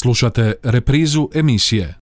Slušate 0.00 0.52
reprizu 0.62 1.28
emisije. 1.34 1.94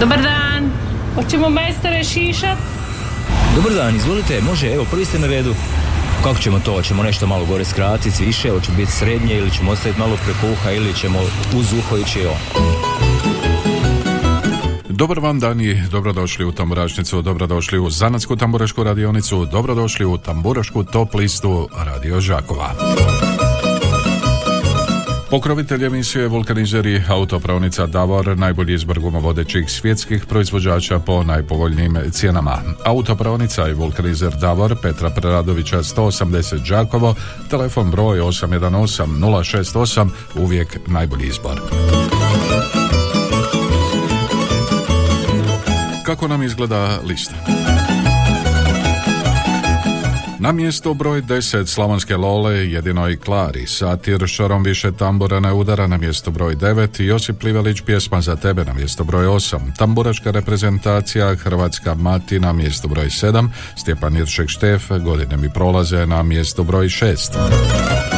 Dobar 0.00 0.22
dan, 0.22 0.70
hoćemo 1.14 1.48
majstore 1.50 2.04
šišat? 2.04 2.58
Dobar 3.56 3.72
dan, 3.72 3.96
izvolite, 3.96 4.40
može, 4.40 4.72
evo, 4.72 4.86
prvi 4.90 5.04
ste 5.04 5.18
na 5.18 5.26
redu. 5.26 5.54
Kako 6.22 6.38
ćemo 6.38 6.60
to? 6.60 6.72
Hoćemo 6.72 7.02
nešto 7.02 7.26
malo 7.26 7.44
gore 7.46 7.64
skratiti, 7.64 8.24
više, 8.24 8.50
hoće 8.50 8.72
biti 8.76 8.92
srednje 8.92 9.34
ili 9.34 9.50
ćemo 9.50 9.70
ostaviti 9.70 10.00
malo 10.00 10.16
preko 10.24 10.52
uha 10.52 10.70
ili 10.70 10.94
ćemo 10.94 11.18
uz 11.56 11.72
uho 11.72 11.96
ići 11.96 12.26
on. 12.26 12.62
Dobar 14.88 15.18
vam 15.18 15.40
dan 15.40 15.60
i 15.60 15.82
dobrodošli 15.90 16.44
u 16.44 16.52
Tamburašnicu, 16.52 17.22
dobrodošli 17.22 17.78
u 17.78 17.90
Zanatsku 17.90 18.36
tamburašku 18.36 18.84
radionicu, 18.84 19.44
dobrodošli 19.44 20.06
u 20.06 20.18
Tamburašku 20.18 20.84
top 20.84 21.14
listu 21.14 21.68
Radio 21.76 22.20
Žakova. 22.20 22.74
Pokrovitelj 25.30 25.84
emisije 25.84 26.28
Vulkanizeri 26.28 27.02
autopravnica 27.08 27.86
Davor 27.86 28.38
najbolji 28.38 28.74
izbor 28.74 29.00
gumovodećih 29.00 29.70
svjetskih 29.70 30.26
proizvođača 30.26 30.98
po 30.98 31.22
najpovoljnijim 31.22 31.98
cijenama. 32.10 32.58
Autopravnica 32.84 33.68
i 33.68 33.74
Vulkanizer 33.74 34.32
Davor 34.40 34.76
Petra 34.82 35.10
Preradovića 35.10 35.78
180 35.78 36.68
Đakovo, 36.68 37.14
telefon 37.50 37.90
broj 37.90 38.18
818 38.18 39.06
068, 39.06 40.08
uvijek 40.34 40.78
najbolji 40.86 41.26
izbor. 41.26 41.60
Kako 46.04 46.28
nam 46.28 46.42
izgleda 46.42 47.00
lista? 47.08 47.55
Na 50.46 50.52
mjesto 50.52 50.94
broj 50.94 51.22
10 51.22 51.66
Slavonske 51.66 52.16
Lole 52.16 52.54
jedinoj 52.54 53.16
Klari, 53.16 53.66
Satir 53.66 54.26
šorom 54.26 54.62
više 54.62 54.92
tambura 54.92 55.40
ne 55.40 55.52
udara 55.52 55.86
na 55.86 55.96
mjesto 55.96 56.30
broj 56.30 56.56
9 56.56 57.02
Josip 57.02 57.38
Plivalić 57.40 57.80
pjesma 57.80 58.20
za 58.20 58.36
tebe 58.36 58.64
na 58.64 58.72
mjesto 58.72 59.04
broj 59.04 59.26
8 59.26 59.76
Tamburaška 59.78 60.30
reprezentacija 60.30 61.34
Hrvatska 61.34 61.94
Mati 61.94 62.40
na 62.40 62.52
mjesto 62.52 62.88
broj 62.88 63.06
7 63.06 63.48
Stjepan 63.76 64.16
Iršek 64.16 64.48
Štef 64.48 64.88
godine 64.88 65.36
mi 65.36 65.50
prolaze 65.50 66.06
na 66.06 66.22
mjesto 66.22 66.64
broj 66.64 66.86
6 66.86 68.15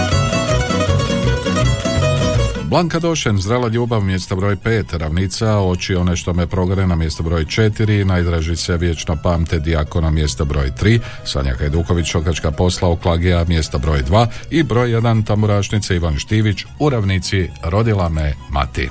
Blanka 2.69 2.99
Došen, 2.99 3.39
Zdrala 3.39 3.69
ljubav, 3.69 4.01
mjesto 4.01 4.37
broj 4.37 4.57
5, 4.57 4.99
Ravnica, 4.99 5.59
Oči 5.59 5.95
one 5.95 6.17
što 6.17 6.33
me 6.33 6.47
progore 6.47 6.87
na 6.87 6.97
mjesto 6.97 7.23
broj 7.23 7.45
4, 7.45 8.05
Najdraži 8.05 8.57
se 8.57 8.77
vječno 8.77 9.17
pamte, 9.23 9.59
Dijako 9.59 10.01
na 10.01 10.11
mjesto 10.11 10.45
broj 10.45 10.71
3, 10.81 11.01
Sanja 11.25 11.55
Hajduković, 11.55 12.07
Šokačka 12.07 12.51
posla, 12.51 12.89
Oklagija, 12.89 13.45
mjesto 13.49 13.79
broj 13.79 14.03
2 14.03 14.27
i 14.51 14.63
broj 14.63 14.91
1, 14.91 15.25
Tamburašnice 15.25 15.97
Ivan 15.97 16.19
Štivić, 16.19 16.65
u 16.79 16.91
Ravnici, 16.91 17.49
Rodila 17.63 18.09
me 18.09 18.35
Mati. 18.51 18.89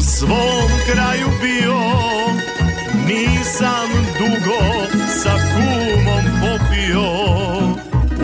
Svom 0.00 0.70
kraju 0.92 1.28
bio. 1.42 1.80
Nisam 3.06 3.90
dugo 4.18 4.62
sa 5.22 5.30
kumom 5.30 6.24
popio. 6.40 7.10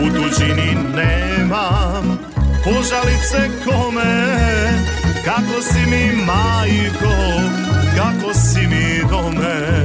U 0.03 0.09
tuđini 0.15 0.77
nemam 0.95 2.19
požalice 2.63 3.49
kome. 3.65 4.39
Kako 5.25 5.61
si 5.61 5.79
mi 5.89 6.11
majko, 6.25 7.15
kako 7.95 8.33
si 8.33 8.67
mi 8.67 9.01
dome. 9.09 9.79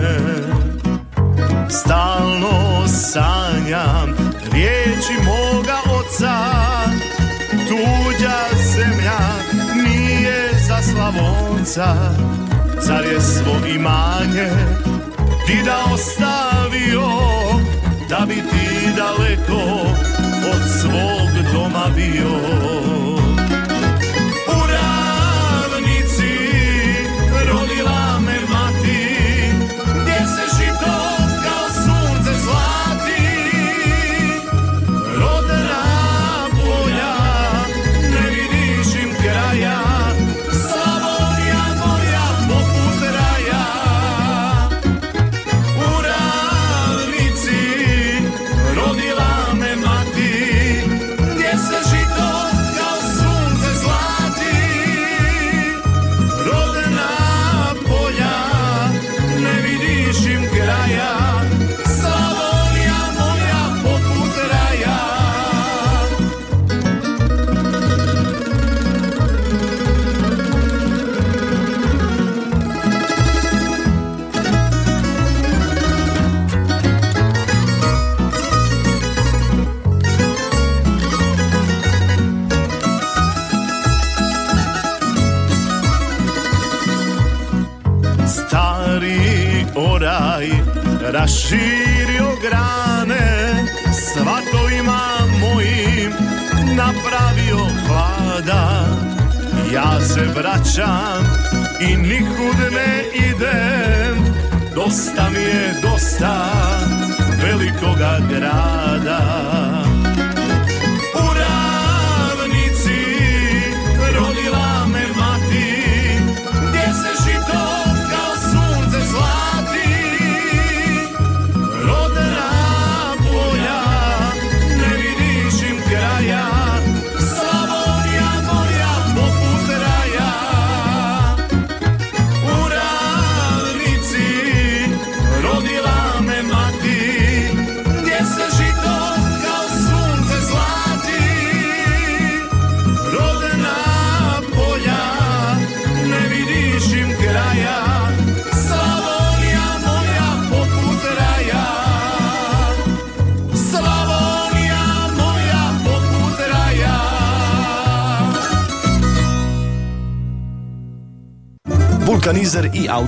Stalno 1.70 2.88
sanjam 2.88 4.16
riječi 4.52 5.14
moga 5.24 5.78
oca 5.98 6.53
Slavonca 11.04 11.94
Zar 12.80 13.04
je 13.04 13.20
svo 13.20 13.66
imanje 13.74 14.50
ti 15.46 15.62
da 15.64 15.84
ostavio 15.94 17.08
Da 18.08 18.26
bi 18.28 18.34
ti 18.34 18.88
daleko 18.96 19.62
od 20.52 20.62
svog 20.80 21.52
doma 21.52 21.86
bio 21.96 22.83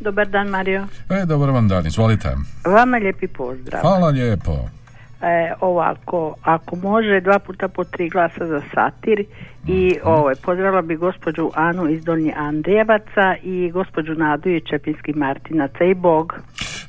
Dobar 0.00 0.28
dan 0.28 0.48
Mario. 0.48 0.86
E, 1.10 1.24
dobar 1.26 1.50
vam 1.50 1.68
dan, 1.68 1.86
izvolite. 1.86 2.28
Vama 2.64 2.96
lijepi 2.96 3.28
pozdrav. 3.28 3.80
Hvala 3.80 4.08
lijepo. 4.08 4.68
E, 5.22 5.52
ovako, 5.60 6.34
ako 6.42 6.76
može 6.76 7.20
dva 7.20 7.38
puta 7.38 7.68
po 7.68 7.84
tri 7.84 8.08
glasa 8.08 8.46
za 8.46 8.62
satir 8.74 9.24
i 9.66 9.98
ovaj, 10.04 10.34
pozdravila 10.34 10.82
bi 10.82 10.96
gospođu 10.96 11.50
Anu 11.54 11.88
iz 11.88 12.04
Donje 12.04 12.32
Andrijevaca 12.36 13.36
i 13.42 13.70
gospođu 13.70 14.14
Nadu 14.14 14.50
iz 14.50 14.62
Čepinskih 14.70 15.16
Martinaca 15.16 15.84
i 15.84 15.94
Bog. 15.94 16.34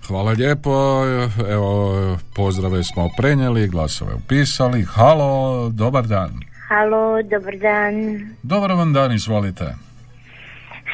Hvala 0.07 0.31
lijepo, 0.31 1.03
evo, 1.50 1.94
pozdrave 2.35 2.83
smo 2.83 3.09
prenijeli, 3.18 3.68
glasove 3.68 4.13
upisali. 4.13 4.83
Halo, 4.83 5.69
dobar 5.69 6.07
dan. 6.07 6.30
Halo, 6.68 7.23
dobar 7.23 7.57
dan. 7.57 7.94
Dobar 8.44 8.71
vam 8.71 8.94
dan, 8.94 9.12
izvolite. 9.12 9.75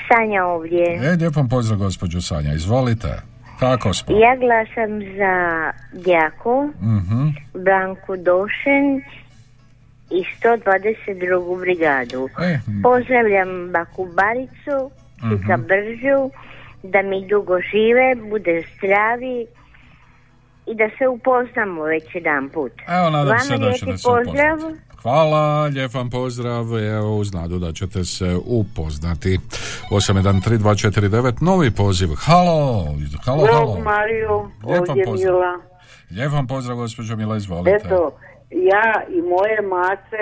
Sanja 0.08 0.46
ovdje. 0.46 1.00
E, 1.04 1.16
lijep 1.20 1.36
vam 1.36 1.50
pozdrav, 1.50 1.80
gospođo 1.80 2.22
Sanja, 2.22 2.54
izvolite. 2.54 3.33
Kako 3.60 3.94
smo? 3.94 4.18
Ja 4.18 4.36
glasam 4.38 4.92
za 5.18 5.34
Djako, 5.96 6.70
Mhm. 6.82 7.28
Blanku 7.56 8.18
Došen 8.18 9.02
i 10.12 10.24
122. 10.36 11.26
brigadu. 11.58 12.30
E, 12.42 12.60
Pozdravljam 12.84 13.48
Baku 13.70 14.08
Baricu, 14.08 14.92
Kika 15.16 15.58
Bržu, 15.60 16.30
da 16.84 17.02
mi 17.02 17.28
dugo 17.28 17.60
žive, 17.62 18.16
bude 18.22 18.64
zdravi 18.70 19.46
i 20.66 20.76
da 20.76 20.90
se 20.90 21.08
upoznamo 21.08 21.84
već 21.84 22.16
jedan 22.16 22.50
put. 22.50 22.72
Evo, 22.90 23.10
nadam 23.10 23.28
Vama 23.28 23.40
se 23.40 23.58
da 23.58 23.72
ćete 23.72 23.98
se 23.98 24.04
pozdrav. 24.06 24.58
upoznati. 24.58 24.83
Hvala, 25.04 25.64
lijep 25.66 25.94
vam 25.94 26.10
pozdrav, 26.10 26.66
evo 26.80 27.18
uz 27.18 27.34
nadu 27.34 27.60
da 27.60 27.72
ćete 27.72 28.06
se 28.06 28.38
upoznati. 28.46 29.40
813249, 29.92 31.42
novi 31.42 31.72
poziv. 31.72 32.10
Halo, 32.18 32.86
halo, 33.26 33.48
halo. 33.48 33.80
Mario, 33.80 34.50
Lijep 34.68 34.88
vam 34.88 34.98
pozdrav. 35.06 35.34
Mila. 35.34 35.54
Lijep 36.12 36.32
vam 36.32 36.48
pozdrav, 36.48 36.78
gospođo 36.78 37.16
Mila, 37.16 37.38
izvolite. 37.38 37.78
Eto, 37.78 38.12
ja 38.52 38.88
i 39.10 39.22
moje 39.22 39.62
mace 39.70 40.22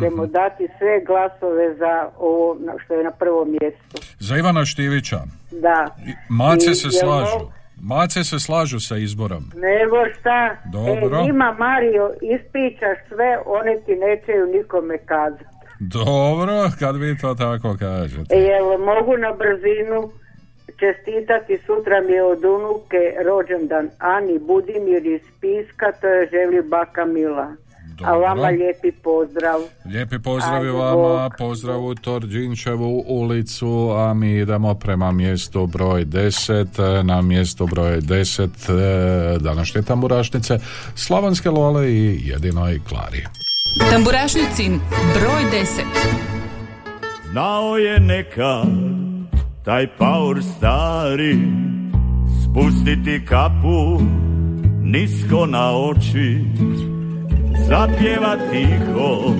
ćemo 0.00 0.22
Mhm. 0.22 0.32
dati 0.32 0.68
sve 0.78 1.04
glasove 1.06 1.76
za 1.78 2.10
ovo 2.18 2.56
što 2.84 2.94
je 2.94 3.04
na 3.04 3.10
prvom 3.10 3.48
mjestu. 3.50 3.96
Za 4.18 4.36
Ivana 4.36 4.64
Štivića. 4.64 5.20
Da. 5.52 5.96
Mace 6.28 6.70
I 6.70 6.74
se 6.74 6.90
slažu. 6.90 7.46
Mace 7.86 8.24
se 8.24 8.38
slažu 8.38 8.80
sa 8.80 8.96
izborom. 8.96 9.44
Nego 9.54 9.96
šta? 10.14 10.56
Dobro. 10.72 11.18
E, 11.18 11.22
njima 11.22 11.56
Mario 11.58 12.10
ispričaš 12.34 12.98
sve, 13.08 13.38
one 13.46 13.76
ti 13.86 13.94
nećeju 13.94 14.46
nikome 14.46 14.98
kazati. 14.98 15.44
Dobro, 15.80 16.70
kad 16.78 16.96
vi 16.96 17.18
to 17.18 17.34
tako 17.34 17.76
kažete. 17.78 18.34
E, 18.34 18.38
jel 18.38 18.78
mogu 18.78 19.16
na 19.16 19.32
brzinu 19.32 20.10
čestitati, 20.80 21.58
sutra 21.66 22.00
mi 22.00 22.12
je 22.12 22.22
od 22.24 22.44
unuke 22.44 23.02
rođendan 23.24 23.90
Ani 23.98 24.38
Budimir 24.38 25.06
iz 25.06 25.24
Piska, 25.40 25.92
to 26.00 26.06
je 26.06 26.28
želi 26.30 26.62
baka 26.68 27.04
Mila. 27.04 27.48
A 28.02 28.10
Dobro. 28.10 28.20
vama 28.20 28.48
lijepi 28.48 28.92
pozdrav. 28.92 29.60
Lijepi 29.84 30.18
pozdrav 30.18 30.64
vama, 30.76 31.30
pozdrav 31.38 31.84
u 31.84 31.94
Torđinčevu 31.94 33.04
ulicu, 33.06 33.90
a 33.96 34.14
mi 34.14 34.32
idemo 34.38 34.74
prema 34.74 35.12
mjestu 35.12 35.66
broj 35.66 36.04
10, 36.04 37.00
e, 37.00 37.02
na 37.02 37.22
mjestu 37.22 37.66
broj 37.66 38.00
10 38.00 38.48
e, 39.34 39.38
današnje 39.38 39.82
tamburašnice, 39.82 40.58
Slavonske 40.94 41.50
Lole 41.50 41.92
i 41.92 42.20
jedinoj 42.24 42.80
Klari. 42.88 43.24
Tamburašnicin 43.90 44.80
broj 45.14 45.42
10. 45.52 45.64
Znao 47.30 47.76
je 47.76 48.00
nekad 48.00 48.68
taj 49.64 49.96
paur 49.96 50.42
stari 50.56 51.38
Spustiti 52.44 53.26
kapu 53.28 54.00
nisko 54.82 55.46
na 55.46 55.76
oči 55.76 56.44
Zapjeva 57.68 58.36
tiho 58.50 59.34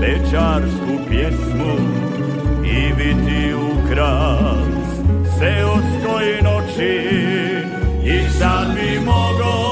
bečarsku 0.00 0.92
pjesmu 1.08 1.74
I 2.64 2.94
biti 2.94 3.54
ukras 3.54 4.88
seoskoj 5.38 6.42
noći 6.42 7.08
I 8.04 8.30
sad 8.38 8.74
bi 8.74 9.00
mogo, 9.04 9.65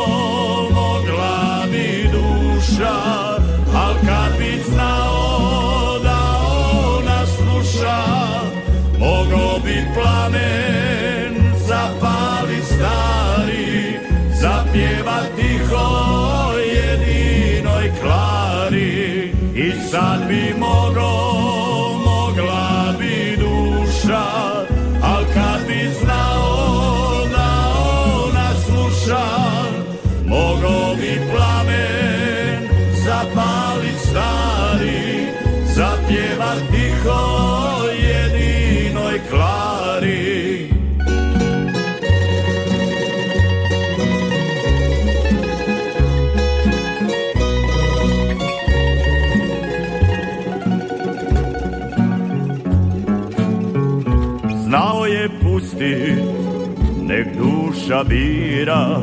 duša 57.95 58.05
bira, 58.05 59.01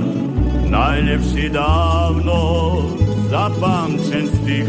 najljepši 0.69 1.49
davno 1.49 2.81
zapamćen 3.29 4.27
stih. 4.27 4.67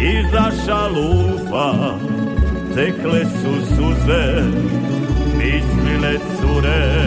Iza 0.00 0.50
šalufa 0.66 1.98
tekle 2.74 3.24
su 3.24 3.66
suze, 3.68 4.42
mislile 5.36 6.18
cure, 6.40 7.06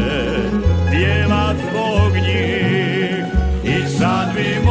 pjeva 0.91 1.53
zbog 1.53 2.13
njih. 2.13 3.25
I 3.63 3.87
sad 3.97 4.35
bi 4.35 4.69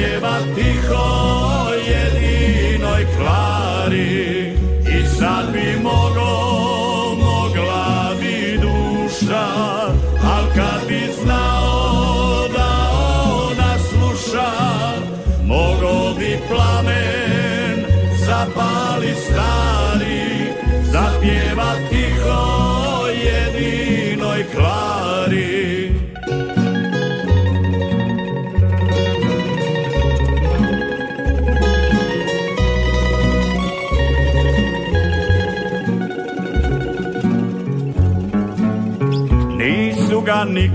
zapjeva 0.00 0.40
tiho 0.56 1.19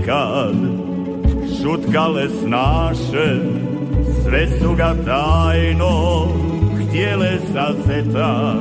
nikad 0.06 0.54
šutkale 1.62 2.28
snaše, 2.28 3.38
sve 4.22 4.46
su 4.58 4.74
ga 4.74 4.94
tajno 5.04 6.26
htjele 6.80 7.38
zazeta. 7.52 8.54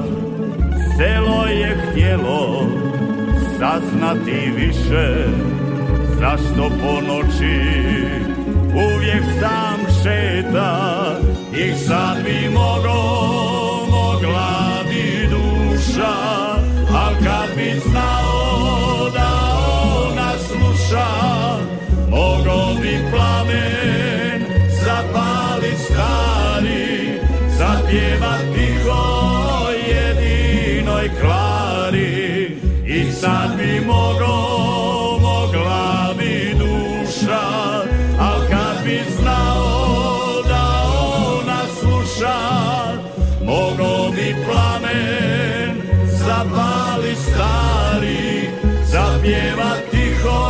Selo 0.97 1.45
je 1.45 1.77
htjelo 1.91 2.67
saznati 3.59 4.51
više, 4.55 5.27
zašto 6.19 6.69
po 6.69 7.01
noći 7.07 7.61
uvijek 8.73 9.23
sam 9.39 9.79
šeta. 10.03 11.01
I 11.57 11.75
sad 11.75 12.17
bi 12.23 12.49
mogo, 12.53 13.01
mogla 13.91 14.83
bi 14.89 15.29
duša, 15.29 16.15
al 16.95 17.13
kad 17.23 17.55
bi 17.55 17.79
znao 17.89 19.09
da 19.13 19.29
ona 20.09 20.31
sluša, 20.37 21.24
plamen 23.11 24.41
zapali 24.83 25.73
stari, 25.85 27.19
zapjeva 27.57 28.37
tiho 28.53 29.03
jedinoj 29.91 31.09
klari. 31.21 32.57
I 32.85 33.11
sad 33.11 33.57
bi 33.57 33.85
mogo, 33.85 34.35
mogla 35.21 36.13
bi 36.17 36.55
duša, 36.59 37.45
al 38.19 38.39
kad 38.49 38.85
bi 38.85 38.99
znao 39.17 40.41
da 40.47 40.65
ona 41.39 41.61
sluša, 41.79 42.37
mogo 43.45 44.11
bi 44.15 44.35
plamen 44.45 45.81
zapali 46.07 47.15
stari, 47.15 48.49
zapjeva 48.85 49.71
tiho 49.91 50.41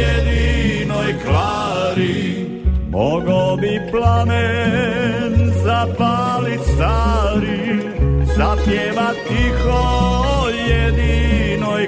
jedinoj 0.00 1.14
klari. 1.24 1.67
Mogo 2.90 3.56
bi 3.60 3.78
plamen 3.90 5.52
zapalit 5.64 6.60
stari, 6.60 7.80
zapjeva 8.36 9.12
tiho 9.28 9.84
jedinoj 10.68 11.87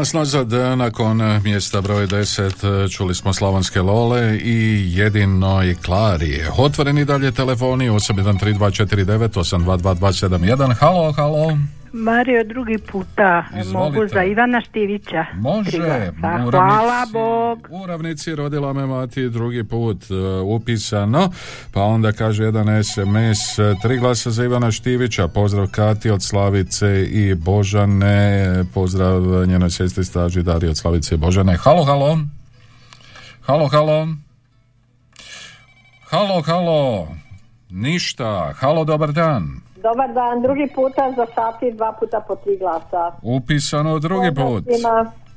nas 0.00 0.12
nazad 0.12 0.52
e, 0.52 0.76
nakon 0.76 1.20
e, 1.20 1.40
mjesta 1.44 1.80
broj 1.80 2.06
10 2.06 2.84
e, 2.84 2.88
čuli 2.88 3.14
smo 3.14 3.32
Slavonske 3.32 3.80
Lole 3.80 4.38
i 4.38 4.84
jedinoj 4.96 5.74
Klari. 5.84 6.44
Otvoreni 6.56 7.04
dalje 7.04 7.32
telefoni 7.32 7.90
813249 7.90 9.28
822271. 9.28 10.74
Halo, 10.80 11.12
halo. 11.12 11.79
Mario, 11.92 12.44
drugi 12.44 12.78
puta 12.78 13.44
Izvolite. 13.60 13.78
mogu 13.78 14.08
za 14.08 14.22
Ivana 14.22 14.60
Štivića. 14.60 15.24
Može. 15.34 16.10
U 16.46 16.50
Hvala 16.50 17.06
Bog. 17.12 17.68
U 17.70 17.86
ravnici 17.86 18.34
rodila 18.34 18.72
me 18.72 18.86
mati 18.86 19.28
drugi 19.28 19.64
put 19.64 19.96
e, 20.10 20.14
upisano, 20.40 21.30
pa 21.72 21.82
onda 21.82 22.12
kaže 22.12 22.44
jedan 22.44 22.84
SMS, 22.84 23.58
e, 23.58 23.74
tri 23.82 23.98
glasa 23.98 24.30
za 24.30 24.44
Ivana 24.44 24.70
Štivića, 24.70 25.28
pozdrav 25.28 25.66
Kati 25.70 26.10
od 26.10 26.22
Slavice 26.22 27.04
i 27.04 27.34
Božane, 27.34 28.64
pozdrav 28.74 29.22
njenoj 29.46 29.70
sestri 29.70 30.04
staži 30.04 30.42
Dari 30.42 30.68
od 30.68 30.76
Slavice 30.76 31.14
i 31.14 31.18
Božane. 31.18 31.56
Halo, 31.56 31.84
halo. 31.84 32.18
Halo, 33.42 33.68
halo. 33.68 34.08
Halo, 36.10 36.42
halo. 36.42 37.08
Ništa. 37.70 38.52
Halo, 38.56 38.84
dobar 38.84 39.12
dan. 39.12 39.60
Dobar 39.82 40.12
dan, 40.14 40.42
drugi 40.42 40.66
puta 40.74 41.12
za 41.16 41.26
sati, 41.34 41.72
dva 41.72 41.92
puta 42.00 42.20
po 42.28 42.36
tri 42.36 42.58
glasa. 42.58 43.12
Upisano 43.22 43.98
drugi 43.98 44.34
put. 44.34 44.64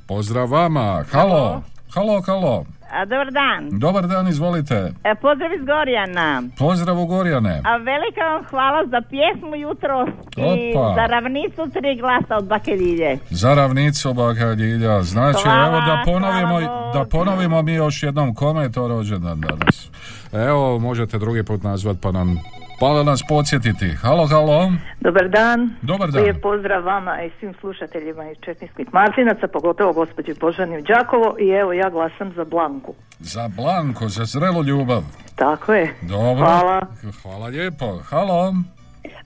Pozdrav 0.08 0.50
vama. 0.52 1.04
Halo. 1.12 1.62
Halo, 1.96 2.22
halo. 2.22 2.66
A, 2.92 3.06
dobar 3.06 3.32
dan. 3.32 3.80
Dobar 3.80 4.08
dan, 4.08 4.28
izvolite. 4.28 4.76
E, 5.04 5.16
pozdrav 5.22 5.54
iz 5.54 5.66
Gorjana. 5.66 6.44
Pozdrav 6.60 7.00
u 7.02 7.06
Gorjane. 7.06 7.62
A 7.64 7.78
velika 7.78 8.22
vam 8.34 8.44
hvala 8.50 8.86
za 8.86 9.02
pjesmu 9.10 9.56
jutro 9.56 10.08
i 10.38 10.72
Opa. 10.78 10.94
za 10.96 11.06
ravnicu 11.06 11.62
tri 11.74 11.96
glasa 12.02 12.38
od 12.38 12.46
Bakelilje. 12.48 13.18
Za 13.30 13.54
ravnicu 13.54 14.14
Bakaljilja. 14.14 15.04
Znači, 15.04 15.44
Hvala, 15.44 15.68
evo 15.68 15.78
da 15.80 16.02
ponovimo, 16.06 16.60
hvala 16.60 16.92
da 16.94 17.06
ponovimo 17.06 17.62
mi 17.62 17.74
još 17.74 18.04
jednom 18.04 18.36
kome 18.36 18.64
je 18.64 18.72
to 18.72 18.88
rođendan 18.88 19.42
danas. 19.42 19.90
Evo, 20.34 20.80
možete 20.80 21.18
drugi 21.18 21.44
put 21.44 21.64
nazvat 21.64 21.98
pa 22.02 22.12
nam 22.12 22.40
pa 22.84 23.04
nas 23.04 23.24
podsjetiti. 23.28 23.90
Halo, 24.02 24.26
halo. 24.28 24.72
Dobar 25.00 25.30
dan. 25.30 25.76
Dobar 25.82 26.12
dan. 26.12 26.24
Lijep 26.24 26.42
pozdrav 26.42 26.84
vama 26.84 27.22
i 27.22 27.32
svim 27.40 27.54
slušateljima 27.60 28.32
iz 28.32 28.38
Četničkih 28.46 28.88
Martinaca, 28.94 29.48
pogotovo 29.48 29.94
gospođi 29.94 30.34
Božani 30.40 30.78
u 30.78 30.82
Đakovo 30.82 31.36
i 31.40 31.50
evo 31.50 31.74
ja 31.74 31.90
glasam 31.90 32.34
za 32.36 32.46
Blanku. 32.46 32.94
Za 33.20 33.50
Blanko, 33.58 34.08
za 34.08 34.26
zrelu 34.26 34.64
ljubav. 34.64 35.04
Tako 35.36 35.74
je. 35.74 35.96
Dobro. 36.02 36.46
Hvala. 36.46 36.82
Hvala 37.22 37.48
lijepo. 37.48 38.00
Halo. 38.10 38.54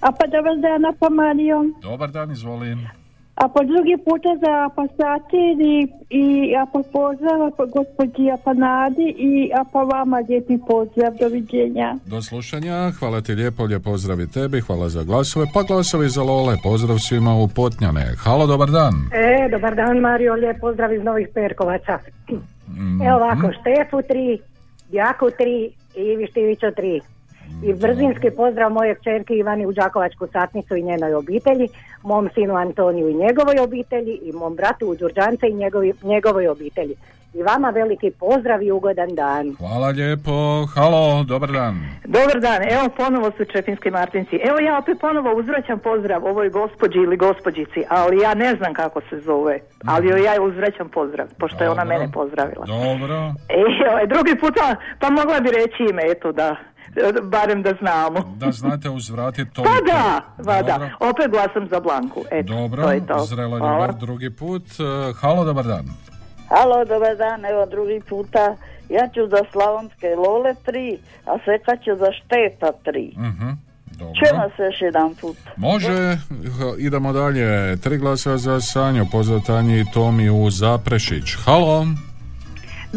A 0.02 0.12
pa 0.18 0.26
dobar 0.28 0.56
dan, 0.66 0.82
pa 1.00 1.10
Mario. 1.10 1.58
Dobar 1.82 2.12
dan, 2.12 2.32
izvolim. 2.32 2.97
A 3.38 3.48
po 3.48 3.64
drugi 3.64 3.98
puta 4.06 4.30
za 4.44 4.70
Pasatir 4.76 5.58
i, 5.62 5.88
i 6.10 6.56
a 6.56 6.66
po 6.74 6.84
pozdrav 6.94 7.52
po 7.58 7.66
gospođi 7.66 8.32
Apanadi 8.32 9.16
i 9.18 9.52
a 9.60 9.64
po 9.74 9.86
vama 9.86 10.18
lijepi 10.30 10.58
pozdrav. 10.68 11.14
Doviđenja. 11.20 11.96
Do 12.06 12.22
slušanja, 12.22 12.92
hvala 13.00 13.22
ti 13.22 13.32
lijepo, 13.34 13.64
lijep 13.64 13.84
pozdrav 13.84 14.22
i 14.22 14.32
tebi, 14.32 14.62
hvala 14.62 14.90
za 14.90 15.04
glasove, 15.04 15.46
pa 15.54 15.64
glasovi 15.64 16.10
za 16.10 16.24
Lole, 16.24 16.56
pozdrav 16.64 16.98
svima 16.98 17.36
u 17.36 17.48
Potnjane. 17.48 18.06
Halo, 18.18 18.48
dobar 18.48 18.70
dan. 18.70 18.94
E, 19.14 19.50
dobar 19.52 19.76
dan 19.76 19.98
Mario, 19.98 20.34
lijep 20.34 20.60
pozdrav 20.60 20.94
iz 20.94 21.04
Novih 21.04 21.28
Perkovaca. 21.34 22.00
Mm, 22.68 23.02
Evo 23.02 23.16
ovako, 23.16 23.52
Štefu 23.62 24.02
tri, 24.08 24.40
Jaku 24.92 25.30
tri 25.38 25.72
i 25.96 26.02
Ivi 26.02 26.28
Štivićo 26.28 26.72
tri. 26.72 27.02
I 27.64 27.74
brzinski 27.74 28.32
pozdrav 28.32 28.72
moje 28.72 28.96
kćerki 28.96 29.34
Ivani 29.34 29.66
u 29.66 29.72
Đakovačku 29.72 30.28
satnicu 30.34 30.76
i 30.76 30.84
njenoj 30.84 31.14
obitelji, 31.14 31.68
mom 32.04 32.30
sinu 32.34 32.56
Antoniju 32.56 33.10
i 33.10 33.14
njegovoj 33.14 33.60
obitelji 33.60 34.20
i 34.24 34.32
mom 34.32 34.56
bratu 34.56 34.88
u 34.88 34.96
Đurđance 34.96 35.48
i 35.50 35.54
njegovi, 35.54 35.94
njegovoj 36.04 36.48
obitelji. 36.48 36.96
I 37.34 37.44
vama 37.44 37.70
veliki 37.70 38.12
pozdrav 38.12 38.64
i 38.64 38.72
ugodan 38.72 39.16
dan. 39.16 39.56
Hvala 39.60 39.88
lijepo, 39.88 40.66
halo, 40.76 41.24
dobar 41.24 41.52
dan. 41.52 41.76
Dobar 42.06 42.40
dan, 42.40 42.62
evo 42.72 42.90
ponovo 42.98 43.32
su 43.38 43.46
Čepinski 43.46 43.92
Martinci. 43.92 44.36
Evo 44.36 44.60
ja 44.60 44.78
opet 44.78 44.98
ponovo 45.02 45.40
uzvraćam 45.40 45.80
pozdrav 45.80 46.26
ovoj 46.26 46.50
gospođi 46.50 46.98
ili 46.98 47.18
gospođici, 47.18 47.84
ali 47.90 48.22
ja 48.22 48.34
ne 48.34 48.56
znam 48.56 48.74
kako 48.74 49.02
se 49.10 49.20
zove, 49.20 49.60
ali 49.86 50.08
joj 50.08 50.24
ja 50.24 50.42
uzvraćam 50.42 50.90
pozdrav, 50.90 51.28
pošto 51.40 51.64
je 51.64 51.70
ona 51.70 51.84
mene 51.84 52.12
pozdravila. 52.14 52.66
Dobro. 52.66 53.34
E, 53.50 53.90
ovaj, 53.92 54.08
drugi 54.08 54.40
puta, 54.40 54.76
pa 55.00 55.10
mogla 55.10 55.40
bi 55.40 55.50
reći 55.52 55.84
ime, 55.90 56.02
eto 56.12 56.32
da, 56.32 56.56
barem 57.24 57.64
da 57.64 57.74
znamo. 57.74 58.36
Da 58.36 58.52
znate 58.52 58.90
uzvratiti 58.90 59.52
to. 59.54 59.64
Pa 59.64 59.70
da, 59.94 60.22
pa 60.46 60.62
da, 60.62 60.90
opet 61.02 61.32
glasam 61.32 61.68
za 61.68 61.80
Blanku, 61.80 62.24
eto, 62.32 62.54
Dobro, 62.54 62.84
to 62.84 62.92
je 62.92 63.08
to. 63.08 63.20
zrela 63.20 63.58
Hvala. 63.58 63.74
ljubav 63.78 64.00
drugi 64.00 64.30
put. 64.30 64.64
E, 64.64 64.84
Halo, 65.14 65.46
dobar 65.46 65.66
dan. 65.66 65.86
Halo, 66.50 66.86
dobar 66.86 67.16
dan, 67.18 67.46
evo 67.46 67.66
drugi 67.66 68.02
puta. 68.02 68.56
Ja 68.90 69.08
ću 69.08 69.28
za 69.28 69.38
Slavonske 69.52 70.08
Lole 70.18 70.56
tri, 70.66 70.98
a 71.26 71.38
Seka 71.38 71.76
ću 71.76 71.92
za 71.96 72.12
Šteta 72.14 72.72
tri. 72.84 73.14
Mhm, 73.18 73.50
dobro. 73.90 74.14
Čujemo 74.16 74.50
se 74.50 74.64
još 74.64 74.82
jedan 74.82 75.16
put. 75.16 75.38
Može, 75.58 76.18
idemo 76.80 77.14
dalje. 77.14 77.78
Tri 77.78 77.98
glasa 77.98 78.38
za 78.38 78.62
Sanju, 78.62 79.06
pozdrav 79.12 79.40
Tanji 79.42 79.80
i 79.80 79.86
Tomi 79.94 80.30
u 80.30 80.50
Zaprešić. 80.50 81.36
Halo. 81.46 81.86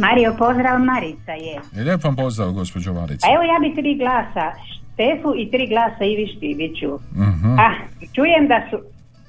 Mario, 0.00 0.34
pozdrav, 0.38 0.78
Marica 0.80 1.32
je. 1.32 1.60
Lijep 1.84 2.04
vam 2.04 2.16
pozdrav, 2.16 2.52
gospođo 2.52 2.92
Marica. 2.92 3.26
A 3.26 3.34
evo 3.34 3.42
ja 3.42 3.58
bi 3.60 3.82
tri 3.82 3.94
glasa 3.94 4.46
Štefu 4.70 5.30
i 5.36 5.50
tri 5.50 5.66
glasa 5.66 6.04
Ivi 6.04 6.26
Štiviću. 6.36 6.98
Mhm. 7.12 7.58
Ah, 7.58 7.74
čujem 8.14 8.48
da 8.48 8.58
su... 8.70 8.76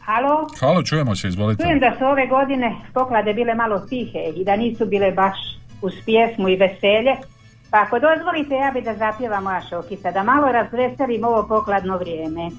Halo? 0.05 0.47
Halo, 0.59 0.83
čujemo 0.83 1.15
se, 1.15 1.27
izvolite. 1.27 1.63
Čujem 1.63 1.79
da 1.79 1.95
su 1.97 2.05
ove 2.05 2.27
godine 2.27 2.75
poklade 2.93 3.33
bile 3.33 3.55
malo 3.55 3.79
tihe 3.79 4.23
i 4.35 4.43
da 4.43 4.55
nisu 4.55 4.85
bile 4.85 5.11
baš 5.11 5.37
uz 5.81 5.93
pjesmu 6.05 6.49
i 6.49 6.55
veselje. 6.55 7.15
Pa 7.71 7.77
ako 7.81 7.99
dozvolite, 7.99 8.55
ja 8.55 8.71
bi 8.71 8.81
da 8.81 8.95
zapjevam 8.95 9.43
moja 9.43 9.61
šokica, 9.69 10.11
da 10.11 10.23
malo 10.23 10.51
razveselim 10.51 11.23
ovo 11.23 11.47
pokladno 11.47 11.97
vrijeme. 11.97 12.49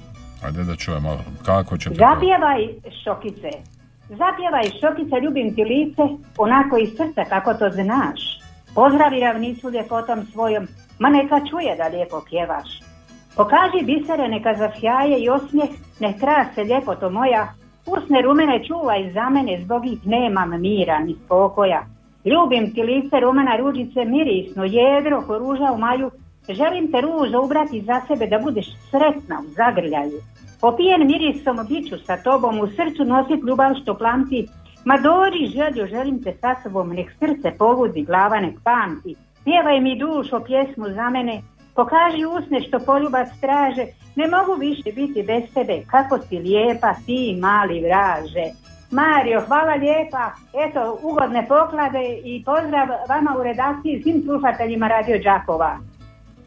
Ajde 0.45 0.63
da 0.63 0.75
čujemo 0.75 1.17
kako 1.45 1.77
ćete. 1.77 1.95
Zapjevaj 1.95 2.67
šokice. 3.03 3.49
Zapjevaj 4.09 4.63
šokice, 4.81 5.15
ljubim 5.23 5.55
ti 5.55 5.63
lice, 5.63 6.01
onako 6.37 6.77
iz 6.77 6.89
srca 6.97 7.23
kako 7.29 7.53
to 7.53 7.69
znaš. 7.69 8.39
Pozdravi 8.75 9.19
ravnicu 9.19 9.69
ljepotom 9.69 10.25
svojom, 10.25 10.67
ma 10.99 11.09
neka 11.09 11.39
čuje 11.49 11.75
da 11.75 11.87
lijepo 11.87 12.21
pjevaš. 12.29 12.79
Pokaži 13.35 13.85
bisere 13.85 14.27
neka 14.27 14.53
zasjaje 14.55 15.19
i 15.19 15.29
osmijeh, 15.29 15.69
nek 15.99 16.19
krase 16.19 16.63
ljepoto 16.63 17.09
moja. 17.09 17.53
Usne 17.85 18.21
rumene 18.21 18.63
čuvaj 18.67 19.11
za 19.13 19.29
mene, 19.29 19.61
zbog 19.63 19.85
ih 19.85 20.07
nemam 20.07 20.61
mira 20.61 20.99
ni 20.99 21.15
spokoja. 21.25 21.85
Ljubim 22.25 22.73
ti 22.73 22.83
lice 22.83 23.19
rumena 23.19 23.55
ružice, 23.55 24.05
mirisno, 24.05 24.63
jedro, 24.63 25.21
ko 25.27 25.37
ruža 25.37 25.71
u 25.71 25.77
maju. 25.77 26.11
Želim 26.49 26.91
te 26.91 27.01
ružo 27.01 27.41
ubrati 27.43 27.81
za 27.81 28.01
sebe 28.07 28.27
da 28.27 28.39
budeš 28.39 28.65
sretna 28.91 29.41
u 29.47 29.49
zagrljaju. 29.49 30.21
Popijen 30.63 31.07
mirisom 31.07 31.57
biću 31.69 31.97
sa 32.05 32.17
tobom, 32.17 32.59
u 32.59 32.67
srcu 32.67 33.05
nosit 33.05 33.39
ljubav 33.47 33.73
što 33.81 33.97
plamti. 33.97 34.47
Ma 34.85 34.97
dođi 34.97 35.45
želju, 35.55 35.87
želim 35.87 36.23
te 36.23 36.33
sa 36.41 36.55
sobom, 36.63 36.89
nek 36.89 37.11
srce 37.19 37.57
povudi, 37.57 38.03
glava 38.03 38.39
nek 38.39 38.55
pamti. 38.63 39.15
Pjevaj 39.43 39.79
mi 39.79 39.99
dušo 39.99 40.39
pjesmu 40.39 40.89
za 40.89 41.09
mene, 41.09 41.41
pokaži 41.75 42.25
usne 42.25 42.61
što 42.61 42.79
poljubac 42.79 43.27
traže. 43.41 43.85
Ne 44.15 44.27
mogu 44.27 44.53
više 44.59 44.91
biti 44.95 45.23
bez 45.23 45.43
tebe, 45.53 45.83
kako 45.91 46.17
si 46.17 46.37
lijepa, 46.37 46.93
ti 47.05 47.37
mali 47.41 47.81
vraže. 47.81 48.45
Mario, 48.91 49.43
hvala 49.47 49.75
lijepa. 49.75 50.25
Eto, 50.65 50.99
ugodne 51.01 51.47
poklade 51.47 52.05
i 52.23 52.43
pozdrav 52.45 52.87
vama 53.09 53.35
u 53.39 53.43
redakciji 53.43 54.01
svim 54.03 54.21
slušateljima 54.21 54.87
Radio 54.87 55.17
Đakova. 55.23 55.77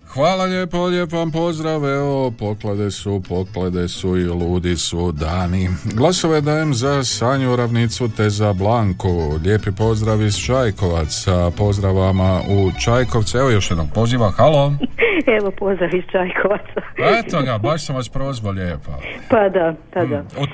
Hvala 0.06 0.44
lijepo, 0.44 0.78
lijep 0.78 1.12
vam 1.12 1.30
pozdrav, 1.32 1.84
evo, 1.86 2.30
poklade 2.30 2.90
su, 2.90 3.22
poklade 3.28 3.88
su 3.88 4.16
i 4.16 4.24
ludi 4.24 4.76
su 4.76 5.12
dani. 5.12 5.68
Glasove 5.86 6.40
dajem 6.40 6.74
za 6.74 7.04
Sanju 7.04 7.56
Ravnicu 7.56 8.08
te 8.08 8.30
za 8.30 8.52
Blanku. 8.52 9.08
Lijepi 9.44 9.70
pozdrav 9.72 10.22
iz 10.22 10.36
Čajkovaca, 10.36 11.50
pozdrav 11.50 11.94
vama 11.94 12.40
u 12.40 12.80
Čajkovce. 12.80 13.38
Evo 13.38 13.50
još 13.50 13.70
jednog 13.70 13.86
poziva, 13.94 14.30
halo. 14.30 14.72
Evo 15.38 15.50
pozdrav 15.50 15.94
iz 15.94 16.04
Čajkovaca. 16.12 16.80
Eto 17.18 17.42
ga, 17.42 17.58
baš 17.58 17.84
sam 17.84 17.96
vas 17.96 18.08
prozvao 18.08 18.52
lijepa. 18.52 18.92
Pa 19.30 19.48
da, 19.48 19.74
pa 19.94 20.04
da. 20.04 20.24
Ot- 20.36 20.50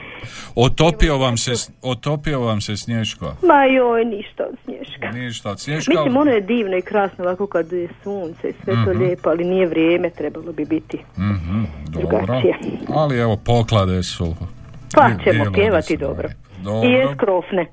otopio 0.57 1.19
vam 1.19 1.37
se, 1.37 1.53
otopio 1.83 2.41
vam 2.41 2.61
se 2.61 2.77
Snješko. 2.77 3.25
Ma 3.43 3.65
joj, 3.67 4.05
ništa 4.07 4.45
od 4.45 4.57
Snješka. 4.65 5.11
Ništa, 5.11 5.51
od 5.51 5.61
Snješka... 5.61 5.93
Mislim, 5.93 6.17
ono 6.17 6.31
je 6.31 6.41
divno 6.41 6.77
i 6.77 6.83
krasno 6.83 7.25
ovako 7.25 7.47
kad 7.47 7.73
je 7.73 7.89
sunce 8.03 8.49
i 8.51 8.55
sve 8.55 8.75
to 8.75 8.91
Mhm. 8.91 8.99
lijepo, 8.99 9.31
ali 9.31 9.42
nije 9.45 9.67
vrijeme, 9.67 10.11
trebalo 10.11 10.53
bi 10.53 10.65
biti. 10.65 10.99
Mhm, 11.19 11.63
dobro. 11.85 12.09
Drugačije. 12.19 12.55
Ali 12.89 13.19
evo, 13.19 13.37
poklade 13.37 14.03
su. 14.03 14.35
Pa 14.95 15.11
ćemo 15.25 15.45
pjevati 15.53 15.97
dobro. 15.97 16.29
Dobro. 16.59 16.89
I 16.89 16.93
je 16.93 17.07
skrofne. 17.15 17.67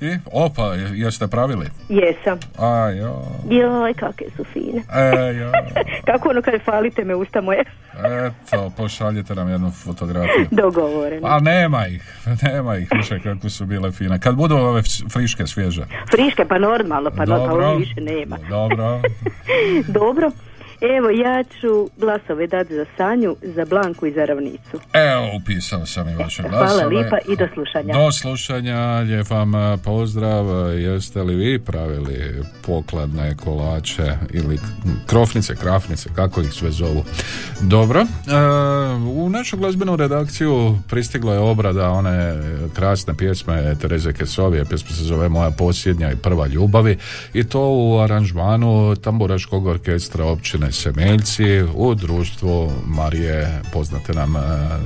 I, 0.00 0.16
opa, 0.26 0.62
je- 0.64 0.90
jeste 0.94 1.28
pravili? 1.28 1.66
Jesam. 1.88 2.38
A, 2.58 2.68
jo. 2.90 3.22
Joj, 3.50 3.94
kakve 3.94 4.26
su 4.36 4.44
fine. 4.44 4.82
E, 4.92 5.34
jo. 5.34 5.52
Kako 6.06 6.28
ono 6.28 6.42
kad 6.42 6.54
falite 6.62 7.04
me 7.04 7.14
usta 7.14 7.40
moje? 7.40 7.64
Eto, 7.94 8.72
pošaljite 8.76 9.34
nam 9.34 9.48
jednu 9.48 9.70
fotografiju. 9.72 10.46
Dogovoreno. 10.52 11.26
A 11.26 11.40
nema 11.40 11.86
ih, 11.86 12.02
nema 12.44 12.76
ih 12.76 12.88
više 12.92 13.20
kako 13.20 13.48
su 13.48 13.66
bile 13.66 13.92
fine. 13.92 14.20
Kad 14.20 14.34
budu 14.34 14.56
ove 14.56 14.82
friške, 15.08 15.46
svježe. 15.46 15.84
Friške, 16.10 16.44
pa 16.44 16.58
normalno, 16.58 17.10
pa, 17.10 17.16
pa 17.16 17.24
Dobro. 17.26 17.66
ovdje 17.66 17.78
više 17.78 18.00
nema. 18.00 18.38
Dobro. 18.48 19.00
Dobro. 20.00 20.30
Evo, 20.92 21.10
ja 21.10 21.44
ću 21.60 21.90
glasove 21.96 22.46
dati 22.46 22.74
za 22.74 22.84
Sanju, 22.96 23.36
za 23.42 23.64
Blanku 23.64 24.06
i 24.06 24.12
za 24.12 24.24
Ravnicu. 24.24 24.80
Evo, 24.92 25.36
upisao 25.42 25.86
sam 25.86 26.08
i 26.08 26.14
vaše 26.14 26.42
glasove. 26.42 26.68
Hvala 26.68 26.86
lipa 26.86 27.18
i 27.28 27.36
do 27.36 27.46
slušanja. 27.54 27.94
Do 27.94 28.12
slušanja, 28.12 28.98
lijep 28.98 29.30
vam 29.30 29.54
eh, 29.54 29.78
pozdrav. 29.84 30.46
Jeste 30.78 31.22
li 31.22 31.34
vi 31.34 31.58
pravili 31.58 32.42
pokladne 32.66 33.36
kolače 33.44 34.12
ili 34.32 34.58
krofnice, 35.06 35.56
krafnice, 35.56 36.08
kako 36.14 36.40
ih 36.40 36.52
sve 36.52 36.70
zovu? 36.70 37.04
Dobro. 37.60 38.00
E, 38.00 38.06
u 38.96 39.28
našu 39.30 39.56
glazbenu 39.56 39.96
redakciju 39.96 40.78
pristigla 40.88 41.32
je 41.34 41.38
obrada 41.38 41.90
one 41.90 42.34
krasne 42.74 43.14
pjesme 43.14 43.74
Tereze 43.80 44.12
Kesovije. 44.12 44.64
Pjesma 44.64 44.90
se 44.90 45.04
zove 45.04 45.28
Moja 45.28 45.50
posljednja 45.50 46.12
i 46.12 46.16
prva 46.16 46.46
ljubavi 46.46 46.98
i 47.34 47.44
to 47.44 47.60
u 47.60 47.98
aranžmanu 47.98 48.96
tamburaškog 48.96 49.66
orkestra 49.66 50.24
općine 50.24 50.72
Semeljci 50.74 51.62
u 51.74 51.94
društvu 51.94 52.72
Marije, 52.86 53.62
poznate 53.72 54.12
nam 54.12 54.36
e, 54.36 54.40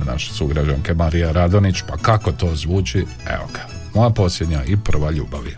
naše 0.05 0.33
sugrađanke 0.33 0.93
Marija 0.93 1.31
Radonić, 1.31 1.75
pa 1.87 1.97
kako 1.97 2.31
to 2.31 2.55
zvuči? 2.55 3.05
Evo 3.29 3.47
ga. 3.53 3.65
Moja 3.95 4.09
posljednja 4.09 4.63
i 4.63 4.77
prva 4.83 5.11
ljubavi. 5.11 5.55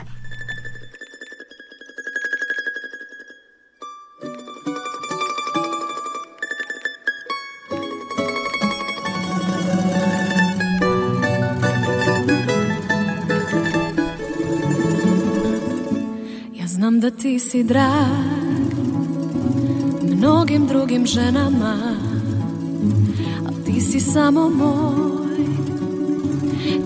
Ja 16.53 16.67
znam 16.67 16.99
da 16.99 17.11
ti 17.11 17.39
si 17.39 17.63
drag 17.63 18.40
mnogim 20.21 20.67
drugim 20.67 21.05
ženama 21.05 21.75
a 23.47 23.65
ti 23.65 23.81
si 23.81 23.99
samo 23.99 24.49
moj. 24.49 25.45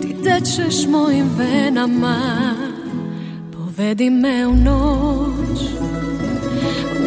Ti 0.02 0.16
tečeš 0.24 0.88
mojim 0.88 1.30
venama 1.38 2.18
povedi 3.54 4.10
me 4.10 4.48
u 4.48 4.56
noć. 4.56 5.60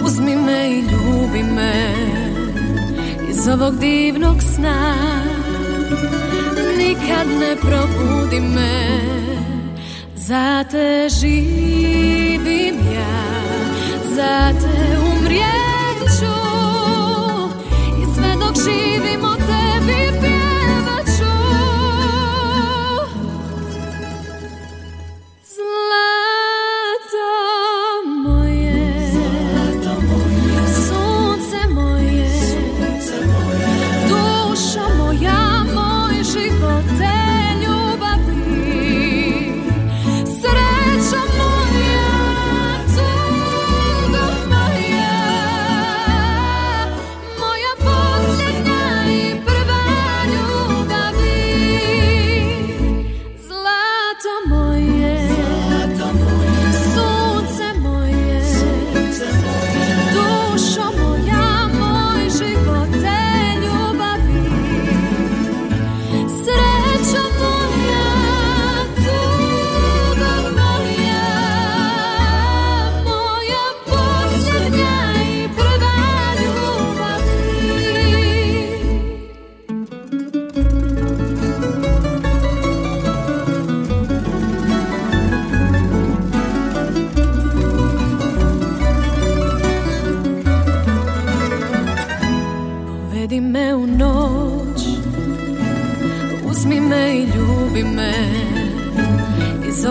Uzmi 0.05 0.37
me 0.37 0.71
i 0.71 0.81
ljubi 0.81 1.43
me 1.43 1.95
iz 3.31 3.49
ovog 3.49 3.79
divnog 3.79 4.37
sna. 4.55 4.95
Nikad 6.79 7.27
ne 7.41 7.57
probudi 7.57 8.41
me 8.41 9.01
Za 10.17 10.65
te 10.71 11.09
živim 11.21 12.75
ja 12.95 13.23
Za 14.15 14.53
te 14.61 14.99
umrijeću 14.99 15.58
I 18.59 18.61
sve 18.61 18.73
dok 18.73 18.99
živim 18.99 19.25
o 19.25 19.37
tebi 19.37 20.28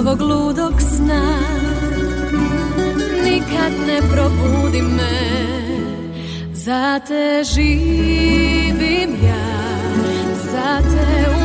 ovog 0.08 0.22
ludog 0.22 0.74
sna. 0.82 1.40
Nikad 3.24 3.72
ne 3.88 4.02
probudi 4.12 4.82
me 4.82 5.48
Za 6.54 7.00
te 7.08 7.44
živim 7.44 9.10
ja 9.24 9.48
Za 10.52 10.82
te 10.82 11.37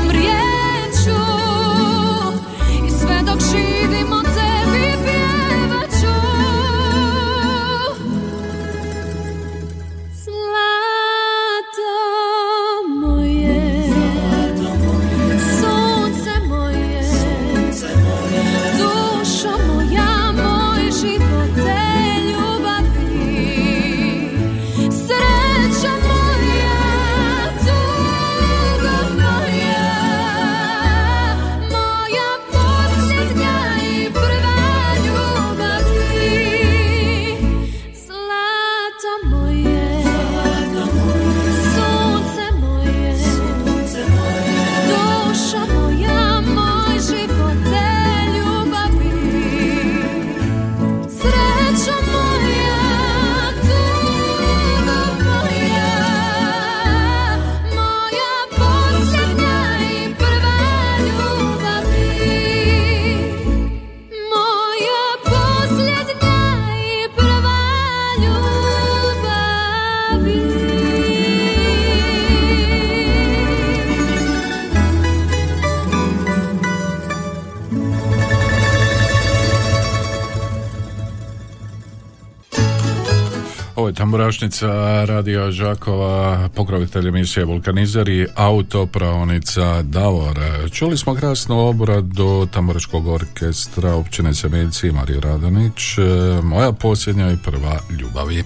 Ovo 83.83 83.89
je 83.89 83.95
tamburašnica 83.95 84.67
Radio 85.05 85.51
Žakova, 85.51 86.49
pokrovitelj 86.55 87.09
emisije 87.09 87.45
Vulkanizer 87.45 88.09
i 88.09 88.27
autopravnica 88.35 89.83
Davor. 89.83 90.39
Čuli 90.73 90.99
smo 90.99 91.15
krasnu 91.15 91.69
obradu 91.69 92.47
tamburaškog 92.53 93.07
orkestra 93.07 93.95
općine 93.95 94.35
Semeljci 94.35 94.89
i 94.89 94.93
Mariju 94.93 95.21
Radanić, 95.21 95.99
e, 95.99 96.03
moja 96.43 96.73
posljednja 96.73 97.31
i 97.33 97.37
prva 97.45 97.79
ljubavi. 98.01 98.45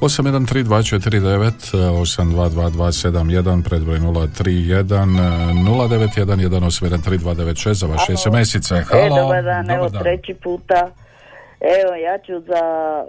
813249 0.00 1.52
822271 1.72 3.62
predbroj 3.62 3.98
031 3.98 4.84
091 5.64 6.46
1813296 6.46 7.72
za 7.72 7.86
vaše 7.86 8.12
SMS-ice. 8.16 8.74
E, 8.74 8.84
Halo, 8.90 9.16
dobar 9.16 9.44
dan, 9.44 9.70
evo 9.70 9.90
treći 9.90 10.34
puta. 10.42 10.90
Evo, 11.62 11.94
ja 11.94 12.18
ću 12.18 12.40
za 12.40 12.62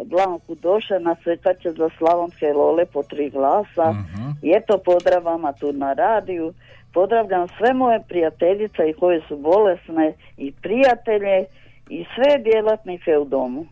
Blanku 0.06 0.56
Došana, 0.56 1.16
Svetače 1.24 1.72
za 1.72 1.90
Slavonske 1.98 2.54
Lole 2.54 2.86
po 2.86 3.04
tri 3.04 3.30
glasa. 3.30 3.92
Mhm. 3.92 4.30
I 4.42 4.52
eto, 4.56 4.78
pozdrav 4.78 5.24
vama 5.24 5.54
tu 5.54 5.74
na 5.74 5.94
radiju. 5.94 6.54
Pozdravljam 6.94 7.48
sve 7.48 7.74
moje 7.74 8.00
prijateljice 8.08 8.90
i 8.90 8.94
koje 8.94 9.22
su 9.28 9.38
bolesne 9.38 10.14
i 10.38 10.52
prijatelje 10.52 11.46
i 11.90 12.06
sve 12.16 12.38
djelatnike 12.38 13.18
u 13.18 13.26
domu. 13.26 13.66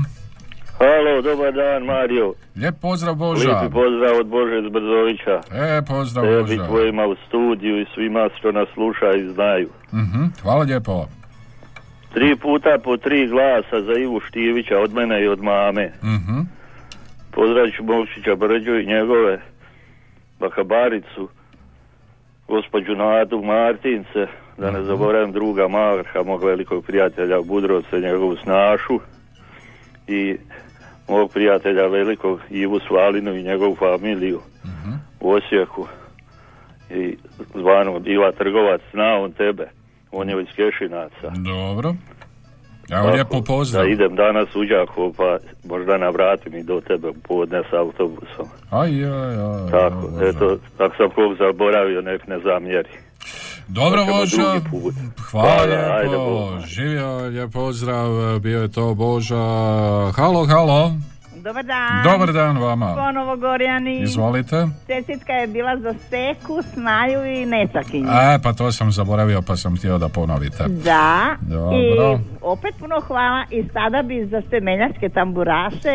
Halo, 0.81 1.23
dobar 1.23 1.53
dan 1.53 1.83
Mario. 1.85 2.33
lijep 2.57 2.75
pozdrav 2.81 3.15
Boža. 3.15 3.49
Lijepi 3.49 3.73
pozdrav 3.73 4.17
od 4.21 4.27
Bože 4.27 4.63
Zbrzovića. 4.69 5.41
E, 5.53 5.83
pozdrav 5.89 6.25
Tebi, 6.25 6.57
Boža. 6.57 6.67
tvojima 6.67 7.07
u 7.07 7.15
studiju 7.29 7.81
i 7.81 7.87
svima 7.95 8.29
što 8.39 8.53
nas 8.53 8.69
sluša 8.75 9.15
i 9.17 9.29
znaju. 9.29 9.69
Mhm, 9.93 10.25
hvala 10.43 10.63
lijepo. 10.63 11.07
Tri 12.15 12.37
puta 12.37 12.79
po 12.85 12.97
tri 12.97 13.27
glasa 13.29 13.81
za 13.83 13.93
Ivu 13.93 14.21
Štivića 14.21 14.79
od 14.79 14.95
mene 14.95 15.23
i 15.23 15.29
od 15.29 15.43
mame. 15.43 15.93
Mhm. 16.05 16.41
Pozdravit 17.31 17.75
ću 17.77 17.85
Mokšića 17.85 18.35
Brđu 18.35 18.75
i 18.79 18.87
njegove 18.87 19.41
Bakabaricu, 20.41 21.29
gospođu 22.49 22.95
Nadu 22.95 23.43
Martince, 23.43 24.27
da 24.59 24.71
ne 24.71 24.83
zaboravim 24.83 25.33
druga 25.33 25.69
Marha, 25.69 26.23
mog 26.27 26.45
velikog 26.45 26.85
prijatelja 26.85 27.41
Budrovca 27.43 27.99
njegovu 27.99 28.37
snašu 28.37 29.01
i 30.07 30.37
mog 31.11 31.31
prijatelja 31.33 31.87
velikog 31.87 32.41
Ivu 32.51 32.79
Svalinu 32.89 33.35
i 33.35 33.43
njegovu 33.43 33.77
familiju 33.77 34.41
u 35.21 35.31
Osijeku 35.31 35.87
i 36.91 37.17
zvano 37.55 38.01
Iva 38.05 38.33
Trgovac, 38.33 38.81
zna 38.93 39.19
on 39.21 39.33
tebe. 39.33 39.69
on 40.13 40.29
je 40.29 40.43
iz 40.43 40.49
Kešinaca. 40.57 41.31
Dobro. 41.45 41.95
Evo 42.91 43.03
Tako, 43.03 43.15
lijepo 43.15 43.43
pozdrav. 43.43 43.85
Da 43.85 43.91
idem 43.91 44.15
danas 44.17 44.57
u 44.57 44.65
Đakovo, 44.65 45.13
pa 45.17 45.39
možda 45.69 45.99
navratim 45.99 46.55
i 46.55 46.63
do 46.63 46.81
tebe 46.81 47.09
podne 47.29 47.63
s 47.71 47.73
autobusom. 47.73 48.47
Aj, 48.71 48.91
aj, 49.05 49.35
aj. 49.35 49.71
Tako, 49.71 50.07
eto, 50.29 50.59
ako 50.79 50.97
sam 50.97 51.11
kog 51.11 51.37
zaboravio, 51.39 52.01
nek 52.01 52.27
ne 52.27 52.39
zamjeri. 52.39 52.91
Dobro, 53.73 54.05
Božo. 54.07 54.61
Hvala, 55.31 55.97
lijepo. 55.99 56.67
Živio, 56.67 57.17
lijep 57.17 57.53
pozdrav. 57.53 58.39
Bio 58.39 58.63
je 58.63 58.69
to 58.69 58.95
Boža. 58.95 59.37
Halo, 60.17 60.47
halo. 60.47 60.93
Dobar 61.37 61.65
dan. 61.65 62.03
Dobar 62.05 62.33
dan 62.33 62.59
vama. 62.59 62.95
Ponovo 62.95 63.37
Gorjani. 63.37 64.01
Izvolite. 64.01 64.67
Čestitka 64.87 65.33
je 65.33 65.47
bila 65.47 65.77
za 65.77 65.95
Steku, 66.07 66.63
Smaju 66.75 67.25
i 67.25 67.47
Necakinju. 67.47 68.09
E, 68.09 68.39
pa 68.43 68.53
to 68.53 68.73
sam 68.73 68.93
zaboravio, 68.93 69.43
pa 69.43 69.57
sam 69.57 69.77
htio 69.77 69.99
da 69.99 70.09
ponovite. 70.09 70.65
Da. 70.69 71.37
Dobro. 71.41 71.77
I 71.77 72.19
opet 72.43 72.75
puno 72.79 73.01
hvala 73.07 73.45
i 73.51 73.65
sada 73.73 74.03
bi 74.03 74.27
za 74.31 74.43
stemenjačke 74.47 75.09
tamburaše 75.09 75.95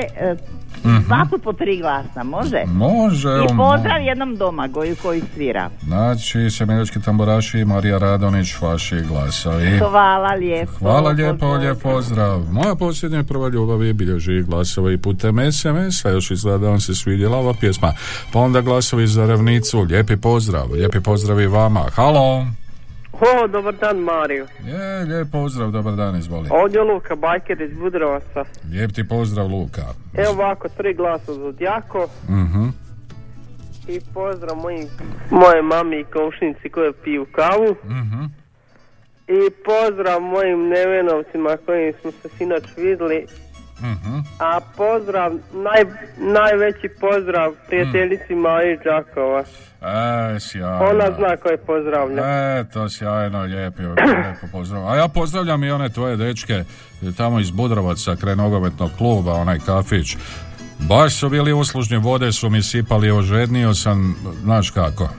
dva 1.05 1.27
put 1.29 1.43
po 1.43 1.53
tri 1.53 1.77
glasa, 1.77 2.23
može? 2.23 2.63
Može, 2.67 3.29
I 3.29 3.47
pozdrav 3.57 4.01
jednom 4.01 4.35
domagoju 4.35 4.95
koji 5.01 5.21
svira. 5.33 5.69
Znači, 5.83 6.49
Semeljački 6.49 7.01
tamburaši, 7.01 7.65
Marija 7.65 7.97
Radonić, 7.97 8.61
vaši 8.61 9.01
glasovi. 9.01 9.77
Hvala 9.79 10.33
lijepo. 10.33 10.71
Hvala 10.79 11.09
lijepo, 11.09 11.53
lijep 11.53 11.81
pozdrav. 11.81 12.39
Moja 12.51 12.75
posljednja 12.75 13.23
prva 13.23 13.49
ljubav 13.49 13.83
je 13.83 13.93
bilježi 13.93 14.41
glasova 14.41 14.91
i 14.91 14.97
putem 14.97 15.51
SMS-a, 15.51 16.09
još 16.09 16.31
izgleda 16.31 16.57
da 16.57 16.69
vam 16.69 16.79
se 16.79 16.95
svidjela 16.95 17.37
ova 17.37 17.53
pjesma. 17.59 17.93
Pa 18.33 18.39
onda 18.39 18.61
glasovi 18.61 19.07
za 19.07 19.25
ravnicu, 19.25 19.81
lijepi 19.81 20.17
pozdrav, 20.17 20.71
lijepi 20.71 20.99
pozdrav 20.99 21.41
i 21.41 21.47
vama. 21.47 21.83
Halo! 21.95 22.45
O, 23.15 23.47
dobar 23.47 23.73
dan 23.73 23.97
Mario. 23.99 24.45
Je, 24.63 25.06
lijep 25.06 25.32
pozdrav, 25.32 25.71
dobar 25.71 25.93
dan, 25.93 26.15
izvoli. 26.15 26.49
Ovdje 26.51 26.78
je 26.78 26.84
Luka 26.84 27.15
Bajker 27.15 27.62
iz 27.62 27.73
Budrovaca. 27.73 28.45
Lijep 28.71 28.91
ti 28.91 29.08
pozdrav, 29.08 29.47
Luka. 29.47 29.82
Evo 30.15 30.32
ovako, 30.32 30.69
tri 30.69 30.93
glasa 30.93 31.34
za 31.34 31.51
Djako 31.51 32.08
Mhm. 32.30 32.67
i 33.88 33.99
pozdrav 34.13 34.56
mojim, 34.56 34.88
moje 35.32 35.62
mami 35.63 35.99
i 35.99 36.06
komšnici 36.06 36.69
koje 36.69 36.93
piju 36.93 37.25
kavu. 37.32 37.75
Mhm. 37.86 38.23
I 39.28 39.39
pozdrav 39.65 40.21
mojim 40.21 40.67
nevenovcima 40.67 41.58
kojim 41.65 41.93
smo 42.01 42.12
se 42.12 42.30
sinoć 42.30 42.63
vidjeli. 42.78 43.25
Mhm. 43.81 44.19
A 44.39 44.59
pozdrav, 44.77 45.31
naj, 45.53 45.83
najveći 46.17 46.89
pozdrav 46.99 47.51
prijateljici 47.67 48.35
Maji 48.35 48.77
Đakova. 48.83 49.43
E, 49.81 50.39
sjajno. 50.39 50.85
Ona 50.91 51.11
zna 51.17 51.38
koje 51.38 51.57
pozdravlja. 51.57 52.23
Eto, 52.59 52.89
sjajno, 52.89 53.41
lijepi, 53.41 53.81
lijepo 53.81 54.47
pozdrav. 54.51 54.88
A 54.88 54.95
ja 54.95 55.07
pozdravljam 55.07 55.63
i 55.63 55.71
one 55.71 55.89
tvoje 55.89 56.17
dečke 56.17 56.63
tamo 57.17 57.39
iz 57.39 57.51
Budrovaca, 57.51 58.15
kraj 58.15 58.35
nogometnog 58.35 58.91
kluba, 58.97 59.33
onaj 59.33 59.59
kafić. 59.59 60.17
Baš 60.79 61.15
su 61.15 61.29
bili 61.29 61.53
uslužni, 61.53 61.97
vode 61.97 62.31
su 62.31 62.49
mi 62.49 62.63
sipali, 62.63 63.11
ožednio 63.11 63.73
sam, 63.73 64.15
znaš 64.43 64.69
kako. 64.69 65.03
E, 65.03 65.09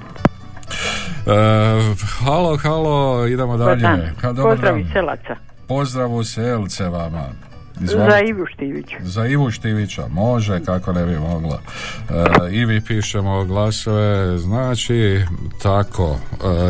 halo, 2.24 2.56
halo, 2.56 3.26
idemo 3.26 3.56
dalje. 3.56 4.12
Ha, 4.22 4.32
dobar 4.32 4.52
Pozdrav 4.54 4.72
dan. 4.72 4.80
iz 4.80 4.86
Selaca. 4.92 5.36
Pozdrav 5.68 6.14
u 6.14 6.24
Selce 6.24 6.84
vama. 6.88 7.22
Za 7.76 8.20
Ivu 8.20 8.46
Štiviću. 8.46 8.96
Za 9.00 9.26
Ivu 9.26 9.50
Štivića, 9.50 10.06
može, 10.08 10.60
kako 10.60 10.92
ne 10.92 11.04
bi 11.04 11.18
mogla. 11.18 11.58
E, 12.48 12.54
Ivi 12.54 12.80
pišemo 12.80 13.44
glasove, 13.44 14.38
znači, 14.38 15.20
tako, 15.62 16.16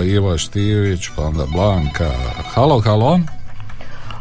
e, 0.01 0.07
Ivo 0.07 0.38
Štivić, 0.38 1.09
pa 1.16 1.23
onda 1.23 1.45
Blanka. 1.47 2.11
Halo, 2.55 2.81
halo. 2.81 3.21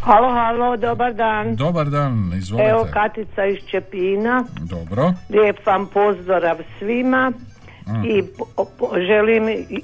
Halo, 0.02 0.30
halo, 0.30 0.78
dobar 0.78 1.14
dan. 1.14 1.56
Dobar 1.56 1.90
dan, 1.90 2.32
izvolite. 2.36 2.70
Evo 2.70 2.88
Katica 2.94 3.46
iz 3.46 3.58
Čepina. 3.68 4.44
Dobro. 4.62 5.14
Lijep 5.32 5.66
vam 5.66 5.88
pozdrav 5.88 6.58
svima 6.80 7.32
Mhm. 7.88 8.04
i 8.06 8.24
po- 8.56 8.66
po- 8.80 8.92
želim 8.98 9.44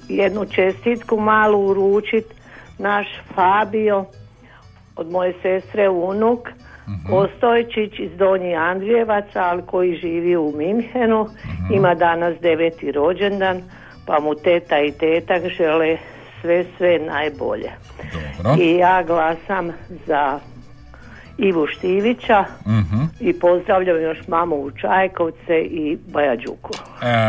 jednu 0.09 0.45
čestitku 0.45 1.19
malu 1.19 1.59
uručit 1.61 2.25
naš 2.79 3.07
Fabio 3.35 4.05
od 4.95 5.11
moje 5.11 5.33
sestre 5.33 5.89
unuk 5.89 6.39
Mhm. 6.91 7.13
Ostojčić 7.13 7.99
iz 7.99 8.11
Donji 8.17 8.55
Andrijevaca, 8.55 9.43
ali 9.43 9.61
koji 9.65 9.95
živi 9.95 10.37
u 10.37 10.53
Minhenu. 10.55 11.23
Mhm. 11.23 11.73
Ima 11.73 11.95
danas 11.95 12.33
deveti 12.41 12.91
rođendan, 12.91 13.61
pa 14.05 14.19
mu 14.19 14.35
teta 14.35 14.79
i 14.79 14.91
tetak 14.91 15.47
žele 15.47 15.97
sve, 16.41 16.65
sve 16.77 16.99
najbolje. 16.99 17.71
Dobro. 18.43 18.63
I 18.63 18.77
ja 18.77 19.03
glasam 19.03 19.71
za 20.07 20.39
Ivu 21.37 21.67
Štivića 21.67 22.45
Mhm. 22.67 23.01
i 23.19 23.33
pozdravljam 23.33 24.01
još 24.01 24.17
mamu 24.27 24.55
u 24.55 24.71
Čajkovce 24.71 25.61
i 25.61 25.97
Baja 26.07 26.35
Đuku. 26.35 26.71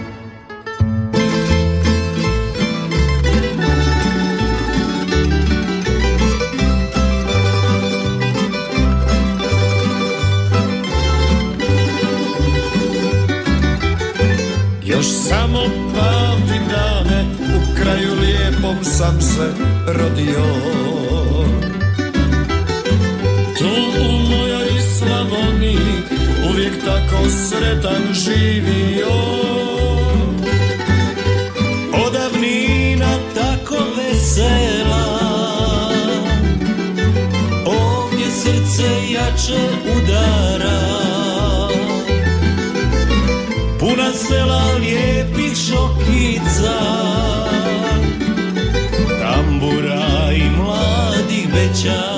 rodio. 19.93 20.45
Tu 23.59 23.69
u 24.01 24.29
mojoj 24.29 24.81
Slavoniji 24.99 26.03
Uvijek 26.51 26.85
tako 26.85 27.29
sretan 27.29 28.03
živio. 28.13 29.13
Odavnina 32.07 33.19
tako 33.35 33.77
vesela. 33.97 35.05
Ovdje 37.67 38.27
srce 38.31 39.13
jače 39.13 39.69
udara. 39.97 40.79
Puna 43.79 44.13
sela 44.13 44.63
lijepih 44.81 45.57
šokica 45.57 46.92
future. 51.83 52.12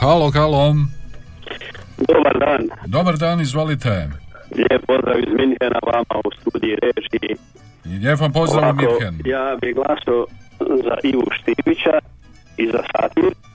Halo, 0.00 0.30
halo. 0.30 0.74
Dobar 2.08 2.38
dan, 2.40 2.68
Dobar 2.86 3.16
dan, 3.16 3.40
izvolite. 3.40 4.08
Lijep 4.56 4.86
pozdrav 4.86 5.18
iz 5.18 5.28
Minhena 5.38 5.78
vama 5.86 6.20
u 6.24 6.30
studiji 6.40 6.76
režiji. 6.82 7.36
Lijep 7.84 8.20
vam 8.20 8.32
pozdrav 8.32 8.64
Ovako, 8.64 8.82
Ja 9.24 9.56
bih 9.60 9.74
glasao 9.74 10.26
za 10.60 10.96
Ivu 11.02 11.24
Štivića 11.36 11.98
i 12.56 12.66
za 12.72 12.82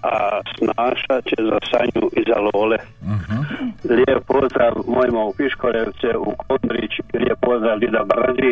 a 0.01 0.41
Snaša 0.57 1.21
će 1.21 1.35
za 1.49 1.59
Sanju 1.71 2.09
i 2.19 2.21
za 2.27 2.39
Lole. 2.39 2.77
Lijep 3.83 4.23
pozdrav 4.27 4.73
mojima 4.88 5.19
u 5.23 5.33
Piškorevce, 5.38 6.07
u 6.17 6.31
Kondrić, 6.47 6.91
lijep 7.13 7.39
pozdrav 7.41 7.77
Lida 7.77 8.03
Brzi 8.09 8.51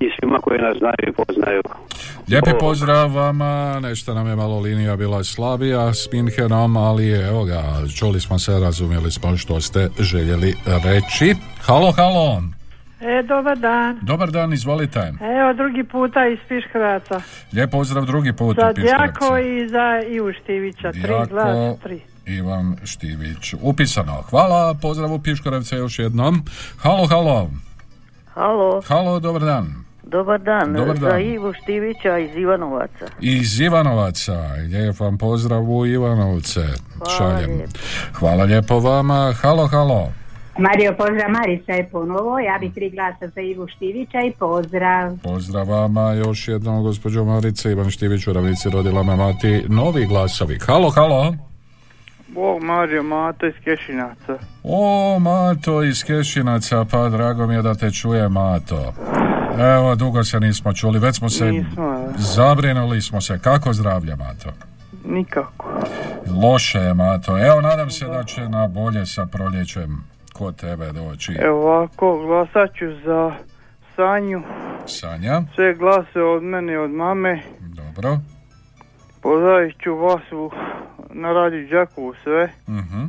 i 0.00 0.10
svima 0.18 0.38
koji 0.38 0.60
nas 0.60 0.76
znaju 0.78 1.04
i 1.08 1.12
poznaju. 1.12 1.62
Lijepi 2.28 2.50
pozdrav 2.60 3.14
vama, 3.14 3.80
nešto 3.82 4.14
nam 4.14 4.26
je 4.26 4.36
malo 4.36 4.60
linija 4.60 4.96
bila 4.96 5.24
slabija 5.24 5.94
s 5.94 6.12
Minhenom, 6.12 6.76
ali 6.76 7.10
evo 7.10 7.44
ga, 7.44 7.62
čuli 7.98 8.20
smo 8.20 8.38
se, 8.38 8.52
razumjeli 8.52 9.10
smo 9.10 9.36
što 9.36 9.60
ste 9.60 9.88
željeli 9.98 10.54
reći. 10.84 11.34
Halo, 11.62 11.92
halo, 11.92 12.42
E, 13.00 13.22
dobar 13.22 13.58
dan. 13.58 13.98
dobar 14.02 14.30
dan, 14.30 14.52
izvolite. 14.52 15.00
Evo 15.20 15.52
drugi 15.52 15.84
puta 15.84 16.26
iz 16.26 16.38
Piškovaca. 16.48 17.20
Lijep 17.52 17.70
pozdrav 17.70 18.04
drugi 18.04 18.32
put 18.32 18.56
Za 18.56 18.62
u. 18.62 18.72
Djako 18.74 19.38
i 19.38 19.68
za 19.68 20.08
Ivu 20.08 20.32
Štivića. 20.32 20.92
Tri 20.92 21.00
Djako. 21.02 21.26
glasa, 21.26 21.76
tri. 21.82 22.00
Ivan 22.26 22.76
Štivić. 22.84 23.54
Upisano. 23.62 24.22
Hvala, 24.22 24.74
pozdrav 24.74 25.12
u 25.12 25.18
Piškorevce 25.18 25.76
još 25.76 25.98
jednom. 25.98 26.42
Halo, 26.78 27.06
halo. 27.06 27.50
Halo, 28.34 28.80
Halo, 28.88 29.20
dobar 29.20 29.42
dan. 29.42 29.74
dobar 30.02 30.40
dan. 30.40 30.72
Dobar 30.72 30.96
Za 30.98 31.08
dan. 31.08 31.20
Ivu 31.20 31.52
Štivića 31.52 32.18
iz 32.18 32.36
Ivanovaca. 32.36 33.06
Iz 33.20 33.60
Ivanovaca. 33.60 34.32
Lijep 34.70 35.00
vam 35.00 35.18
pozdrav 35.18 35.62
u 35.62 35.86
Ivanovce. 35.86 36.60
Hvala 36.60 37.16
Šaljem. 37.18 37.50
lijepo. 37.50 37.72
Hvala 38.12 38.44
lijepo 38.44 38.78
vama. 38.80 39.32
Halo, 39.42 39.66
halo. 39.66 40.12
Mario, 40.60 40.94
pozdrav, 40.98 41.30
Marica 41.30 41.72
je 41.72 41.88
ponovo. 41.92 42.38
Ja 42.38 42.58
bi 42.60 42.72
tri 42.74 42.90
glasa 42.90 43.28
za 43.34 43.40
Ivu 43.40 43.66
Štivića 43.68 44.18
i 44.20 44.32
pozdrav. 44.38 45.16
Pozdrav 45.22 45.68
vama 45.68 46.12
još 46.12 46.48
jednom, 46.48 46.82
gospođo 46.82 47.24
Marice. 47.24 47.70
Ivan 47.70 47.90
Štivić 47.90 48.26
u 48.26 48.32
ravnici 48.32 48.70
rodila 48.70 49.02
me 49.02 49.16
mati. 49.16 49.64
Novi 49.68 50.06
glasovi. 50.06 50.58
Halo, 50.66 50.90
halo. 50.90 51.34
Bog 52.28 52.62
Mario 52.62 53.02
Mato 53.02 53.46
iz 53.46 53.54
Kešinaca. 53.64 54.38
O, 54.62 55.18
Mato 55.18 55.82
iz 55.82 56.04
Kešinaca, 56.04 56.84
pa 56.90 57.08
drago 57.08 57.46
mi 57.46 57.54
je 57.54 57.62
da 57.62 57.74
te 57.74 57.90
čuje, 57.90 58.28
Mato. 58.28 58.92
Evo, 59.58 59.94
dugo 59.94 60.24
se 60.24 60.40
nismo 60.40 60.72
čuli, 60.72 60.98
već 60.98 61.16
smo 61.16 61.28
se... 61.28 61.44
Nismo, 61.44 61.92
da. 61.92 62.12
Zabrinuli 62.18 63.02
smo 63.02 63.20
se. 63.20 63.38
Kako 63.38 63.72
zdravlje, 63.72 64.16
Mato? 64.16 64.50
Nikako. 65.04 65.80
Loše 66.42 66.78
je, 66.78 66.94
Mato. 66.94 67.38
Evo, 67.46 67.60
nadam 67.60 67.90
se 67.90 68.06
da 68.06 68.24
će 68.24 68.48
na 68.48 68.66
bolje 68.66 69.06
sa 69.06 69.26
proljećem 69.26 70.04
kod 70.40 70.56
tebe 70.56 70.92
doći. 70.92 71.32
Evo 71.34 71.60
ovako, 71.62 72.18
glasat 72.18 72.74
ću 72.74 72.86
za 73.04 73.34
Sanju. 73.96 74.42
Sanja, 74.86 75.42
Sve 75.54 75.74
glase 75.74 76.20
od 76.22 76.42
mene 76.42 76.72
i 76.72 76.76
od 76.76 76.90
mame. 76.90 77.42
dobro. 77.60 78.18
Pozdravit 79.22 79.76
ću 79.78 79.94
vas 79.96 80.32
u, 80.32 80.50
na 81.10 81.32
radiju 81.32 81.68
Đakovu 81.68 82.14
sve. 82.14 82.48
Mhm, 82.68 83.04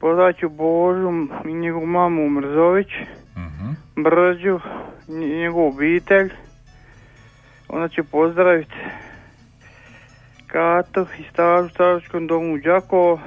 Pozdravit 0.00 0.36
ću 0.36 0.48
Božu 0.50 1.10
i 1.44 1.54
njegovu 1.54 1.86
mamu 1.86 2.30
Mrzović. 2.30 2.88
mhm. 3.36 3.70
Brđu, 3.96 4.60
nj- 5.08 5.38
njegovu 5.38 5.68
obitelj. 5.68 6.32
Onda 7.68 7.88
ću 7.88 8.04
pozdraviti 8.04 8.74
Kato 10.46 11.06
i 11.18 11.24
stažu 11.32 11.66
u 11.66 11.70
staračkom 11.70 12.26
domu 12.26 12.58
Đakovo. 12.58 13.20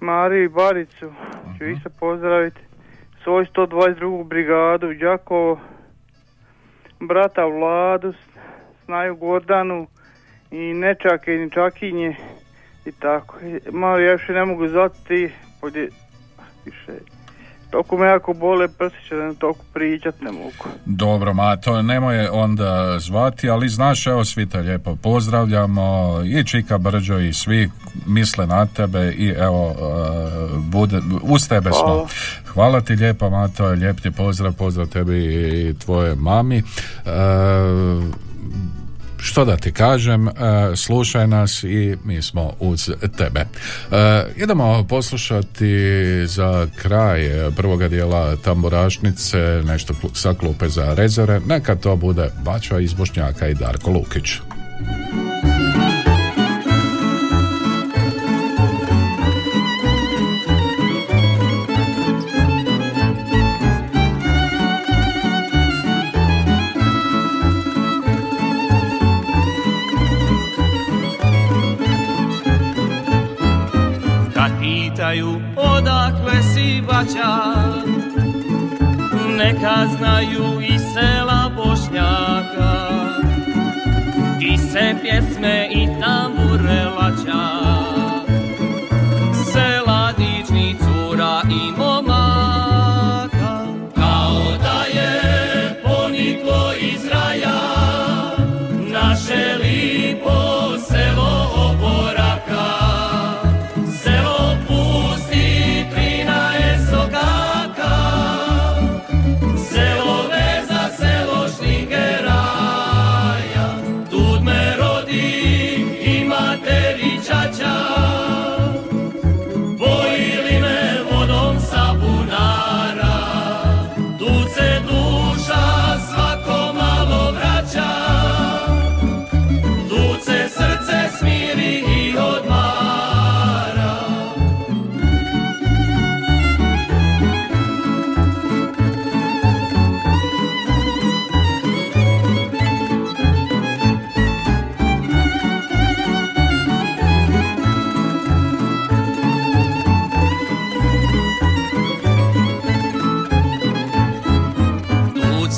Mariju 0.00 0.50
Baricu 0.50 1.12
ću 1.58 1.64
isto 1.64 1.90
pozdraviti. 2.00 2.60
Svoj 3.22 3.44
122. 3.44 4.24
brigadu 4.24 4.94
Đakovo. 4.94 5.60
Brata 7.00 7.44
Vladu, 7.44 8.12
Snaju 8.84 9.16
Gordanu 9.16 9.86
i 10.50 10.74
nečake 10.74 11.34
i 11.34 11.38
nečakinje 11.38 12.16
i 12.84 12.92
tako. 12.92 13.38
Malo 13.72 13.98
ja 13.98 14.12
više 14.12 14.32
ne 14.32 14.44
mogu 14.44 14.68
zvati 14.68 14.98
ti, 15.08 15.30
više. 16.64 17.15
Toliko 17.70 17.96
me 17.96 18.06
jako 18.06 18.32
bole 18.32 18.68
prsiće 18.68 19.16
da 19.16 19.26
ne 19.26 19.34
toliko 19.34 19.64
pričat 19.72 20.20
ne 20.20 20.32
mogu. 20.32 20.64
Dobro, 20.86 21.34
Mato, 21.34 21.82
nemoj 21.82 22.28
onda 22.28 22.98
zvati, 22.98 23.50
ali 23.50 23.68
znaš, 23.68 24.06
evo 24.06 24.24
svi 24.24 24.48
te 24.48 24.60
lijepo 24.60 24.96
pozdravljamo, 24.96 26.20
i 26.24 26.44
Čika 26.44 26.78
Brđo 26.78 27.18
i 27.18 27.32
svi 27.32 27.70
misle 28.06 28.46
na 28.46 28.66
tebe 28.66 29.12
i 29.12 29.28
evo, 29.28 29.70
uh, 29.70 30.64
bude, 30.64 31.00
uz 31.22 31.48
tebe 31.48 31.70
smo. 31.70 31.86
Hvala. 31.86 32.08
Hvala 32.46 32.80
ti 32.80 32.94
lijepo, 32.94 33.30
Mato, 33.30 33.66
lijep 33.66 34.00
ti 34.00 34.10
pozdrav, 34.10 34.52
pozdrav 34.52 34.86
tebi 34.86 35.24
i 35.24 35.74
tvoje 35.78 36.14
mami. 36.14 36.62
Uh, 37.04 37.12
što 39.26 39.44
da 39.44 39.56
ti 39.56 39.72
kažem, 39.72 40.28
e, 40.28 40.32
slušaj 40.76 41.26
nas 41.26 41.64
i 41.64 41.96
mi 42.04 42.22
smo 42.22 42.52
uz 42.60 42.90
tebe. 43.16 43.40
E, 43.40 43.46
idemo 44.36 44.86
poslušati 44.88 45.66
za 46.26 46.66
kraj 46.76 47.30
prvoga 47.56 47.88
dijela 47.88 48.36
tamburašnice, 48.36 49.62
nešto 49.64 49.94
sa 50.14 50.34
klupe 50.34 50.68
za 50.68 50.94
rezere, 50.94 51.40
neka 51.46 51.74
to 51.74 51.96
bude 51.96 52.30
Bača 52.44 52.78
iz 52.78 52.94
Bošnjaka 52.94 53.48
i 53.48 53.54
Darko 53.54 53.90
Lukić. 53.90 54.32
Vraća 77.06 77.52
Neka 79.38 79.86
znaju 79.96 80.60
i 80.60 80.78
sela 80.78 81.50
Bošnjaka. 81.56 82.88
Ti 84.40 84.58
se 84.58 84.94
pjesme 85.02 85.68
i 85.70 85.86
tambure 86.00 86.84
laća 86.84 87.75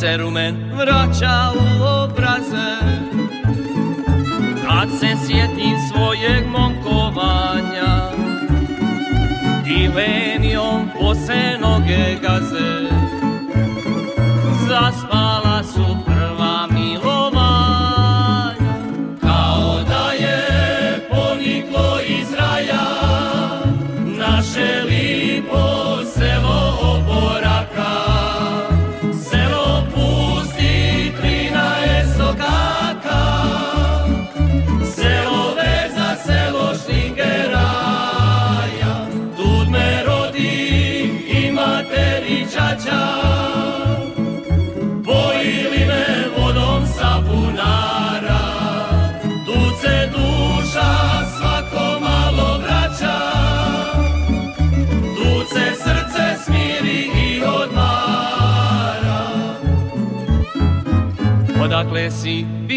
se 0.09 0.17
rumen 0.17 0.55
vraća 0.77 1.53
u 1.55 1.83
obraze. 1.83 2.77
Kad 4.67 4.89
se 5.01 5.07
sjetim 5.27 5.77
svojeg 5.93 6.47
momkovanja 6.47 8.11
I 9.67 9.89
lenijom 9.89 10.91
pose 11.01 11.59
noge 11.61 12.17
gaze 12.23 12.88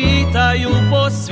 si 0.02 0.26
pitaju 0.26 0.74
po 0.90 1.10
svitu 1.10 1.31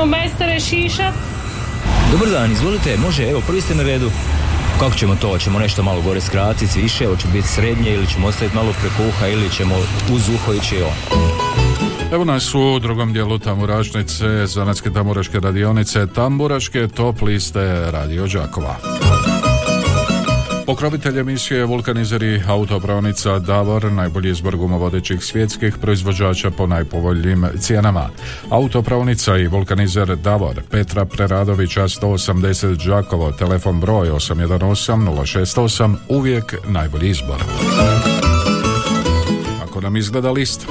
Hoćemo 0.00 0.16
majstore 0.16 0.60
šišat? 0.60 1.14
Dobar 2.12 2.28
dan, 2.28 2.52
izvolite, 2.52 2.96
može, 2.96 3.30
evo, 3.30 3.40
prvi 3.46 3.60
ste 3.60 3.74
na 3.74 3.82
redu. 3.82 4.10
Kako 4.78 4.94
ćemo 4.94 5.16
to? 5.16 5.28
Hoćemo 5.28 5.58
nešto 5.58 5.82
malo 5.82 6.00
gore 6.02 6.20
skratiti, 6.20 6.80
više, 6.82 7.06
hoće 7.06 7.28
biti 7.32 7.48
srednje 7.48 7.94
ili 7.94 8.06
ćemo 8.06 8.26
ostaviti 8.26 8.56
malo 8.56 8.72
preko 8.80 9.08
uha 9.08 9.26
ili 9.26 9.50
ćemo 9.50 9.74
uz 10.12 10.28
uho 10.28 10.52
ići 10.52 10.82
on. 10.82 11.20
Evo 12.12 12.24
nas 12.24 12.54
u 12.54 12.78
drugom 12.78 13.12
dijelu 13.12 13.38
Tamburašnice, 13.38 14.46
Zanatske 14.46 14.90
tamburaške 14.90 15.40
radionice, 15.40 16.06
Tamburaške 16.06 16.88
top 16.88 17.22
liste 17.22 17.90
Radio 17.90 18.26
Đakova. 18.26 18.76
Pokrovitelj 20.70 21.18
emisije 21.18 21.64
vulkanizeri 21.64 22.42
autopravnica 22.48 23.38
Davor, 23.38 23.92
najbolji 23.92 24.30
izbor 24.30 24.56
gumovodećih 24.56 25.24
svjetskih 25.24 25.76
proizvođača 25.80 26.50
po 26.50 26.66
najpovoljnijim 26.66 27.46
cijenama. 27.58 28.08
Autopravnica 28.50 29.36
i 29.36 29.46
vulkanizer 29.46 30.16
Davor, 30.16 30.62
Petra 30.70 31.04
Preradovića 31.04 31.82
180 31.82 32.86
Đakovo, 32.86 33.32
telefon 33.32 33.80
broj 33.80 34.10
818 34.10 34.92
068, 34.94 35.96
uvijek 36.08 36.54
najbolji 36.68 37.10
izbor. 37.10 37.42
Ako 39.62 39.80
nam 39.80 39.96
izgleda 39.96 40.30
list. 40.30 40.66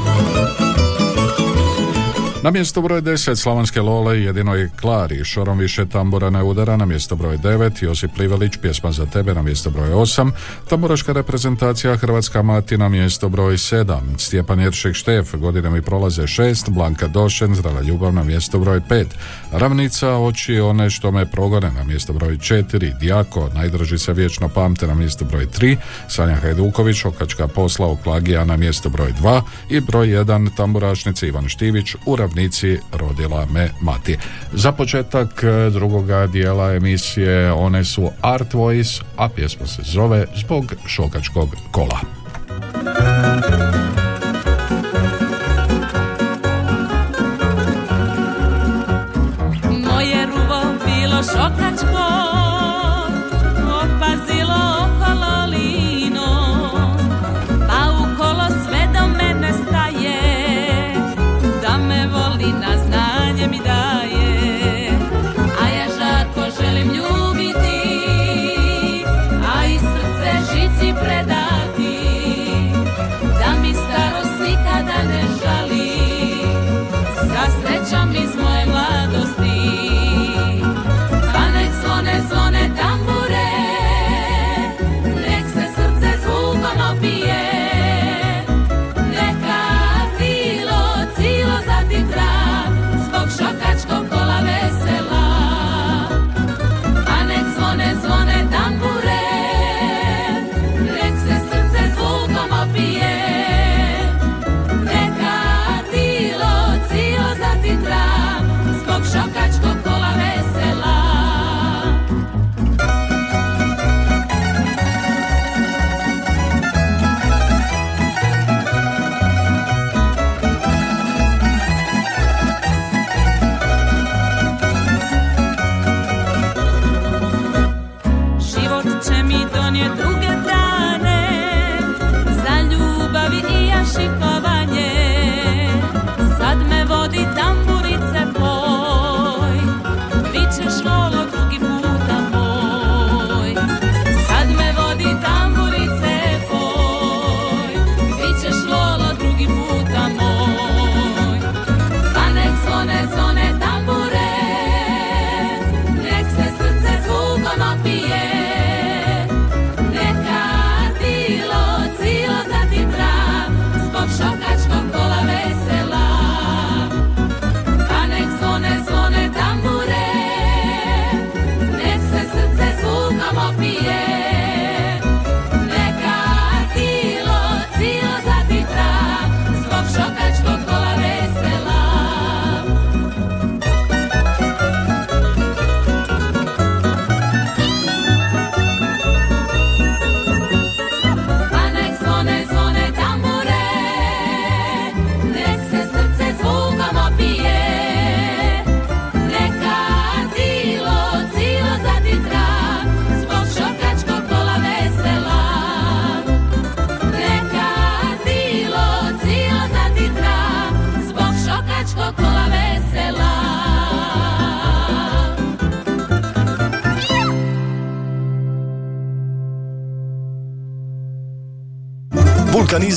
Na 2.43 2.51
mjesto 2.51 2.81
broj 2.81 3.01
10 3.01 3.35
Slavonske 3.35 3.81
Lole 3.81 4.21
jedino 4.21 4.55
je 4.55 4.69
Klari, 4.79 5.25
šorom 5.25 5.57
više 5.57 5.85
tambura 5.85 6.29
ne 6.29 6.43
udara. 6.43 6.77
Na 6.77 6.85
mjesto 6.85 7.15
broj 7.15 7.37
9, 7.37 7.83
Josip 7.83 8.17
Livelić, 8.17 8.57
pjesma 8.61 8.91
za 8.91 9.05
tebe. 9.05 9.33
Na 9.33 9.41
mjesto 9.41 9.69
broj 9.69 9.89
8, 9.89 10.31
tamburaška 10.69 11.13
reprezentacija 11.13 11.97
Hrvatska 11.97 12.41
mati. 12.41 12.77
Na 12.77 12.89
mjesto 12.89 13.29
broj 13.29 13.53
7, 13.53 13.99
Stjepan 14.17 14.59
Jeršek 14.59 14.95
Štef, 14.95 15.35
godine 15.35 15.69
mi 15.69 15.81
prolaze 15.81 16.21
6, 16.21 16.69
Blanka 16.69 17.07
Došen, 17.07 17.55
Zdrava 17.55 17.81
ljubav. 17.81 18.13
Na 18.13 18.23
mjesto 18.23 18.59
broj 18.59 18.81
5, 18.89 19.05
Ravnica, 19.51 20.17
oči 20.17 20.59
one 20.59 20.89
što 20.89 21.11
me 21.11 21.31
progone. 21.31 21.71
Na 21.71 21.83
mjesto 21.83 22.13
broj 22.13 22.37
4, 22.37 22.99
Dijako, 22.99 23.49
najdrži 23.55 23.97
se 23.97 24.13
vječno 24.13 24.49
pamte. 24.49 24.87
Na 24.87 24.95
mjesto 24.95 25.25
broj 25.25 25.45
3, 25.45 25.77
Sanja 26.07 26.35
Hajduković, 26.35 27.05
Okačka 27.05 27.47
posla 27.47 27.87
Oklagija 27.87 28.45
na 28.45 28.57
mjesto 28.57 28.89
broj 28.89 29.13
2 29.21 29.41
i 29.69 29.79
broj 29.79 30.07
1 30.07 30.49
tamburašnici 30.57 31.27
Ivan 31.27 31.49
Štivić 31.49 31.95
u 32.05 32.15
ravnici 32.30 32.77
Rodila 32.91 33.45
me 33.45 33.69
mati. 33.82 34.17
Za 34.53 34.71
početak 34.71 35.43
e, 35.43 35.69
drugoga 35.69 36.27
dijela 36.27 36.73
emisije 36.73 37.51
one 37.51 37.84
su 37.84 38.09
Art 38.21 38.53
Voice, 38.53 39.01
a 39.17 39.30
pjesma 39.30 39.67
se 39.67 39.82
zove 39.86 40.25
Zbog 40.36 40.73
šokačkog 40.88 41.55
kola. 41.71 41.99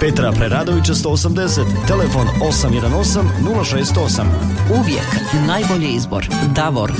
Petra 0.00 0.32
Preradovića 0.32 0.94
180, 0.94 1.86
telefon 1.86 2.26
818 2.40 3.22
068. 3.40 4.24
Uvijek 4.80 5.06
najbolji 5.46 5.88
izbor. 5.88 6.28
Davor. 6.54 6.92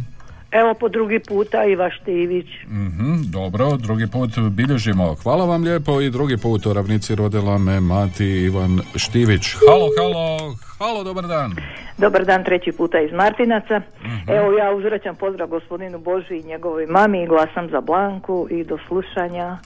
Evo 0.51 0.73
po 0.73 0.89
drugi 0.89 1.19
puta 1.19 1.65
Iva 1.65 1.89
Štivić. 1.89 2.47
Mhm, 2.67 3.31
dobro, 3.31 3.77
drugi 3.77 4.07
put 4.07 4.29
bilježimo. 4.51 5.15
Hvala 5.23 5.45
vam 5.45 5.63
lijepo 5.63 6.01
i 6.01 6.09
drugi 6.09 6.37
put 6.37 6.65
u 6.65 6.73
ravnici 6.73 7.15
rodila 7.15 7.57
me 7.57 7.79
mati 7.79 8.25
Ivan 8.25 8.79
Štivić. 8.95 9.55
Halo, 9.67 9.87
halo, 9.97 10.55
halo, 10.79 11.03
dobar 11.03 11.27
dan. 11.27 11.55
Dobar 11.97 12.25
dan 12.25 12.43
treći 12.43 12.71
puta 12.71 12.99
iz 12.99 13.11
Martinaca. 13.11 13.81
Mhm. 14.01 14.31
Evo 14.31 14.51
ja 14.51 14.71
uzvraćam 14.71 15.15
pozdrav 15.15 15.47
gospodinu 15.47 15.99
Boži 15.99 16.37
i 16.37 16.47
njegovoj 16.47 16.85
mami 16.85 17.23
i 17.23 17.27
glasam 17.27 17.69
za 17.69 17.81
Blanku 17.81 18.47
i 18.51 18.63
do 18.63 18.77
slušanja 18.87 19.57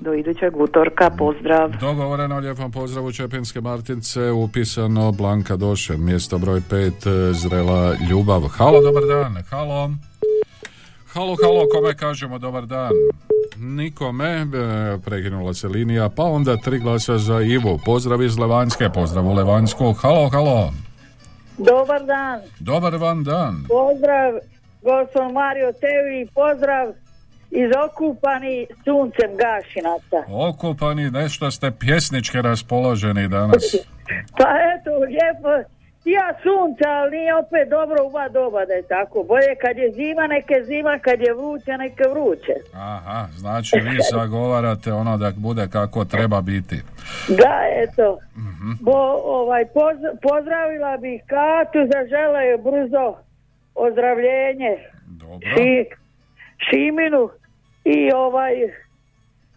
do 0.00 0.14
idućeg 0.14 0.56
utorka. 0.56 1.10
Pozdrav. 1.10 1.70
Dogovoreno, 1.80 2.38
lijepom 2.38 2.72
pozdravu 2.72 3.12
Čepinske 3.12 3.60
Martince, 3.60 4.30
upisano 4.30 5.12
Blanka 5.12 5.56
Došen, 5.56 6.04
mjesto 6.04 6.38
broj 6.38 6.60
5, 6.60 7.32
Zrela 7.32 7.94
Ljubav. 8.10 8.40
Halo, 8.40 8.80
dobar 8.80 9.02
dan, 9.02 9.42
halo. 9.50 9.90
Halo, 11.14 11.36
halo, 11.42 11.68
kome 11.72 11.94
kažemo 11.94 12.38
dobar 12.38 12.66
dan? 12.66 12.90
Nikome, 13.56 14.30
e, 14.30 14.46
prekinula 15.04 15.54
se 15.54 15.68
linija, 15.68 16.08
pa 16.16 16.22
onda 16.22 16.56
tri 16.56 16.78
glasa 16.78 17.18
za 17.18 17.40
Ivu. 17.40 17.78
Pozdrav 17.84 18.22
iz 18.22 18.38
Levanjske, 18.38 18.88
pozdrav 18.94 19.26
u 19.26 19.34
Levanjsku. 19.34 19.92
Halo, 19.92 20.28
halo. 20.28 20.72
Dobar 21.58 22.04
dan, 22.04 22.40
Dobar 22.60 22.96
vam 22.96 23.24
dan. 23.24 23.64
pozdrav 23.68 24.32
gospod 24.82 25.32
Mario 25.32 25.72
Tevi, 25.72 26.28
pozdrav 26.34 26.88
iz 27.50 27.70
okupani 27.86 28.66
suncem 28.84 29.30
Gašinaca. 29.36 30.20
Okupani, 30.48 31.10
nešto 31.10 31.50
ste 31.50 31.70
pjesnički 31.70 32.42
raspoloženi 32.42 33.28
danas. 33.28 33.62
Pa 34.38 34.44
eto, 34.72 34.90
lijepo, 34.98 35.68
ja 36.04 36.34
sunca, 36.42 36.88
ali 36.88 37.16
nije 37.16 37.34
opet 37.36 37.68
dobro 37.68 37.96
u 38.04 38.06
oba 38.06 38.28
doba 38.28 38.64
da 38.64 38.72
je 38.72 38.82
tako. 38.82 39.22
Bolje 39.22 39.54
kad 39.60 39.76
je 39.76 39.92
zima, 39.92 40.26
neke 40.26 40.54
zima, 40.64 40.98
kad 40.98 41.20
je 41.20 41.34
vruće, 41.34 41.72
neke 41.78 42.02
vruće. 42.10 42.54
Aha, 42.74 43.26
znači 43.36 43.76
vi 43.80 43.98
zagovarate 44.18 44.92
ono 44.92 45.16
da 45.16 45.32
bude 45.36 45.68
kako 45.72 46.04
treba 46.04 46.40
biti. 46.40 46.76
Da, 47.28 47.60
eto. 47.82 48.18
Mhm. 48.36 48.70
Bo, 48.80 48.98
ovaj, 49.24 49.64
poz- 49.64 50.16
pozdravila 50.22 50.96
bih 50.96 51.22
Katu, 51.26 51.78
zažela 51.92 52.40
je 52.40 52.58
brzo 52.58 53.14
ozdravljenje. 53.74 54.78
Ši, 55.54 55.86
Šiminu 56.70 57.30
i 57.84 58.12
ovaj 58.12 58.54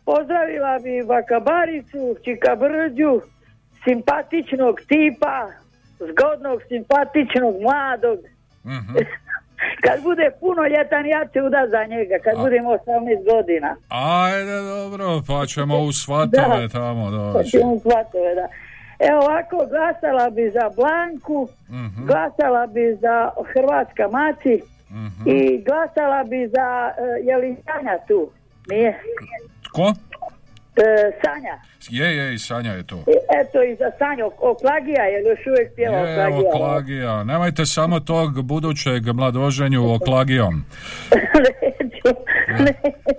pozdravila 0.06 0.80
bi 0.84 1.02
Vakabaricu, 1.02 2.16
Čikabrđu, 2.24 3.22
simpatičnog 3.84 4.82
tipa, 4.88 5.52
zgodnog, 6.02 6.62
simpatičnog, 6.68 7.56
mladog. 7.62 8.20
Mhm. 8.66 8.94
Kad 9.84 10.04
bude 10.04 10.30
puno 10.40 10.62
ljetan, 10.66 11.06
ja 11.06 11.26
ću 11.26 11.40
uda 11.42 11.68
za 11.68 11.86
njega, 11.86 12.16
kad 12.24 12.38
budem 12.38 12.64
18 12.66 12.78
godina. 13.32 13.76
Ajde, 13.90 14.56
dobro, 14.64 15.22
pa 15.28 15.46
ćemo 15.46 15.80
u 15.80 15.92
svatove 15.94 16.62
Da. 16.62 16.68
tamo 16.70 17.06
Pa 17.06 17.12
doći. 17.34 17.50
ćemo 17.52 17.80
svatove, 17.80 18.36
da. 18.36 18.48
Evo 19.02 19.20
ovako, 19.20 19.58
glasala 19.68 20.30
bi 20.30 20.52
za 20.52 20.70
Blanku, 20.76 21.48
Mhm. 21.70 22.06
glasala 22.06 22.68
bi 22.68 22.98
za 23.02 23.16
Hrvatska 23.46 24.08
maci 24.10 24.62
Mhm. 24.92 25.30
i 25.30 25.64
glasala 25.64 26.24
bi 26.24 26.48
za, 26.48 26.68
uh, 26.92 27.28
je 27.28 27.38
li 27.38 27.56
Sanja 27.66 27.98
tu? 28.08 28.30
Nije? 28.70 29.00
Tko? 29.64 29.94
E, 30.78 30.86
Sanja. 31.24 31.56
Je, 31.90 32.18
je, 32.18 32.34
i 32.34 32.40
Sanja 32.40 32.72
je 32.72 32.84
tu. 32.84 32.96
E, 32.96 33.26
Eto 33.42 33.64
i 33.64 33.76
za 33.76 33.92
Sanju, 33.98 34.32
Oklagija, 34.40 35.04
je 35.04 35.18
li 35.22 35.30
još 35.30 35.48
uvijek 35.48 35.76
pjeva 35.76 35.98
Je, 35.98 36.14
Oklagija? 36.14 36.50
Oklagija. 36.54 37.24
Nemojte 37.24 37.66
samo 37.66 38.00
tog 38.00 38.44
budućeg 38.44 39.08
mladoženju 39.14 39.94
Oklagijom. 39.94 40.54
neću, 41.62 42.18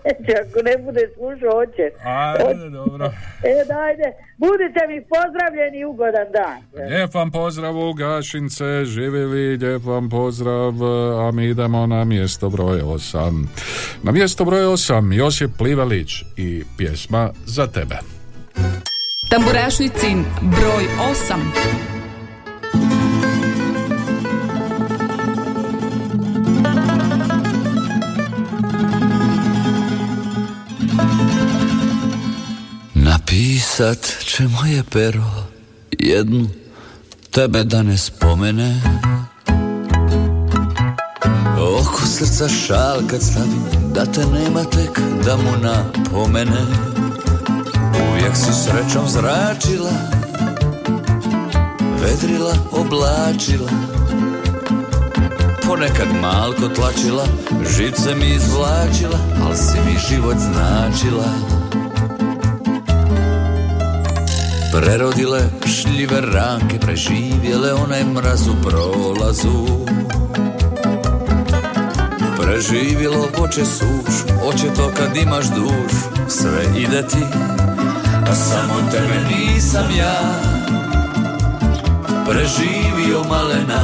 neću, 0.04 0.32
ako 0.42 0.62
ne 0.62 0.76
bude 0.84 1.08
slušao, 1.14 1.50
hoće. 1.52 1.90
Ajde, 2.04 2.70
dobro. 2.70 3.06
E, 3.44 3.64
dajde, 3.68 4.12
budite 4.36 4.80
mi 4.88 5.04
pozdravljeni 5.14 5.78
i 5.78 5.84
ugodan 5.84 6.26
dan. 6.32 6.86
Lijep 6.88 7.14
vam 7.14 7.30
pozdrav 7.30 7.78
u 7.78 7.92
Gašince, 7.92 8.84
živjeli, 8.84 9.56
lijep 9.56 9.84
vam 9.84 10.10
pozdrav, 10.10 10.74
a 11.20 11.30
mi 11.30 11.44
idemo 11.44 11.86
na 11.86 12.04
mjesto 12.04 12.50
broj 12.50 12.80
8. 12.80 13.46
Na 14.02 14.12
mjesto 14.12 14.44
broj 14.44 14.60
8 14.60 15.14
Josip 15.14 15.50
Plivalić 15.58 16.22
i 16.36 16.64
pjesma 16.78 17.30
za 17.46 17.66
tebe. 17.66 18.15
Tamburašnicin 19.28 20.24
broj 20.42 20.88
8 20.98 21.76
Napisat 32.94 33.98
će 34.24 34.42
moje 34.42 34.82
pero 34.92 35.24
jednu 35.98 36.48
tebe 37.30 37.64
da 37.64 37.82
ne 37.82 37.98
spomene. 37.98 38.82
Oko 41.60 42.06
srca 42.06 42.48
šal 42.48 43.00
kad 43.10 43.22
stavim 43.22 43.64
da 43.94 44.06
te 44.06 44.20
nema 44.26 44.64
tek 44.64 45.00
da 45.24 45.36
mu 45.36 45.52
napomene. 45.62 46.95
Uvijek 48.26 48.36
si 48.36 48.52
srećom 48.64 49.08
zračila 49.08 49.90
Vedrila, 52.02 52.54
oblačila. 52.72 53.70
Ponekad 55.66 56.08
malko 56.22 56.68
tlačila 56.74 57.24
Žice 57.76 58.14
mi 58.14 58.26
izvlačila 58.26 59.18
Al 59.46 59.54
si 59.54 59.78
mi 59.86 59.98
život 60.08 60.36
značila. 60.36 61.24
Prerodile 64.72 65.40
šljive 65.66 66.20
ranke 66.20 66.78
Preživjele 66.80 67.72
onaj 67.74 68.04
mraz 68.04 68.48
u 68.48 68.54
prolazu. 68.62 69.66
Preživjelo 72.40 73.28
oče 73.38 73.64
sušu 73.64 74.24
Oče 74.48 74.74
to 74.76 74.90
kad 74.96 75.16
imaš 75.16 75.46
dušu 75.46 76.06
Sve 76.28 76.64
ide 76.78 77.06
ti 77.08 77.26
A 78.30 78.34
samo 78.34 78.74
tebe 78.90 79.18
nisam 79.28 79.86
ja. 79.98 80.18
Preživio 82.26 83.24
malena. 83.28 83.80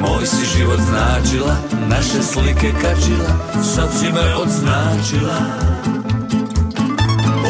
Moj 0.00 0.26
si 0.26 0.58
život 0.58 0.80
značila 0.80 1.56
Naše 1.88 2.22
slike 2.22 2.72
kačila 2.82 3.32
Sad 3.62 3.88
si 3.98 4.12
me 4.12 4.34
odznačila 4.34 5.38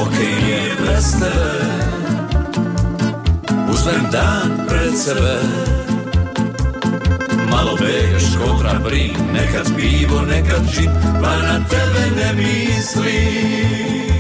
Okej 0.03 0.37
je 0.51 0.63
bez 0.87 1.13
tebe. 1.21 1.61
Uzmem 3.73 4.05
dan 4.13 4.67
pred 4.69 4.97
sebe. 4.97 5.37
Malo 7.51 7.77
begaš 7.77 8.37
kontra 8.41 8.79
brin 8.85 9.17
Nekad 9.33 9.73
pivo, 9.77 10.21
nekad 10.21 10.63
džin 10.75 10.91
Pa 11.23 11.37
na 11.37 11.57
tebe 11.69 12.05
ne 12.17 12.33
mislim 12.33 14.12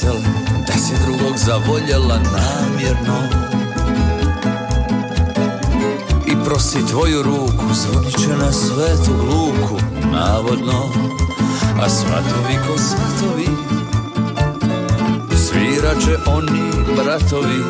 selo 0.00 0.20
Da 0.66 0.72
si 0.72 0.94
drugog 1.04 1.36
zavoljela 1.36 2.18
namjerno. 2.18 3.18
I 6.26 6.44
prosi 6.44 6.86
tvoju 6.90 7.22
ruku 7.22 7.74
Zvonit 7.74 8.18
će 8.20 8.28
na 8.28 8.52
svetu 8.52 9.12
luku 9.12 9.80
Navodno. 10.12 10.88
A 11.82 11.88
svatovi 11.88 12.58
ko 12.66 12.78
svatovi 12.78 13.48
Svirat 15.36 16.04
će 16.04 16.16
oni 16.26 16.70
bratovi. 16.96 17.64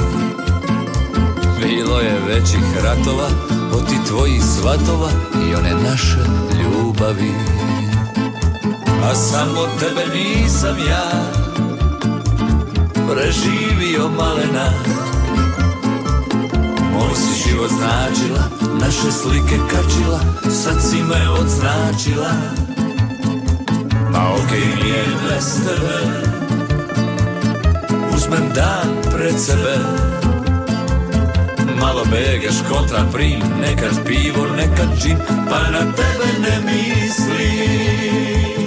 Bilo 1.60 2.00
je 2.00 2.20
većih 2.26 2.84
ratova 2.84 3.28
Od 3.72 3.88
ti 3.88 3.96
tvojih 4.08 4.42
svatova 4.44 5.10
I 5.34 5.54
one 5.54 5.74
naše 5.90 6.24
ljubavi. 6.62 7.34
A 9.10 9.14
samo 9.14 9.66
tebe 9.80 10.18
nisam 10.18 10.76
ja 10.88 11.43
Preživio 13.14 14.08
malena 14.08 14.74
Moj 16.92 17.14
si 17.14 17.48
život 17.48 17.70
značila 17.70 18.42
Naše 18.80 19.12
slike 19.12 19.58
kačila 19.70 20.20
Sad 20.50 20.82
si 20.82 21.02
me 21.02 21.30
odznačila 21.30 22.30
Ma 24.10 24.34
okej 24.34 24.66
mi 24.74 24.88
je 24.90 25.04
bez 25.28 25.46
tebe. 25.66 25.98
Uzmem 28.14 28.46
dan 28.54 28.88
pred 29.10 29.38
sebe. 29.38 29.74
Malo 31.80 32.04
begaš 32.10 32.62
kontra 32.70 33.06
prim 33.12 33.40
Nekad 33.60 34.06
pivo, 34.06 34.46
nekad 34.56 34.88
džin 35.02 35.18
Pa 35.50 35.70
na 35.70 35.80
tebe 35.92 36.28
ne 36.42 36.56
mislim 36.66 38.63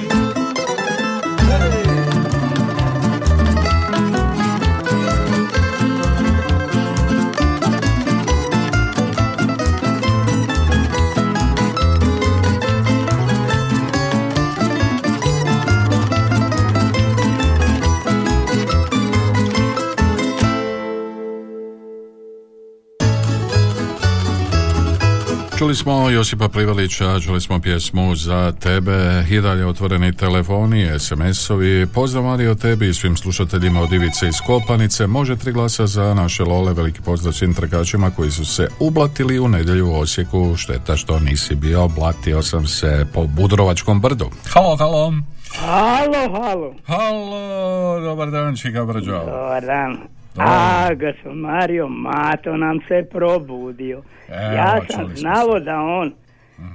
smo 25.88 26.10
Josipa 26.10 26.50
Plivalića, 26.50 27.20
čuli 27.20 27.42
smo 27.42 27.60
pjesmu 27.60 28.16
za 28.16 28.52
tebe 28.52 29.26
i 29.30 29.42
dalje 29.42 29.66
otvoreni 29.66 30.16
telefoni, 30.16 31.00
SMS-ovi. 31.00 31.88
Pozdrav 31.94 32.24
Mario 32.24 32.56
tebi 32.56 32.90
i 32.90 32.94
svim 32.94 33.18
slušateljima 33.18 33.82
od 33.82 33.94
Ivice 33.94 34.28
iz 34.28 34.36
Kopanice. 34.48 35.08
Može 35.08 35.36
tri 35.36 35.52
glasa 35.52 35.88
za 35.88 36.14
naše 36.14 36.44
lole. 36.44 36.74
Veliki 36.74 37.02
pozdrav 37.02 37.34
svim 37.34 37.54
trkačima 37.54 38.12
koji 38.12 38.32
su 38.32 38.46
se 38.46 38.68
ublatili 38.80 39.40
u 39.40 39.48
nedjelju 39.48 39.88
u 39.88 40.00
Osijeku. 40.00 40.56
Šteta 40.58 40.98
što 40.98 41.20
nisi 41.20 41.56
bio, 41.56 41.88
blatio 41.88 42.42
sam 42.42 42.68
se 42.68 43.06
po 43.14 43.28
Budrovačkom 43.28 44.02
brdu. 44.02 44.30
Halo, 44.54 44.78
halo. 44.78 45.14
Halo, 45.56 46.42
halo. 46.42 46.74
Halo, 46.86 48.00
dobar 48.00 48.32
dan, 48.32 48.56
Čika 48.56 48.86
Brđo. 48.86 49.12
Dobar 49.12 49.66
dan. 49.66 50.17
A, 50.38 50.90
gospod 50.94 51.36
Mario 51.36 51.88
Mato 51.88 52.58
nam 52.58 52.80
se 52.88 53.08
probudio. 53.12 54.02
Evo, 54.28 54.56
ja 54.56 54.82
sam 54.90 55.16
znao 55.16 55.60
da 55.60 55.82
on 55.82 56.14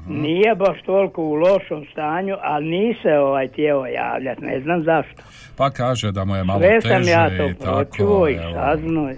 nije 0.09 0.55
baš 0.55 0.83
toliko 0.87 1.23
u 1.23 1.35
lošom 1.35 1.87
stanju, 1.93 2.37
ali 2.43 2.67
nije 2.67 2.95
se 3.03 3.19
ovaj 3.19 3.49
tijelo 3.49 3.87
javljat, 3.87 4.39
ne 4.41 4.61
znam 4.61 4.85
zašto. 4.85 5.23
Pa 5.57 5.71
kaže 5.71 6.13
da 6.13 6.25
mu 6.25 6.37
je 6.37 6.45
malo 6.45 6.61
Sve 6.61 6.81
teže 6.81 7.05
sam 7.05 7.09
ja 7.09 7.29
to 7.29 7.49
i 7.49 7.55
tako. 7.55 8.29
saznao. 8.55 9.11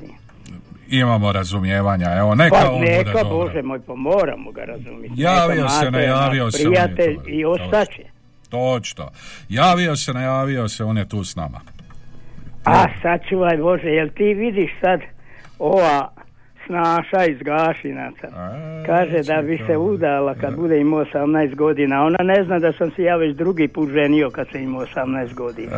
Imamo 0.90 1.32
razumijevanja, 1.32 2.06
evo, 2.18 2.34
neka 2.34 2.56
Pa 2.56 2.70
on 2.70 2.78
bude 2.78 2.90
neka, 2.90 3.12
dobro. 3.12 3.36
Bože 3.36 3.62
moj, 3.62 3.80
pa 3.86 3.94
moramo 3.94 4.52
ga 4.52 4.64
razumjeti. 4.64 5.14
Javio 5.16 5.62
Neka 5.62 5.68
se, 5.68 5.90
najavio 5.90 6.50
se. 6.50 6.64
Prijatelj 6.64 7.16
i 7.26 7.44
ostaće. 7.44 8.02
Točno. 8.48 9.10
Javio 9.48 9.96
se, 9.96 10.12
najavio 10.12 10.68
se, 10.68 10.84
on 10.84 10.98
je 10.98 11.08
tu 11.08 11.24
s 11.24 11.36
nama. 11.36 11.60
A 12.64 12.84
sačuvaj 13.02 13.56
Bože, 13.56 13.88
jel 13.88 14.08
ti 14.08 14.34
vidiš 14.34 14.70
sad 14.80 15.00
ova 15.58 16.08
snaša 16.66 17.24
iz 17.24 17.38
Gašinaca? 17.40 18.28
Kaže 18.86 19.22
da 19.24 19.42
bi 19.42 19.60
se 19.66 19.76
udala 19.76 20.34
kad 20.34 20.56
bude 20.56 20.80
imao 20.80 21.04
18 21.04 21.54
godina. 21.54 22.02
Ona 22.02 22.16
ne 22.20 22.44
zna 22.44 22.58
da 22.58 22.72
sam 22.72 22.90
se 22.90 23.02
ja 23.02 23.16
već 23.16 23.36
drugi 23.36 23.68
put 23.68 23.88
ženio 23.90 24.30
kad 24.30 24.46
sam 24.52 24.60
imao 24.60 24.82
18 24.86 25.34
godina. 25.34 25.70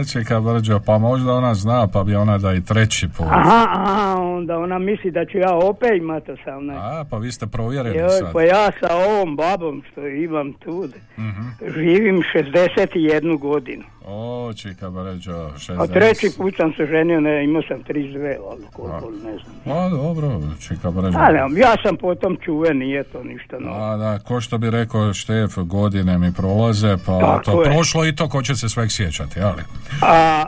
E, 0.00 0.04
čeka 0.04 0.40
Brđo, 0.40 0.80
pa 0.86 0.98
možda 0.98 1.32
ona 1.32 1.54
zna, 1.54 1.88
pa 1.88 2.04
bi 2.04 2.14
ona 2.14 2.38
da 2.38 2.52
i 2.52 2.60
treći 2.62 3.08
put. 3.08 3.26
Aha, 3.26 3.66
aha, 3.70 4.20
onda 4.20 4.58
ona 4.58 4.78
misli 4.78 5.10
da 5.10 5.24
ću 5.24 5.38
ja 5.38 5.54
opet 5.54 5.90
imati 5.96 6.30
18. 6.30 6.72
A, 6.76 7.04
pa 7.10 7.16
vi 7.18 7.32
ste 7.32 7.46
provjerili 7.46 7.98
Joj, 7.98 8.08
sad. 8.10 8.32
pa 8.32 8.42
ja 8.42 8.70
sa 8.80 8.88
ovom 8.96 9.36
babom 9.36 9.82
što 9.92 10.06
imam 10.06 10.52
tu, 10.52 10.84
Mhm. 11.18 11.42
živim 11.74 12.22
61 12.34 13.38
godinu. 13.38 13.84
O, 14.06 14.52
čeka 14.56 14.90
Brđo, 14.90 15.32
60. 15.32 15.82
A 15.82 15.86
treći 15.86 16.30
put 16.36 16.56
sam 16.56 16.72
se 16.76 16.86
ženio, 16.86 17.20
ne, 17.20 17.44
imao 17.44 17.62
sam 17.68 17.84
32, 17.84 18.36
ali 18.50 18.62
koliko, 18.72 19.10
ne 19.10 19.38
znam. 19.64 19.76
A, 19.78 19.88
dobro, 19.88 20.40
čeka 20.68 20.90
Brđo. 20.90 21.18
Ali 21.18 21.60
ja 21.60 21.74
sam 21.82 21.96
potom 21.96 22.36
čuven, 22.44 22.78
nije 22.78 23.04
to 23.04 23.22
ništa 23.22 23.58
novo. 23.58 23.84
A 23.84 23.96
da, 23.96 24.18
ko 24.18 24.40
što 24.40 24.58
bi 24.58 24.70
rekao 24.70 25.14
Štef, 25.14 25.54
godine 25.56 26.18
mi 26.18 26.32
prolaze, 26.32 26.96
pa 27.06 27.18
Tako 27.20 27.42
to 27.44 27.62
je. 27.62 27.70
prošlo 27.70 28.06
i 28.06 28.14
to 28.14 28.28
ko 28.28 28.42
će 28.42 28.54
se 28.54 28.68
sveg 28.68 28.90
sjećati, 28.90 29.40
ali? 29.40 29.62
A 30.02 30.44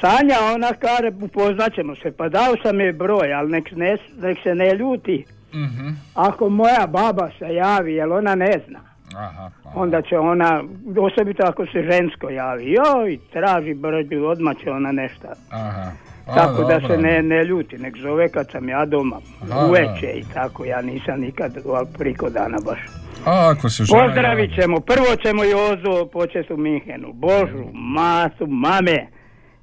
Sanja, 0.00 0.36
ona 0.54 0.72
kaže, 0.74 1.10
upoznat 1.22 1.74
ćemo 1.74 1.96
se, 1.96 2.12
pa 2.12 2.28
dao 2.28 2.54
sam 2.62 2.80
je 2.80 2.92
broj, 2.92 3.32
ali 3.34 3.50
nek, 3.50 3.70
ne, 3.72 3.96
nek 4.20 4.38
se 4.42 4.54
ne 4.54 4.74
ljuti. 4.74 5.24
Mhm. 5.54 5.88
Ako 6.14 6.48
moja 6.48 6.86
baba 6.86 7.30
se 7.38 7.54
javi, 7.54 7.94
jer 7.94 8.08
ona 8.08 8.34
ne 8.34 8.60
zna, 8.68 8.80
Aha, 9.16 9.50
onda 9.74 10.02
će 10.02 10.18
ona, 10.18 10.64
osobito 11.00 11.42
ako 11.46 11.66
se 11.66 11.82
žensko 11.90 12.30
javi, 12.30 12.72
joj, 12.72 13.18
traži 13.32 13.74
brđu, 13.74 14.24
odmah 14.24 14.56
će 14.64 14.70
ona 14.70 14.92
nešto. 14.92 15.28
aha. 15.50 15.90
A, 16.26 16.34
tako 16.34 16.62
da 16.62 16.78
dobro. 16.78 16.88
se 16.88 17.02
ne, 17.02 17.22
ne 17.22 17.44
ljuti, 17.44 17.78
nek 17.78 17.96
zove 17.96 18.28
kad 18.28 18.50
sam 18.50 18.68
ja 18.68 18.84
doma, 18.84 19.16
Aha, 19.42 19.66
uveče 19.66 20.06
i 20.14 20.24
tako, 20.34 20.64
ja 20.64 20.82
nisam 20.82 21.20
nikad 21.20 21.52
priko 21.98 22.30
dana 22.30 22.58
baš. 22.64 22.78
A 23.26 23.50
ako 23.50 23.68
se 23.68 23.84
žena 23.84 24.04
Pozdravit 24.04 24.54
ćemo, 24.54 24.80
prvo 24.80 25.16
ćemo 25.26 25.44
Jozu 25.44 26.06
počet 26.12 26.50
u 26.50 26.56
Minhenu, 26.56 27.12
Božu, 27.12 27.64
Masu, 27.72 28.46
mame, 28.46 29.06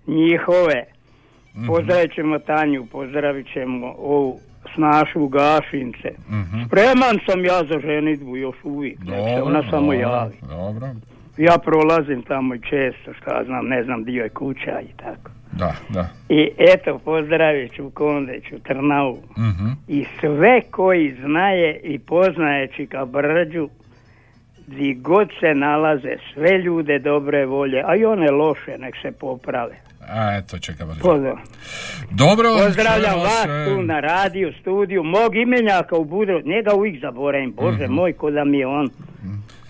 njihove. 0.07 0.85
Mhm. 1.55 1.67
Pozdravit 1.67 2.15
ćemo 2.15 2.39
Tanju, 2.39 2.85
pozdravit 2.91 3.47
ćemo 3.53 3.95
ovu 3.97 4.39
Snašu 4.75 5.27
Gašince. 5.27 6.11
Mhm. 6.29 6.63
Spreman 6.67 7.19
sam 7.25 7.45
ja 7.45 7.63
za 7.63 7.79
ženitbu 7.79 8.37
još 8.37 8.55
uvijek, 8.63 8.99
nek 8.99 9.29
se 9.29 9.41
ona 9.41 9.63
samo 9.63 9.81
dobro, 9.83 9.99
javi. 9.99 10.35
Dobro, 10.41 10.87
Ja 11.37 11.57
prolazim 11.57 12.21
tamo 12.21 12.55
i 12.55 12.61
često, 12.61 13.13
šta 13.13 13.43
znam, 13.45 13.65
ne 13.65 13.83
znam, 13.83 14.03
dio 14.03 14.23
je 14.23 14.29
kuća 14.31 14.79
i 14.81 14.97
tako. 14.97 15.31
da, 15.51 15.73
da. 15.89 16.07
I 16.29 16.49
eto, 16.57 16.99
pozdravit 16.99 17.73
ću 17.73 17.89
Kondeću, 17.89 18.59
Trnavu 18.59 19.17
Mhm. 19.37 19.69
i 19.87 20.05
sve 20.19 20.61
koji 20.61 21.15
znaje 21.21 21.79
i 21.83 21.99
poznaje 21.99 22.67
Čika 22.67 23.05
Brđu, 23.05 23.69
di 24.67 24.93
god 24.95 25.29
se 25.39 25.53
nalaze, 25.55 26.15
sve 26.33 26.57
ljude 26.57 26.99
dobre 26.99 27.45
volje, 27.45 27.83
a 27.85 27.95
i 27.95 28.05
one 28.05 28.31
loše, 28.31 28.77
nek 28.77 28.95
se 29.01 29.11
poprave. 29.11 29.75
A, 30.09 30.37
eto, 30.37 30.59
čeka 30.59 30.85
brzo. 30.85 30.99
Pozdrav. 31.01 31.35
Dobro, 32.11 32.49
Pozdravljam 32.57 33.19
vas 33.19 33.41
se. 33.41 33.65
tu 33.67 33.81
na 33.83 33.99
radiju, 34.01 34.53
studiju, 34.61 35.03
mog 35.05 35.35
imenjaka 35.37 35.95
u 35.95 36.05
Budru, 36.05 36.41
njega 36.43 36.73
uvijek 36.73 37.01
zaboravim, 37.01 37.51
Bože 37.53 37.83
Mhm. 37.83 37.93
moj, 37.93 38.13
ko 38.13 38.31
da 38.31 38.43
mi 38.43 38.57
je 38.57 38.67
on, 38.67 38.89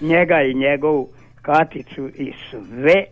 njega 0.02 0.42
i 0.42 0.54
njegovu 0.56 1.10
Katicu 1.42 2.08
i 2.10 2.34
sve 2.50 3.04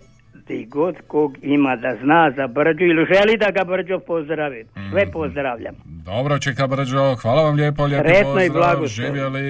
di 0.47 0.65
god 0.65 0.95
kog 1.07 1.37
ima 1.41 1.75
da 1.75 1.95
zna 1.95 2.31
za 2.31 2.47
Brđu 2.47 2.83
ili 2.83 3.05
želi 3.07 3.37
da 3.37 3.51
ga 3.51 3.63
Brđo 3.63 3.99
pozdravi. 3.99 4.65
Sve 4.91 5.01
Mhm. 5.03 5.11
pozdravljam. 5.11 5.75
Dobro, 5.85 6.39
čeka 6.39 6.67
brđo, 6.67 7.15
hvala 7.15 7.43
vam 7.43 7.55
lijepo, 7.55 7.87
Sretno 7.89 8.11
i 8.11 8.23
pozdrav, 8.23 8.51
blagoslovno. 8.53 8.87
živjeli, 8.87 9.41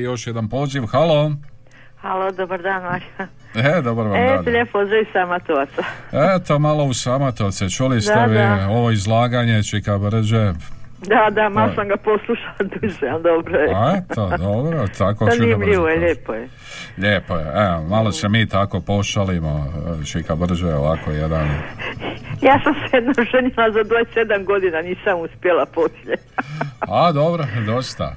još 0.00 0.26
jedan 0.26 0.48
poziv, 0.48 0.82
halo. 0.82 1.32
Halo, 2.06 2.30
dobar 2.32 2.62
dan, 2.62 2.82
Marija. 2.82 3.28
E, 3.56 3.82
dobar 3.82 4.06
vam 4.06 4.14
E, 4.16 4.26
dan. 4.26 4.44
lijep 4.46 4.72
pozdrav 4.72 5.00
iz 5.00 5.06
Samatovaca. 5.12 5.82
Eto, 6.36 6.58
malo 6.58 6.84
u 6.84 6.94
Samatovce, 6.94 7.70
čuli 7.70 8.00
ste 8.00 8.14
Da, 8.14 8.24
vi 8.24 8.34
da. 8.34 8.66
ovo 8.68 8.90
izlaganje 8.90 9.62
Čika 9.62 9.98
Brđe. 9.98 10.52
Da, 11.00 11.28
da, 11.30 11.48
malo 11.48 11.72
sam 11.74 11.88
ga 11.88 11.96
poslušala 11.98 12.54
duže, 12.72 13.06
ali 13.08 13.22
dobro 13.22 13.58
je. 13.58 13.72
A 13.74 13.92
eto, 13.96 14.30
dobro, 14.38 14.86
tako 14.88 15.24
Čika 15.26 15.36
Zanimljivo 15.36 15.84
Brđe. 15.84 15.94
je, 15.94 15.98
lijepo 16.00 16.32
je. 16.34 16.48
Lijepo 16.98 17.34
je, 17.34 17.44
evo, 17.56 17.82
malo 17.84 18.12
se 18.12 18.28
mi 18.28 18.48
tako 18.48 18.80
pošalimo, 18.80 19.66
e, 20.02 20.06
Čika 20.06 20.34
Brđe 20.36 20.66
je 20.66 20.76
ovako 20.76 21.10
jedan... 21.10 21.48
Ja 22.42 22.60
sam 22.64 22.74
se 22.74 22.96
jednom 22.96 23.14
ženila 23.26 23.70
za 23.72 23.80
27 23.80 24.44
godina, 24.44 24.82
nisam 24.82 25.20
uspjela 25.20 25.66
poslije. 25.66 26.16
A, 26.80 27.12
dobro, 27.12 27.44
dosta. 27.66 28.14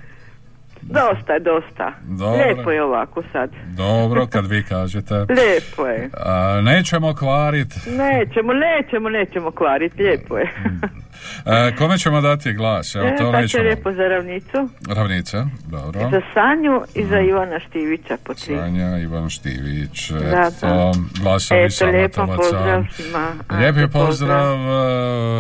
Dosta 0.82 1.34
je, 1.34 1.40
dosta. 1.40 1.94
Dobro. 2.02 2.44
Lijepo 2.44 2.72
je 2.72 2.84
ovako 2.84 3.24
sad. 3.32 3.50
Dobro, 3.78 4.28
kad 4.28 4.46
vi 4.48 4.64
kažete. 4.64 5.14
Lijepo 5.40 5.88
je. 5.88 6.10
A, 6.26 6.62
nećemo 6.64 7.16
kvarit. 7.16 7.76
Nećemo, 7.76 8.54
nećemo, 8.54 9.10
nećemo 9.10 9.52
kvariti, 9.52 10.04
lijepo 10.04 10.38
je. 10.38 10.50
E, 11.52 11.76
kome 11.76 11.98
ćemo 11.98 12.22
dati 12.22 12.54
glas? 12.54 12.96
Evo, 12.96 13.08
e, 13.08 13.18
to 13.18 13.32
pa 13.32 13.48
će 13.48 13.58
lijepo 13.58 13.94
za 13.94 14.04
ravnicu. 14.04 14.70
Ravnica, 14.88 15.48
dobro. 15.68 16.10
Za 16.12 16.22
Sanju 16.34 16.82
i 16.96 17.06
za 17.06 17.16
mhm. 17.16 17.30
Ivana 17.30 17.60
Štivića 17.60 18.18
po 18.24 18.34
tri. 18.34 18.56
Sanja, 18.56 18.98
Ivan 18.98 19.30
Štivić, 19.30 20.12
eto, 20.12 20.68
da, 20.68 20.92
glasovi 21.22 21.62
eto, 21.66 21.86
lijepo 21.86 22.28
pozdrav 22.28 22.84
svima. 22.96 23.28
Lijepi 23.60 23.94
pozdrav, 23.94 24.08
pozdrav, 24.08 24.56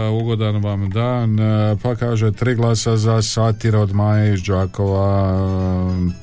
e, 0.05 0.09
ugodan 0.09 0.63
vam 0.63 0.89
dan. 0.89 1.39
E, 1.39 1.75
pa 1.83 1.95
kaže, 1.95 2.31
tri 2.31 2.55
glasa 2.55 2.97
za 2.97 3.21
satira 3.21 3.79
od 3.79 3.95
Maje 3.95 4.33
iz 4.33 4.43
Đakova, 4.43 5.39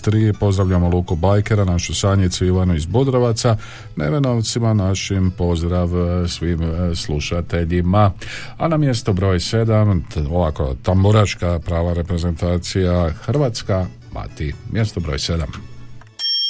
tri, 0.02 0.32
pozdravljamo 0.40 0.88
Luku 0.88 1.16
Bajkera, 1.16 1.64
našu 1.64 1.94
Sanjicu 1.94 2.44
Ivanu 2.44 2.74
iz 2.74 2.86
Budrovaca, 2.86 3.56
Nevenovcima 3.96 4.74
našim 4.74 5.30
pozdrav 5.38 5.88
svim 6.28 6.60
slušateljima. 6.94 8.12
A 8.58 8.68
na 8.68 8.76
mjesto 8.76 9.12
broj 9.12 9.40
sedam 9.40 9.75
jedan 9.78 10.02
ovako 10.30 10.74
tamburaška 10.82 11.58
prava 11.58 11.92
reprezentacija 11.92 13.10
Hrvatska 13.10 13.86
mati 14.12 14.54
mjesto 14.72 15.00
broj 15.00 15.18
7. 15.18 15.44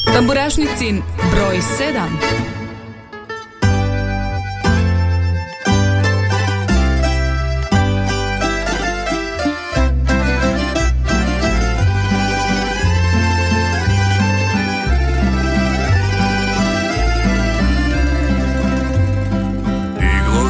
Tamburašnicin 0.05 1.03
broj 1.33 1.57
7. 1.57 2.47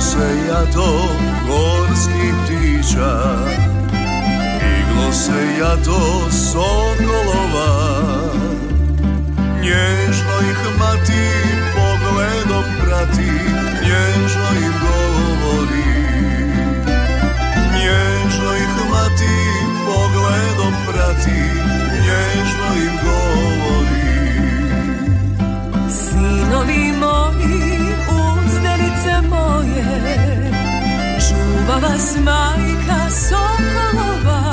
se 0.00 0.48
ja 0.48 0.72
to 0.72 1.08
gorski 1.48 2.45
ptića 2.86 3.36
Iglo 4.80 5.12
se 5.12 5.58
jato 5.60 6.30
sokolova 6.30 7.96
Nježno 9.60 10.50
ih 10.50 10.78
mati 10.78 11.26
pogledom 11.74 12.64
prati. 12.82 13.30
Nježno 13.82 14.48
im 14.66 14.72
govori. 14.82 15.84
Nježno 17.74 18.56
ih 18.56 18.90
mati 18.90 19.36
pogledom 19.86 20.74
prati. 20.86 21.40
Nježno 21.92 22.68
im 22.86 22.96
govori. 23.04 23.96
Sinovi 25.90 26.92
moji, 27.00 27.94
uzdanice 28.08 29.28
moje, 29.28 30.25
čuva 31.66 31.78
vas 31.78 32.16
majka 32.24 33.10
Sokolova. 33.10 34.45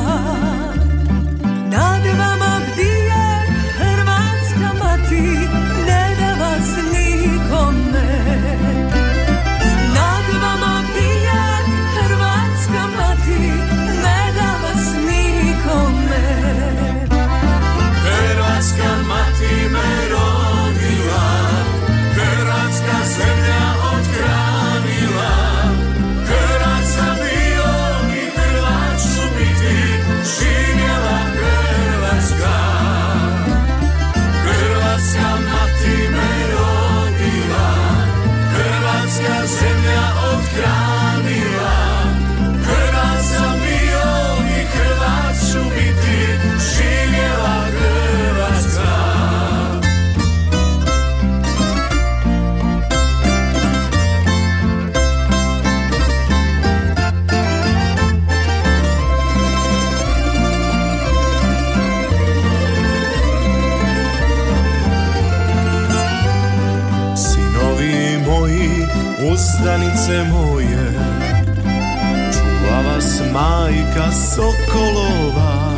Sokolova. 74.13 75.73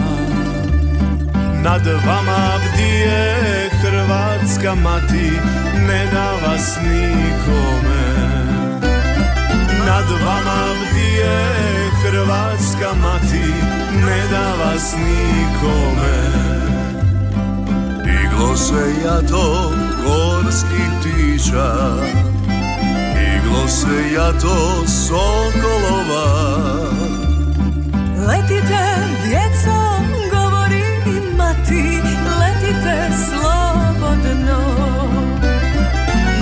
Nad 1.63 1.87
vama 1.87 2.59
bdije 2.65 3.69
Hrvatska 3.81 4.75
mati, 4.75 5.31
ne 5.87 6.05
da 6.13 6.47
vas 6.47 6.77
nikome. 6.83 8.05
Nad 9.85 10.05
vama 10.25 10.65
bdije 10.81 11.55
Hrvatska 12.03 12.93
mati, 13.01 13.53
ne 14.05 14.27
da 14.31 14.53
vas 14.63 14.93
nikome. 14.93 16.17
Iglo 18.23 18.57
se 18.57 18.93
jato 19.05 19.73
gorskih 20.05 20.89
ptića 20.99 21.95
diglo 23.15 23.67
se 23.67 24.13
jato 24.13 24.87
sokolova 24.87 26.25
Letite, 28.27 28.83
djeco, 29.25 29.77
govori 30.31 30.83
mati, 31.37 32.01
letite 32.39 33.09
slobodno. 33.29 34.59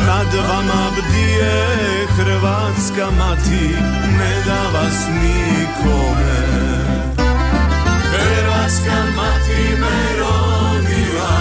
Nad 0.08 0.34
vama 0.50 0.92
bdije 0.92 2.08
hrvatska 2.18 3.06
mati 3.18 3.76
Ne 4.18 4.36
da 4.46 4.80
vas 4.80 5.08
nikome 5.22 6.44
Hrvatska 8.12 9.04
mati 9.16 9.76
me 9.80 10.18
rodila 10.20 11.38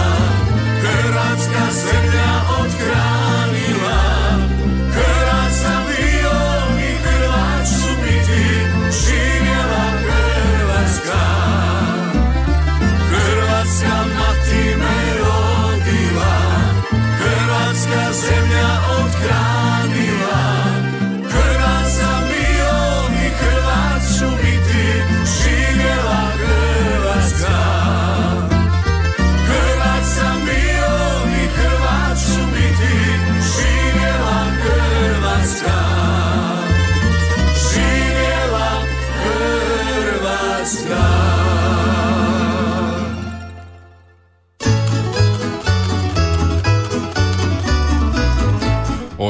Hrvatska 0.82 1.72
zemlja 1.72 2.32
othranila 2.60 3.21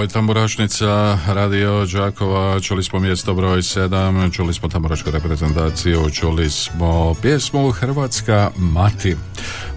Ovo 0.02 0.06
je 0.06 0.12
tamburašnica 0.12 0.86
Radio 1.28 1.86
Đakova, 1.86 2.60
čuli 2.60 2.82
smo 2.82 3.00
mjesto 3.00 3.34
broj 3.34 3.58
7, 3.58 4.32
čuli 4.32 4.54
smo 4.54 4.68
tamburašku 4.68 5.10
reprezentaciju, 5.10 6.10
čuli 6.10 6.50
smo 6.50 7.14
pjesmu 7.22 7.70
Hrvatska 7.70 8.50
mati. 8.56 9.16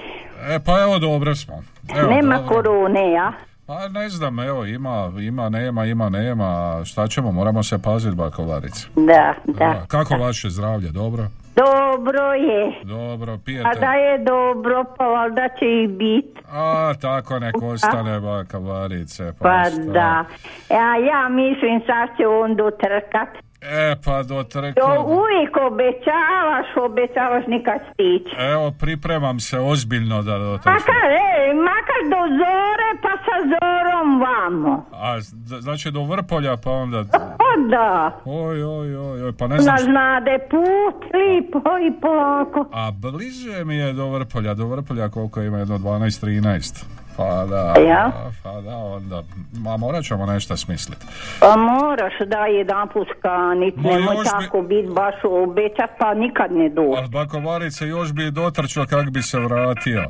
E, 0.49 0.59
pa 0.67 0.81
evo 0.83 0.99
dobro 0.99 1.35
smo. 1.35 1.63
Evo, 1.97 2.11
Nema 2.11 2.37
dobro. 2.39 2.49
korone, 2.55 3.13
ja? 3.13 3.33
Pa 3.67 3.89
ne 3.89 4.09
znam, 4.09 4.39
evo, 4.41 4.65
ima, 4.65 5.13
ima, 5.21 5.49
nema, 5.49 5.85
ima, 5.85 6.09
nema. 6.09 6.81
Šta 6.85 7.07
ćemo, 7.09 7.33
moramo 7.33 7.63
se 7.63 7.79
paziti, 7.79 8.17
bakovarice. 8.17 8.87
Da, 8.97 9.35
da. 9.47 9.85
Kako 9.89 10.15
vaše 10.15 10.51
zdravlje, 10.51 10.89
dobro? 10.91 11.29
Dobro 11.57 12.33
je. 12.33 12.73
Dobro, 12.85 13.39
pijete? 13.45 13.69
A 13.69 13.75
da 13.75 13.93
je 13.93 14.19
dobro, 14.19 14.85
pa 14.99 15.05
valjda 15.07 15.49
će 15.59 15.67
i 15.83 15.87
bit. 15.87 16.39
A, 16.53 16.93
tako 17.01 17.39
nek 17.39 17.55
ostane 17.63 18.21
bakovarice. 18.21 19.33
Pa, 19.39 19.49
Pa 19.49 19.65
šta? 19.71 19.81
da. 19.93 20.25
A 20.71 20.97
ja 20.97 21.29
mislim 21.29 21.83
sad 21.87 22.17
će 22.17 22.27
on 22.27 22.57
dotrkat. 22.57 23.29
E, 23.65 23.97
pa 24.05 24.23
do 24.23 24.43
trka. 24.43 24.81
To 24.81 25.05
uvijek 25.21 25.57
obećavaš, 25.71 26.67
obećavaš 26.87 27.45
nikad 27.47 27.79
stići. 27.93 28.37
Evo, 28.53 28.73
pripremam 28.81 29.41
se 29.41 29.59
ozbiljno 29.59 30.23
da 30.23 30.39
do 30.39 30.51
Makar, 30.53 31.11
e, 31.27 31.55
makar 31.71 32.03
do 32.15 32.23
zore, 32.41 32.89
pa 33.03 33.13
sa 33.25 33.37
zorom 33.95 34.21
vamo. 34.21 34.85
A, 34.93 35.21
znači 35.61 35.91
do 35.91 36.05
Vrpolja, 36.05 36.57
pa 36.57 36.71
onda... 36.73 37.05
Pa 37.11 37.69
da. 37.69 38.21
Oj, 38.25 38.65
oj, 38.65 38.97
oj, 38.99 39.23
oj, 39.23 39.33
pa 39.33 39.47
ne 39.47 39.59
znam... 39.59 39.73
Na 39.73 39.79
šta- 39.79 39.85
znade 39.85 40.39
put, 40.51 41.05
lipo 41.05 41.59
i 41.81 42.01
polako. 42.01 42.67
A 42.73 42.91
bliže 42.93 43.65
mi 43.65 43.77
je 43.77 43.93
do 43.93 44.09
Vrpolja, 44.09 44.55
do 44.55 44.67
Vrpolja 44.67 45.09
koliko 45.09 45.41
ima, 45.43 45.59
jedno 45.59 45.79
12-13. 45.79 46.85
Pa 47.17 47.47
da, 47.47 47.75
Ja? 47.81 48.13
pa 48.43 48.53
da, 48.53 48.77
onda, 48.77 49.23
ma 49.55 49.77
morat 49.77 50.05
ćemo 50.05 50.27
nešto 50.27 50.57
smisliti. 50.57 51.07
Pa 51.41 51.57
moraš 51.59 52.13
da 52.27 52.39
jedan 52.39 52.89
put 52.89 53.09
skanit, 53.19 53.77
Ma 53.77 53.83
nemoj 53.83 54.15
još 54.15 54.25
bi- 54.25 54.31
tako 54.41 54.63
bit 54.63 54.87
baš 54.89 55.15
obećat, 55.25 55.91
pa 55.99 56.15
nikad 56.15 56.53
ne 56.53 56.69
dođe. 56.69 56.99
Ali 56.99 57.09
bakovarice 57.09 57.87
još 57.87 58.13
bi 58.13 58.31
dotrčao 58.31 58.87
kak 58.87 59.11
bi 59.11 59.23
se 59.23 59.39
vratio. 59.41 60.03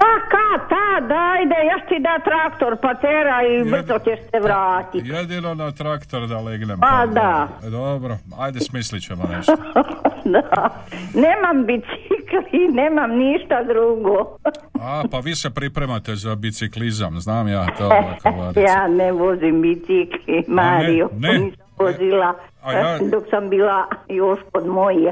Pa 0.00 0.12
kad, 0.30 0.68
ta, 0.68 0.86
dajde, 1.08 1.54
ja 1.66 1.78
ću 1.78 1.88
ti 1.88 1.98
da 2.00 2.18
traktor, 2.24 2.76
pa 2.82 2.94
tera 2.94 3.36
i 3.44 3.70
brzo 3.70 3.98
ćeš 3.98 4.18
se 4.30 4.38
vratit. 4.40 5.02
Jedino 5.06 5.54
na 5.54 5.72
traktor 5.72 6.26
da 6.26 6.38
legnem. 6.40 6.80
Pa 6.80 7.06
da. 7.06 7.48
E, 7.64 7.70
Dobro, 7.70 8.16
ajde 8.38 8.60
smislit 8.60 9.02
ćemo 9.02 9.24
nešto. 9.28 9.52
da. 10.34 10.70
Nemam 11.14 11.66
bicikli, 11.66 12.68
nemam 12.72 13.10
ništa 13.10 13.62
drugo. 13.64 14.36
A, 14.80 15.02
pa 15.10 15.18
vi 15.18 15.34
se 15.34 15.50
pripremate 15.50 16.14
za 16.14 16.34
biciklizam, 16.34 17.20
znam 17.20 17.48
ja 17.48 17.66
to. 17.78 17.88
ja 18.70 18.88
ne 18.88 19.12
vozim 19.12 19.62
bicikli, 19.62 20.44
Mario. 20.48 21.08
ne. 21.16 21.38
Nisam 21.38 21.66
vozila 21.78 22.34
A 22.62 22.72
ja- 22.72 22.98
dok 23.10 23.24
sam 23.30 23.50
bila 23.50 23.84
još 24.08 24.38
kod 24.52 24.66
mojih. 24.66 25.08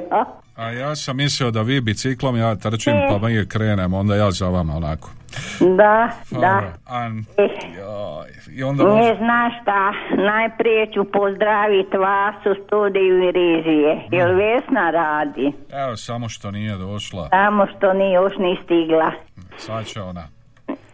A? 0.59 0.71
Ja 0.71 0.97
sam 0.97 1.17
mislio 1.17 1.51
da 1.51 1.63
vi 1.63 1.81
biciklom, 1.81 2.37
ja 2.37 2.57
trčim 2.57 2.93
E. 2.93 3.09
pa 3.11 3.29
mi 3.29 3.49
krenemo, 3.49 3.99
onda 3.99 4.17
ja 4.17 4.31
za 4.31 4.49
vama 4.49 4.77
onako. 4.77 5.11
Da, 5.61 6.11
da. 6.31 6.39
Dobro, 6.41 6.73
a, 6.87 7.05
joj, 7.79 8.29
I 8.51 8.63
onda 8.63 8.85
Ne 8.85 8.91
može... 8.91 9.15
znaš 9.17 9.53
šta, 9.63 9.93
najprije 10.23 10.93
ću 10.93 11.05
pozdraviti 11.05 11.97
vas 11.97 12.35
u 12.47 12.65
studiju 12.67 13.19
i 13.19 13.33
režije, 13.33 14.01
jer 14.11 14.31
Vesna 14.31 14.91
radi, 14.91 15.53
Evo, 15.73 15.97
samo 15.97 16.29
što 16.29 16.51
nije 16.51 16.77
došla. 16.77 17.29
samo 17.29 17.67
što 17.77 17.93
nije 17.93 18.13
još 18.13 18.33
ni 18.39 18.59
stigla. 18.65 19.13
Sad 19.57 19.87
će 19.87 20.01
ona. 20.03 20.23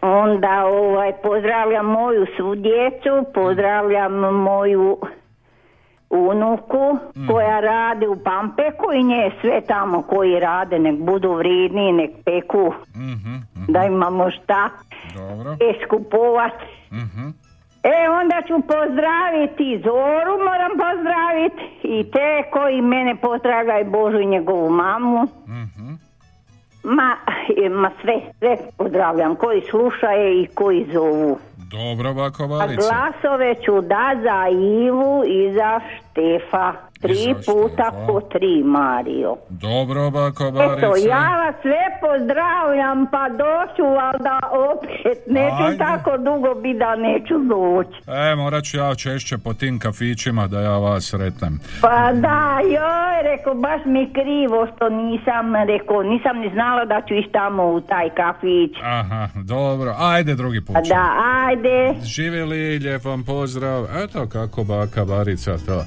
Onda 0.01 0.65
ovaj, 0.65 1.11
pozdravljam 1.23 1.85
moju 1.85 2.25
svu 2.37 2.55
djecu, 2.55 3.25
pozdravljam 3.33 4.13
moju 4.33 4.97
unuku 6.15 6.97
koja 7.31 7.59
radi 7.59 8.07
u 8.07 8.15
Pampeku 8.23 8.93
i 8.93 9.03
nje 9.03 9.31
sve 9.41 9.61
tamo 9.61 10.01
koji 10.01 10.39
rade, 10.39 10.79
nek 10.79 10.95
budu 10.99 11.33
vridni, 11.33 11.91
nek 11.91 12.11
peku, 12.25 12.73
Mhm, 12.95 13.35
da 13.67 13.83
imamo 13.83 14.31
šta 14.31 14.69
Dobro. 15.15 15.51
je 15.51 15.79
skupovat. 15.85 16.53
Mhm. 16.91 17.29
E, 17.83 18.09
onda 18.09 18.41
ću 18.47 18.53
pozdraviti 18.53 19.81
Zoru, 19.83 20.33
moram 20.45 20.71
pozdraviti 20.85 21.63
i 21.83 22.11
te 22.11 22.43
koji 22.51 22.81
mene 22.81 23.15
pozdravljaju 23.15 23.91
Božu 23.91 24.19
i 24.19 24.25
njegovu 24.25 24.69
mamu. 24.69 25.27
Ma, 26.83 27.15
e, 27.65 27.69
ma 27.69 27.91
sve, 28.01 28.21
sve 28.39 28.57
pozdravljam, 28.77 29.35
koji 29.35 29.61
slušaju 29.69 30.41
i 30.41 30.47
koji 30.47 30.85
zovu. 30.93 31.37
Dobro, 31.71 32.13
bako 32.13 32.43
A 32.43 32.67
glasove 32.67 33.55
ću 33.65 33.81
da 33.81 34.11
za 34.23 34.49
Ivu 34.85 35.23
i 35.27 35.53
za 35.53 35.79
Štefa. 35.79 36.73
Tri 37.07 37.35
puta 37.45 37.91
po 38.07 38.21
tri, 38.21 38.63
Mario. 38.63 39.35
Dobro, 39.49 40.09
bako 40.09 40.43
Varice. 40.49 40.77
Eto, 40.77 40.95
ja 41.09 41.27
vas 41.41 41.55
sve 41.61 41.83
pozdravljam, 42.01 43.07
pa 43.11 43.29
doću 43.29 43.83
valjda 43.83 44.39
opet. 44.71 45.19
Neću 45.27 45.63
Ajde. 45.65 45.77
tako 45.77 46.17
dugo 46.17 46.55
biti 46.61 46.79
da 46.79 46.95
neću 46.95 47.35
doći. 47.37 47.97
E, 48.07 48.35
morat 48.35 48.63
ću 48.63 48.77
ja 48.77 48.95
češće 48.95 49.37
po 49.37 49.53
tim 49.53 49.79
kafićima 49.79 50.47
da 50.47 50.61
ja 50.61 50.77
vas 50.77 51.03
sretnem. 51.03 51.59
Pa 51.81 52.13
da, 52.13 52.59
joj, 52.63 53.15
rekao, 53.23 53.53
baš 53.53 53.81
mi 53.85 54.13
krivo 54.13 54.67
što 54.75 54.89
nisam, 54.89 55.55
rekao, 55.55 56.03
nisam 56.03 56.39
ni 56.39 56.49
znala 56.53 56.85
da 56.85 57.01
ću 57.07 57.13
ići 57.13 57.29
tamo 57.31 57.63
u 57.63 57.81
taj 57.81 58.09
kafić. 58.09 58.71
Aha, 58.83 59.27
dobro. 59.43 59.95
Ajde 59.99 60.35
drugi 60.35 60.61
put. 60.65 60.73
Pa 60.73 60.81
da, 60.81 61.05
ajde. 61.47 61.93
Živjeli, 62.03 62.79
lijep 62.79 63.05
vam 63.05 63.23
pozdrav. 63.23 63.85
Eto 64.03 64.27
kako 64.31 64.63
baka 64.63 65.05
Barica 65.05 65.57
to. 65.57 65.79
E, 65.79 65.85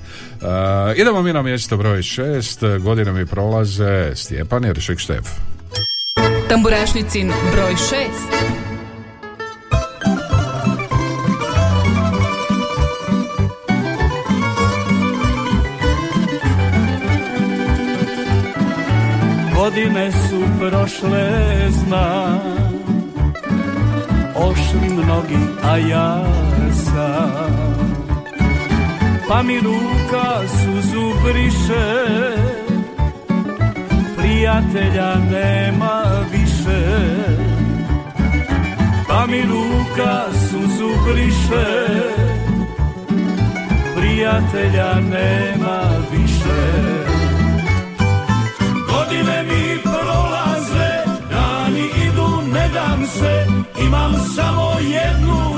idemo 1.08 1.22
mi 1.22 1.32
na 1.32 1.42
mjesto 1.42 1.76
broj 1.76 2.02
šest. 2.02 2.62
Godine 2.80 3.12
mi 3.12 3.26
prolaze 3.26 4.12
Stjepan 4.14 4.64
Jeršek 4.64 4.98
Štef. 4.98 5.28
Tamburašnicin 6.48 7.32
broj 7.52 7.72
6. 7.72 7.76
Godine 19.56 20.12
su 20.12 20.42
prošle, 20.58 21.42
znam 21.70 22.40
Ošli 24.36 24.88
mnogi, 24.90 25.38
a 25.62 25.76
ja 25.76 26.24
sam 26.84 27.57
Pa 29.28 29.42
mi 29.42 29.60
ruka 29.60 30.48
suzu 30.48 31.12
briše. 31.24 31.86
Prijatelja 34.16 35.14
nema 35.30 36.02
više. 36.32 36.80
Pa 39.08 39.26
mi 39.26 39.42
ruka 39.42 40.24
suzu 40.32 40.90
briše. 41.06 41.66
Prijatelja 43.96 44.94
nema 44.94 45.80
više. 46.12 46.60
Godine 48.92 49.42
mi 49.42 49.82
prolaze, 49.82 50.90
dani 51.30 51.86
idu, 52.06 52.52
ne 52.52 52.68
dam 52.74 53.06
se, 53.06 53.46
imam 53.86 54.14
samo 54.36 54.72
jednu 54.80 55.57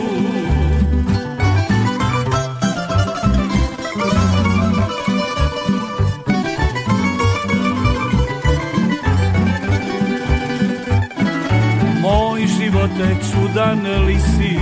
Živote 13.01 13.15
čudan 13.31 14.05
li 14.05 14.19
si. 14.19 14.57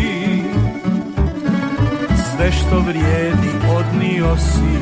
Sve 2.16 2.52
što 2.52 2.80
vrijedi 2.80 3.50
odnio 3.78 4.38
si. 4.38 4.80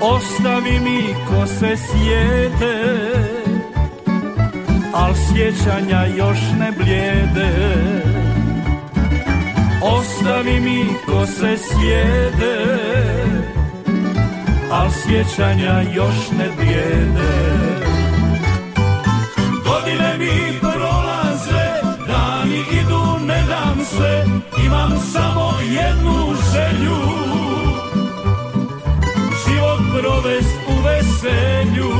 Ostavi 0.00 0.80
mi 0.80 1.14
ko 1.28 1.46
se 1.46 1.76
sjede 1.76 3.10
Al 4.94 5.14
sjećanja 5.14 6.06
još 6.16 6.38
ne 6.58 6.72
blijede. 6.78 7.52
Ostavi 9.82 10.60
mi 10.60 10.84
ko 11.06 11.26
se 11.26 11.56
sjede 11.56 12.78
Al 14.70 14.90
sjećanja 14.90 15.82
još 15.94 16.30
ne 16.38 16.48
blijede 16.56 17.57
provest 30.22 30.58
u 30.68 30.82
veselju. 30.82 31.92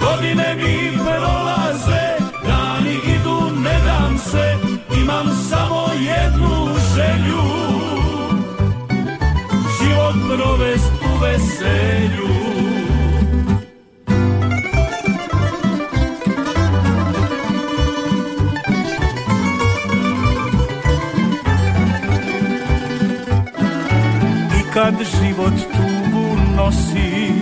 Godine 0.00 0.54
mi 0.54 0.98
prolaze, 0.98 2.04
dani 2.46 2.94
idu, 3.14 3.60
ne 3.60 3.80
dam 3.84 4.18
se, 4.18 4.56
imam 5.02 5.26
samo 5.48 5.86
jednu 6.00 6.68
želju. 6.94 7.44
Život 9.80 10.14
provest 10.28 10.92
u 11.14 11.18
veselju. 11.22 12.34
Kad 24.74 24.94
život 25.20 25.73
nosi. 26.64 27.32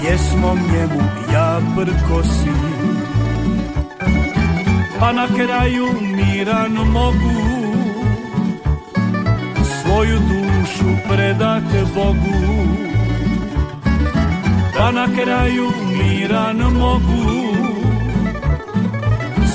Pjesmom 0.00 0.58
njemu 0.72 1.02
ja 1.32 1.60
prkosim 1.76 2.60
Pa 4.98 5.12
na 5.12 5.26
kraju 5.26 5.86
miran 6.02 6.72
mogu. 6.72 7.40
Svoju 9.64 10.18
dušu 10.18 10.90
predat 11.08 11.62
Bogu. 11.94 12.66
Pa 14.78 14.90
na 14.90 15.06
kraju 15.22 15.70
miran 15.98 16.56
mogu. 16.56 17.30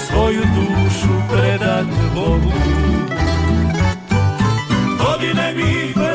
Svoju 0.07 0.41
dušu 0.55 1.13
predat 1.31 1.85
Bogu. 2.15 2.51
Godine 4.99 5.53
mi 5.55 5.93
prolaze, 5.93 6.14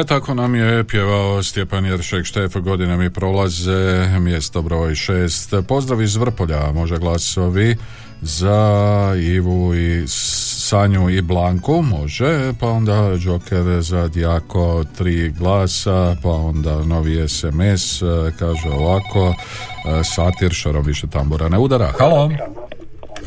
E 0.00 0.04
tako 0.04 0.34
nam 0.34 0.54
je 0.54 0.84
pjevao 0.84 1.42
Stjepan 1.42 1.84
Jeršek 1.86 2.24
Štef, 2.24 2.56
godine 2.56 2.96
mi 2.96 3.10
prolaze, 3.10 4.08
mjesto 4.20 4.62
broj 4.62 4.94
šest. 4.94 5.54
Pozdrav 5.68 6.02
iz 6.02 6.16
Vrpolja, 6.16 6.72
može 6.72 6.98
glasovi 6.98 7.76
za 8.20 9.12
Ivu 9.22 9.74
i 9.74 10.04
Sanju 10.08 11.10
i 11.10 11.22
Blanku, 11.22 11.82
može, 11.82 12.52
pa 12.60 12.68
onda 12.68 13.12
Joker 13.20 13.82
za 13.82 14.08
Dijako 14.08 14.84
tri 14.98 15.30
glasa, 15.38 16.16
pa 16.22 16.30
onda 16.30 16.84
novi 16.84 17.28
SMS, 17.28 18.02
kaže 18.38 18.68
ovako, 18.68 19.28
e, 19.28 20.04
satir 20.04 20.52
šarom 20.52 20.84
više 20.84 21.06
tambura 21.06 21.48
ne 21.48 21.58
udara. 21.58 21.92
Halo? 21.98 22.30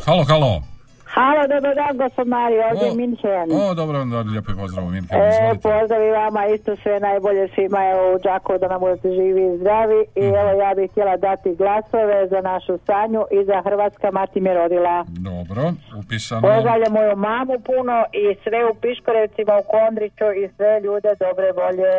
Halo, 0.04 0.24
halo? 0.24 0.71
Halo, 1.12 1.42
dobar 1.46 1.74
dan, 1.74 1.96
gospod 1.98 2.26
Mario, 2.28 2.62
ovdje 2.66 2.86
je 2.86 2.94
Minhen. 2.96 3.48
O, 3.52 3.74
dobro, 3.74 4.00
onda 4.00 4.20
lijepi 4.22 4.52
pozdrav 4.54 4.84
u 4.84 4.90
Minhen, 4.90 5.20
E, 5.20 5.54
pozdrav 5.62 6.02
i 6.02 6.10
vama 6.12 6.46
isto 6.46 6.76
sve 6.76 7.00
najbolje 7.00 7.48
svima 7.48 7.80
evo 7.86 8.14
u 8.14 8.18
Đakovu 8.18 8.58
da 8.58 8.68
nam 8.68 8.80
budete 8.80 9.08
živi 9.10 9.42
i 9.44 9.58
zdravi 9.58 10.00
i 10.14 10.22
Mhm. 10.22 10.34
evo 10.34 10.50
ja 10.60 10.74
bih 10.74 10.90
htjela 10.90 11.16
dati 11.18 11.54
glasove 11.54 12.28
za 12.28 12.40
našu 12.42 12.78
Sanju 12.78 13.22
i 13.30 13.44
za 13.44 13.62
Hrvatska 13.62 14.10
mati 14.10 14.40
me 14.40 14.54
rodila. 14.54 15.04
Dobro, 15.20 15.62
upisano. 15.98 16.40
Pozdravljam 16.42 16.92
moju 16.92 17.16
mamu 17.18 17.56
puno 17.60 17.96
i 18.14 18.36
sve 18.42 18.60
u 18.64 18.74
Piškorevcima 18.74 19.52
u 19.54 19.64
Kondriću 19.70 20.28
i 20.34 20.48
sve 20.56 20.80
ljude 20.80 21.10
dobre 21.20 21.48
volje. 21.52 21.92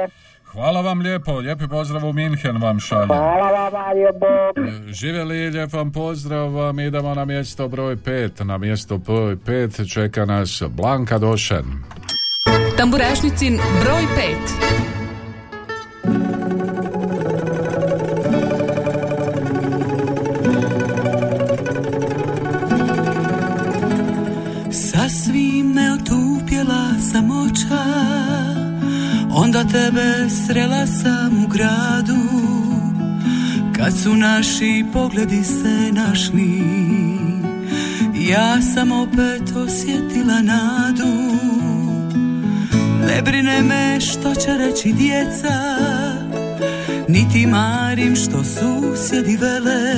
Hvala 0.54 0.82
vam 0.82 1.00
lijepo, 1.00 1.40
lijepi 1.40 1.68
pozdrav 1.68 2.06
u 2.06 2.14
Minhen 2.14 2.62
vam 2.62 2.80
šaljem. 2.80 3.08
Hvala 3.08 3.52
vam, 3.52 3.74
Mario, 3.74 4.10
Bog. 4.14 4.66
Živjeli, 4.88 5.50
lijep 5.50 5.74
vam 5.74 5.92
pozdrav, 5.92 6.52
vam 6.52 6.80
idemo 6.80 7.16
na 7.16 7.26
mjesto 7.26 7.68
broj 7.68 7.96
5. 7.96 8.44
Na 8.44 8.58
mjesto 8.58 8.98
broj 8.98 9.36
5 9.36 9.94
čeka 9.94 10.26
nas 10.26 10.64
Blanka 10.70 11.18
Došen. 11.18 11.66
Tamburašnicin 12.78 13.60
broj 13.84 14.04
5. 24.70 24.72
Sasvim 24.72 25.74
neotupjela 25.74 27.00
samoća 27.12 27.84
Onda 29.36 29.64
tebe 29.64 30.30
srela 30.30 30.88
sam 30.88 31.44
u 31.46 31.48
gradu 31.48 32.20
Kad 33.76 33.94
su 34.04 34.16
naši 34.16 34.86
pogledi 34.94 35.44
se 35.44 35.92
našli. 35.92 36.64
Ja 38.30 38.62
sam 38.62 38.92
opet 38.92 39.56
osjetila 39.56 40.42
nadu 40.42 41.14
Ne 43.08 43.22
brine 43.22 43.62
me 43.62 44.02
što 44.02 44.36
će 44.36 44.58
reći 44.58 44.94
djeca 44.94 45.78
Niti 47.08 47.48
marim 47.48 48.16
što 48.16 48.44
susjedi 48.44 49.38
vele. 49.38 49.94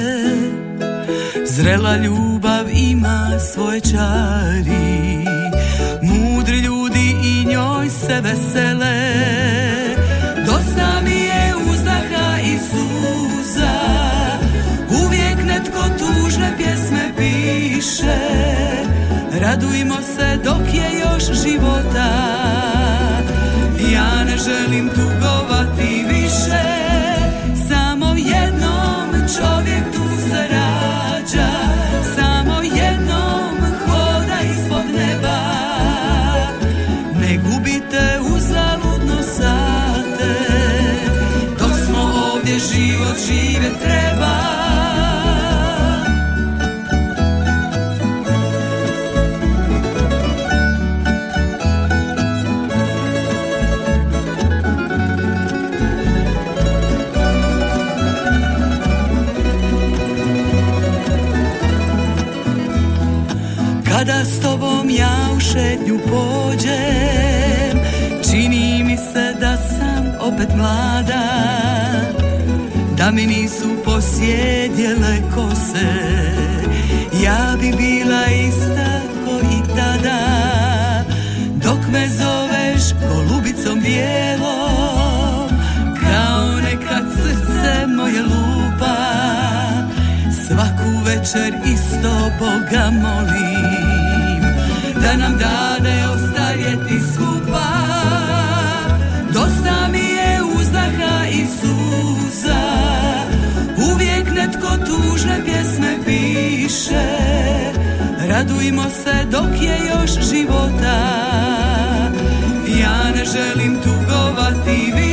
Zrela 1.45 1.97
ljubav 1.97 2.65
ima 2.73 3.39
svoje 3.39 3.81
čari 3.81 5.24
se 7.95 8.21
vesele. 8.21 8.97
Dosta 10.45 11.01
mi 11.03 11.19
je 11.31 11.55
uzdaha 11.71 12.39
i 12.43 12.57
suza. 12.69 13.75
Uvijek 15.05 15.37
netko 15.45 15.83
tužne 15.99 16.53
pjesme 16.57 17.13
piše. 17.17 18.17
Radujmo 19.41 19.95
se 20.15 20.39
dok 20.43 20.73
je 20.73 20.99
još 20.99 21.41
života. 21.43 22.09
Ja 23.93 24.23
ne 24.23 24.37
želim 24.37 24.89
tugovati 24.89 25.14
šetnju 65.55 65.99
pođem. 65.99 67.79
Čini 68.29 68.83
mi 68.83 68.97
se 68.97 69.33
da 69.39 69.57
sam 69.57 70.05
opet 70.19 70.49
mlada 70.55 71.23
Da 72.97 73.11
mi 73.11 73.25
nisu 73.25 73.67
posjedjele 73.85 75.17
kose. 75.35 75.93
Ja 77.23 77.55
bi 77.61 77.71
bila 77.77 78.25
ista 78.47 79.01
ko 79.25 79.39
i 79.39 79.75
tada 79.75 80.19
Dok 81.63 81.79
me 81.91 82.07
zoveš 82.09 82.83
golubicom 83.09 83.79
bijelom. 83.79 85.49
Kao 86.01 86.59
nekad 86.61 87.05
srce 87.13 87.87
moje 87.87 88.21
lupa 88.21 88.97
Svaku 90.47 91.03
večer 91.05 91.53
isto 91.65 92.31
Boga 92.39 92.89
molim 92.91 94.04
Da 95.05 95.17
nam 95.17 95.37
dade 95.37 95.95
ostarjeti 96.15 96.99
skupa. 97.13 97.67
Dosta 99.33 99.87
mi 99.91 99.99
je 99.99 100.41
uzdaha 100.59 101.25
i 101.31 101.45
suza. 101.45 102.61
Uvijek 103.91 104.31
netko 104.35 104.67
tužne 104.85 105.41
pjesme 105.45 105.97
piše. 106.05 107.05
Radujmo 108.29 108.83
se 108.83 109.25
dok 109.31 109.61
je 109.61 109.77
još 109.89 110.29
života. 110.29 110.97
Ja 112.79 113.11
ne 113.15 113.25
želim 113.25 113.77
tugovati 113.83 114.93
više 114.95 115.04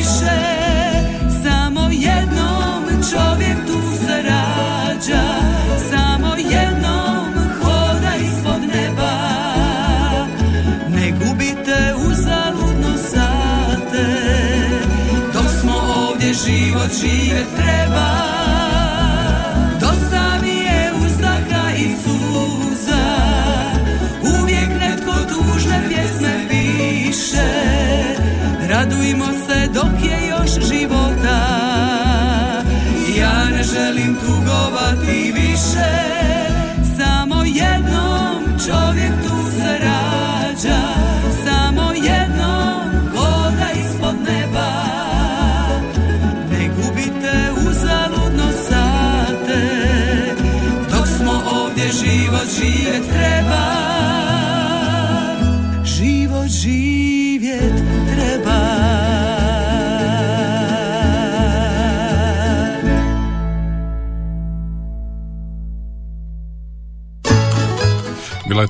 život 17.03 17.42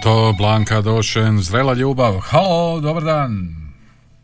to 0.02 0.32
Blanka 0.38 0.80
Došen, 0.80 1.38
zrela 1.38 1.74
ljubav. 1.74 2.12
Halo, 2.30 2.80
dobar 2.80 3.02
dan. 3.02 3.30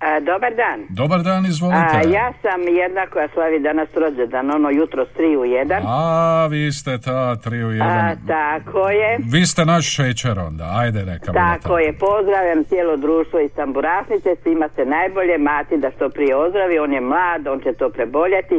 A, 0.01 0.21
dobar 0.21 0.53
dan. 0.55 0.79
Dobar 0.89 1.23
dan, 1.23 1.47
izvolite. 1.47 1.97
A, 1.97 2.01
ja 2.19 2.33
sam 2.43 2.61
jedna 2.83 3.07
koja 3.07 3.29
slavi 3.35 3.59
danas 3.61 3.89
rođendan, 3.95 4.51
ono 4.51 4.71
jutro 4.71 5.05
s 5.05 5.19
3 5.19 5.37
u 5.37 5.43
1. 5.45 5.83
A, 5.87 6.47
vi 6.51 6.73
ste 6.73 6.99
ta 6.99 7.37
tri 7.37 7.65
u 7.65 7.69
A, 7.69 7.73
jedan. 7.73 8.17
tako 8.27 8.89
je. 8.89 9.19
Vi 9.33 9.47
ste 9.47 9.65
naš 9.65 9.95
šećer 9.97 10.39
onda, 10.39 10.65
ajde 10.77 11.05
neka 11.05 11.33
Tako 11.33 11.79
je, 11.79 11.99
pozdravljam 11.99 12.65
cijelo 12.65 12.97
društvo 12.97 13.41
iz 13.41 13.51
Tamburašnice, 13.57 14.37
svima 14.43 14.69
se 14.77 14.85
najbolje, 14.85 15.39
Mati 15.39 15.77
da 15.77 15.91
što 15.97 16.09
prije 16.09 16.37
ozdravi, 16.37 16.79
on 16.79 16.93
je 16.93 17.01
mlad, 17.01 17.47
on 17.47 17.61
će 17.61 17.73
to 17.73 17.91
preboljeti. 17.91 18.59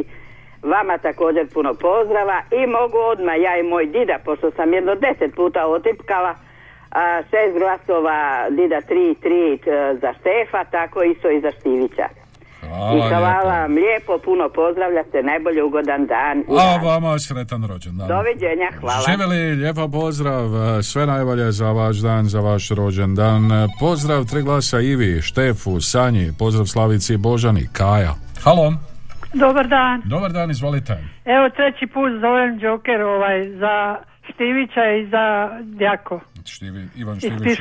Vama 0.62 0.98
također 0.98 1.44
puno 1.54 1.74
pozdrava 1.74 2.38
i 2.60 2.66
mogu 2.66 2.98
odmah 3.12 3.34
ja 3.46 3.58
i 3.58 3.68
moj 3.72 3.86
dida, 3.86 4.16
pošto 4.24 4.50
sam 4.56 4.72
jedno 4.72 4.94
deset 4.94 5.34
puta 5.36 5.66
otipkala, 5.66 6.34
a, 6.90 7.22
šest 7.30 7.58
glasova, 7.58 8.20
dida 8.50 8.80
tri, 8.80 9.14
tri 9.22 9.44
e, 9.54 9.58
za 10.00 10.12
Štefa, 10.20 10.64
tako 10.70 11.02
isto 11.02 11.30
i 11.30 11.40
za 11.40 11.50
Štivića. 11.60 12.08
Hvala 12.60 12.96
I 12.96 13.08
hvala 13.08 13.28
lijepo. 13.28 13.48
vam 13.48 13.74
lijepo, 13.74 14.18
puno 14.24 14.48
pozdravljate, 14.48 15.22
najbolje 15.22 15.62
ugodan 15.62 16.06
dan. 16.06 16.38
A 16.48 16.54
dan. 16.54 16.84
vama 16.84 17.18
sretan 17.18 17.64
rođendan. 17.68 18.08
Doviđenja, 18.08 18.68
hvala. 18.80 19.02
Živjeli, 19.10 19.56
lijepo 19.56 19.88
pozdrav, 19.88 20.44
sve 20.82 21.06
najbolje 21.06 21.52
za 21.52 21.72
vaš 21.72 21.96
dan, 21.96 22.24
za 22.24 22.40
vaš 22.40 22.68
rođendan. 22.70 23.42
Pozdrav 23.80 24.24
tri 24.24 24.42
glasa 24.42 24.80
Ivi, 24.80 25.22
Štefu, 25.22 25.80
Sanji, 25.80 26.32
pozdrav 26.38 26.66
Slavici 26.66 27.14
i 27.14 27.16
Božani, 27.16 27.68
Kaja. 27.72 28.14
Halo, 28.44 28.72
Dobar 29.34 29.68
dan. 29.68 30.02
dobar 30.04 30.32
dan, 30.32 30.50
izvolite. 30.50 30.92
Evo 31.24 31.48
treći 31.56 31.86
put 31.86 32.10
zovem 32.20 32.58
Joker 32.60 33.02
ovaj, 33.02 33.48
za 33.50 33.96
Štivića 34.34 34.84
i 35.00 35.06
za 35.10 35.48
Djako. 35.62 36.20
Štivi, 36.46 36.88
Ivan 36.96 37.18
Štivić. 37.18 37.58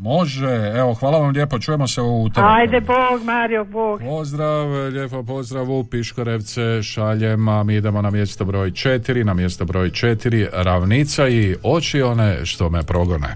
Može, 0.00 0.72
evo, 0.76 0.94
hvala 0.94 1.18
vam 1.18 1.30
lijepo, 1.30 1.58
čujemo 1.58 1.86
se 1.86 2.00
u 2.02 2.28
telefonu. 2.34 2.56
Ajde, 2.56 2.80
Bog, 2.80 3.24
Mario, 3.24 3.64
Bog. 3.64 4.00
Pozdrav, 4.00 4.68
lijepo 4.92 5.22
pozdrav 5.22 5.70
u 5.70 5.84
Piškorevce, 5.84 6.82
šaljem, 6.82 7.48
a 7.48 7.62
mi 7.64 7.74
idemo 7.74 8.02
na 8.02 8.10
mjesto 8.10 8.44
broj 8.44 8.70
četiri, 8.70 9.24
na 9.24 9.34
mjesto 9.34 9.64
broj 9.64 9.90
četiri, 9.90 10.46
ravnica 10.52 11.28
i 11.28 11.56
oči 11.62 12.02
one 12.02 12.46
što 12.46 12.70
me 12.70 12.82
progone. 12.82 13.34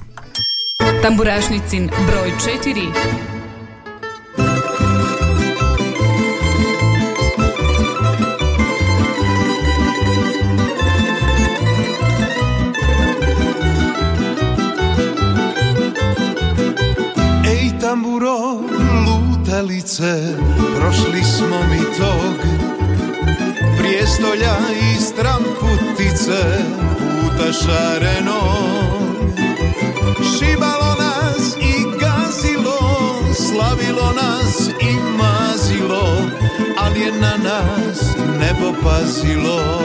Tamburašnicin 1.02 1.86
broj 1.86 2.30
4. 2.30 3.41
lutalice, 19.82 20.36
prošli 20.76 21.24
smo 21.24 21.56
mi 21.70 21.80
tog 21.98 22.36
Prijestolja 23.78 24.56
i 24.70 25.00
stramputice, 25.00 26.42
puta 26.88 27.52
šarenog 27.52 29.02
Šibalo 30.38 30.94
nas 30.98 31.56
i 31.56 31.98
gazilo, 32.00 32.78
slavilo 33.34 34.12
nas 34.12 34.68
i 34.68 34.94
mazilo 35.18 36.16
Ali 36.78 37.00
je 37.00 37.12
na 37.12 37.36
nas 37.36 38.00
nebo 38.40 38.72
pazilo. 38.82 39.82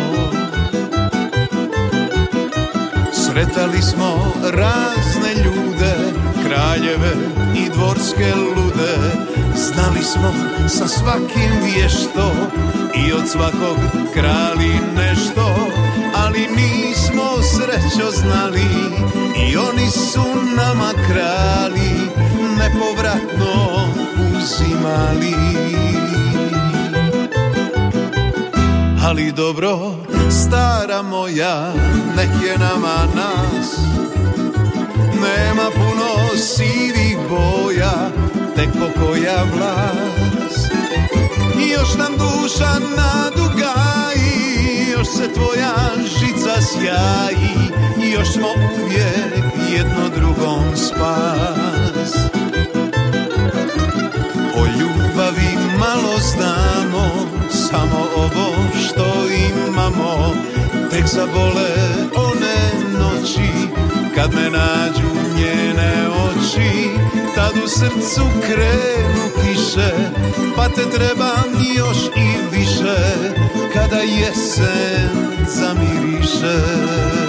Sretali 3.13 3.81
smo 3.81 4.33
razne 4.43 5.43
ljude, 5.43 5.95
kraljeve 6.43 7.13
i 7.55 7.69
dvorske 7.69 8.33
lude 8.35 9.36
Znali 9.57 10.03
smo 10.03 10.33
sa 10.67 10.87
svakim 10.87 11.51
vješto 11.63 12.31
i 12.95 13.13
od 13.13 13.29
svakog 13.29 13.77
krali 14.13 14.71
nešto 14.95 15.55
Ali 16.15 16.39
nismo 16.39 17.23
srećo 17.41 18.11
znali 18.11 18.67
i 19.49 19.57
oni 19.57 19.91
su 19.91 20.23
nama 20.57 20.91
krali 21.07 22.17
Nepovratno 22.57 23.87
uzimali. 24.37 25.35
Ali 29.07 29.31
dobro, 29.31 29.95
stara 30.29 31.01
moja, 31.01 31.73
nek 32.15 32.29
je 32.45 32.57
nama 32.57 32.97
nas. 33.15 33.77
Nema 35.13 35.69
puno 35.73 36.37
sivih 36.37 37.17
boja, 37.29 38.09
tek 38.57 38.69
pokoja 38.79 39.43
vlas 39.53 40.55
I 41.65 41.69
još 41.69 41.95
nam 41.97 42.13
duša 42.17 42.71
nadugaji, 42.97 44.91
još 44.91 45.07
se 45.07 45.33
tvoja 45.33 45.73
žica 46.19 46.61
sjaji 46.61 47.57
I 48.03 48.11
još 48.11 48.33
smo 48.33 48.47
uvijek 48.83 49.43
jedno 49.71 50.09
drugom 50.15 50.75
spas. 50.75 52.15
O 54.55 54.65
ljubavi 54.65 55.57
malo 55.79 56.17
znamo, 56.19 57.11
samo 57.49 58.07
ovo 58.15 58.55
što 58.83 59.05
imamo. 59.67 60.35
Tek 60.91 61.05
zabole 61.07 61.69
one 62.15 62.57
noći, 62.99 63.51
kad 64.17 64.33
me 64.33 64.49
nađu 64.49 65.09
njene 65.37 66.07
oči 66.09 66.89
Tad 67.35 67.53
u 67.63 67.67
srcu 67.67 68.25
krenu 68.45 69.29
kiše, 69.41 69.91
pa 70.55 70.69
te 70.69 70.89
trebam 70.89 71.75
još 71.75 71.97
i 72.15 72.55
više 72.57 72.97
Kada 73.73 73.97
jesen 73.97 75.09
zamiriše 75.47 77.26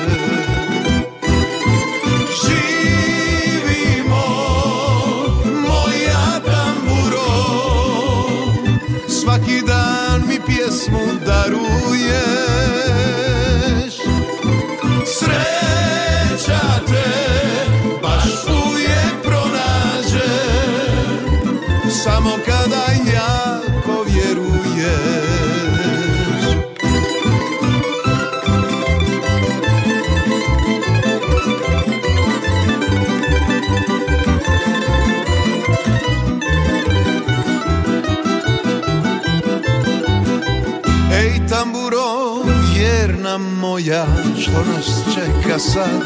moja, 43.89 44.07
što 44.41 44.65
nas 44.73 45.15
čeka 45.15 45.59
sad? 45.59 46.03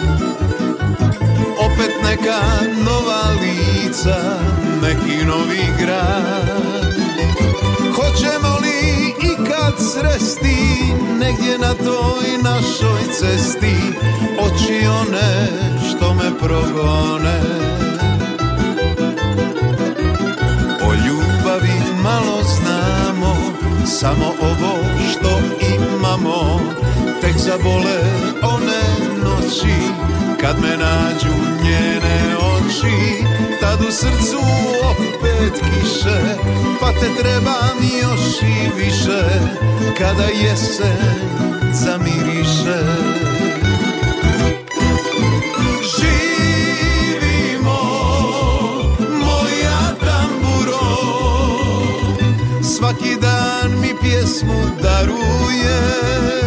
Opet 1.58 1.92
neka 2.04 2.40
nova 2.84 3.22
lica, 3.40 4.16
neki 4.82 5.24
novi 5.26 5.66
grad. 5.78 6.94
Hoćemo 7.94 8.58
li 8.62 9.14
ikad 9.32 9.74
sresti, 9.78 10.56
negdje 11.20 11.58
na 11.58 11.74
toj 11.74 12.42
našoj 12.42 13.02
cesti, 13.18 13.76
oči 14.38 14.86
one 14.86 15.48
što 15.88 16.14
me 16.14 16.38
progone? 16.38 17.40
O 20.82 20.92
ljubavi 21.06 22.02
malo 22.02 22.42
znamo, 22.42 23.36
samo 23.86 24.26
ovo 24.40 24.78
što 25.10 25.40
imamo 25.76 26.60
Tek 27.32 27.40
zabole 27.40 27.98
one 28.42 28.82
noći, 29.24 29.76
kad 30.40 30.60
me 30.60 30.76
nađu 30.76 31.34
njene 31.64 32.36
oči. 32.36 33.24
Tad 33.60 33.80
u 33.80 33.92
srcu 33.92 34.38
opet 34.90 35.52
kiše, 35.52 36.20
pa 36.80 36.92
te 36.92 37.22
trebam 37.22 37.78
još 38.02 38.42
i 38.42 38.70
više 38.82 39.22
Kada 39.98 40.24
jesen 40.24 40.96
zamiriše. 41.72 42.82
Živimo, 45.96 47.80
moja 49.10 49.94
tamburo 50.00 50.86
Svaki 52.62 53.16
dan 53.20 53.80
mi 53.80 53.94
pjesmu 54.00 54.62
daruješ 54.82 56.41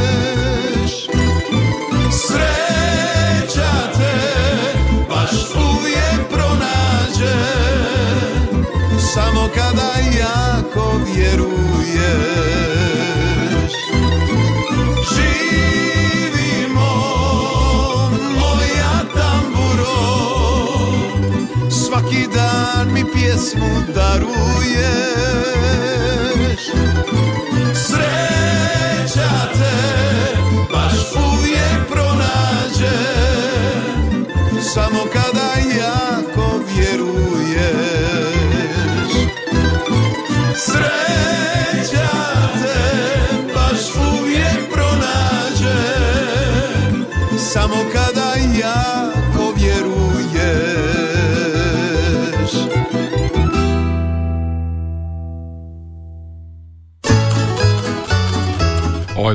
pjesmu 23.45 23.93
daruješ 23.93 25.84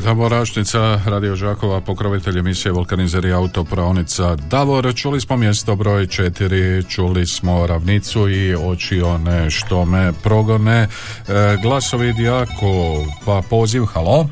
Je 0.01 0.05
Tamorašnica, 0.05 1.01
Radio 1.07 1.37
Žakova, 1.37 1.81
pokrovitelj 1.81 2.39
emisije 2.39 2.73
Vulkanizer 2.73 3.25
i 3.25 3.33
autopravnica 3.33 4.37
Davor. 4.37 4.95
Čuli 4.95 5.21
smo 5.21 5.37
mjesto 5.37 5.77
broj 5.77 6.07
četiri, 6.07 6.85
čuli 6.89 7.27
smo 7.27 7.67
ravnicu 7.67 8.29
i 8.29 8.55
oči 8.55 9.03
one 9.03 9.51
što 9.51 9.85
me 9.85 10.13
progone. 10.23 10.83
E, 10.83 10.89
glasovi 11.63 12.13
Dijako, 12.13 13.05
pa 13.27 13.43
poziv, 13.51 13.85
halo? 13.85 14.27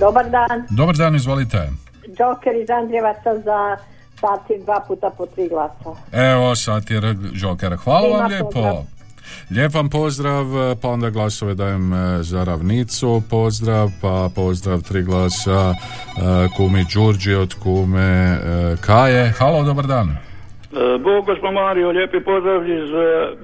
Dobar 0.00 0.30
dan, 0.30 0.66
Dobar 0.70 0.96
dan, 0.96 1.16
izvolite. 1.16 1.70
Joker 2.18 2.56
iz 2.62 2.70
Andrijevaca 2.70 3.34
za 3.44 3.76
sati 4.20 4.64
dva 4.64 4.84
puta 4.88 5.10
po 5.18 5.26
tri 5.26 5.48
glasa. 5.48 6.00
Evo, 6.12 6.56
satir 6.56 7.16
Joker. 7.32 7.76
Hvala 7.76 8.00
Svima 8.00 8.18
vam 8.18 8.30
lijepo. 8.30 8.44
pozdrav. 8.44 8.84
Lijep 9.50 9.74
vam 9.74 9.88
pozdrav, 9.88 10.44
pa 10.82 10.88
onda 10.88 11.10
glasove 11.10 11.54
dajem 11.54 11.92
e, 11.92 12.22
za 12.22 12.44
ravnicu, 12.44 13.22
pozdrav, 13.30 13.88
pa 14.02 14.28
pozdrav 14.34 14.82
tri 14.82 15.02
glasa 15.02 15.72
e, 15.72 15.74
kumi 16.56 16.84
Đurđi 16.94 17.34
od 17.34 17.54
kume 17.54 18.00
e, 18.00 18.38
Kaje. 18.80 19.32
Halo, 19.38 19.64
dobar 19.64 19.86
dan. 19.86 20.16
Bog 21.04 21.26
gospod 21.26 21.54
Mario, 21.54 21.90
lijepi 21.90 22.20
pozdrav 22.20 22.68
iz 22.70 22.88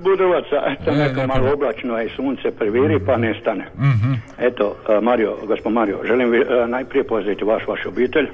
Budovaca. 0.03 0.57
Eto, 0.67 0.91
E, 0.91 0.95
neka 0.95 1.27
malo 1.27 1.53
oblačno 1.53 2.03
i 2.03 2.09
sunce 2.17 2.51
priviri 2.51 2.99
pa 3.07 3.17
nestane. 3.17 3.69
Mhm. 3.79 4.13
Eto, 4.39 4.77
Mario, 5.03 5.37
gospod 5.47 5.73
Mario, 5.73 5.99
želim 6.07 6.31
vi, 6.31 6.45
najprije 6.69 7.05
pozdraviti 7.05 7.45
vaš, 7.45 7.63
vašu 7.67 7.89
obitelj 7.89 8.29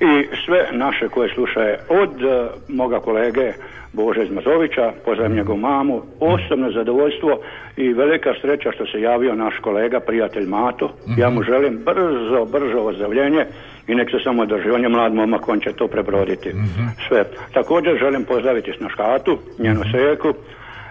i 0.00 0.26
sve 0.44 0.68
naše 0.72 1.08
koje 1.08 1.34
slušaju 1.34 1.76
od 1.88 2.22
e, 2.22 2.48
moga 2.68 3.00
kolege 3.00 3.52
Bože 3.92 4.24
iz 4.24 4.30
Mazovića, 4.30 4.92
pozdravim 5.04 5.36
njegovu 5.36 5.58
mamu, 5.58 6.02
osobno 6.20 6.70
zadovoljstvo 6.70 7.40
i 7.76 7.92
velika 7.92 8.30
sreća 8.40 8.72
što 8.72 8.86
se 8.86 9.00
javio 9.00 9.34
naš 9.34 9.54
kolega, 9.62 10.00
prijatelj 10.00 10.46
Mato. 10.46 10.92
Ja 11.16 11.30
mu 11.30 11.42
želim 11.42 11.78
brzo, 11.84 12.44
brzo 12.44 12.78
ozdravljenje 12.78 13.44
i 13.86 13.94
nek 13.94 14.10
se 14.10 14.18
samo 14.24 14.46
drži. 14.46 14.70
On 14.70 14.82
je 14.82 14.88
mlad 14.88 15.14
momak, 15.14 15.48
on 15.48 15.60
će 15.60 15.72
to 15.72 15.88
prebroditi. 15.88 16.52
Sve. 17.08 17.24
Također 17.52 17.98
želim 17.98 18.24
pozdraviti 18.24 18.72
Snaškatu, 18.78 19.38
njenu 19.58 19.80
seku, 19.92 20.34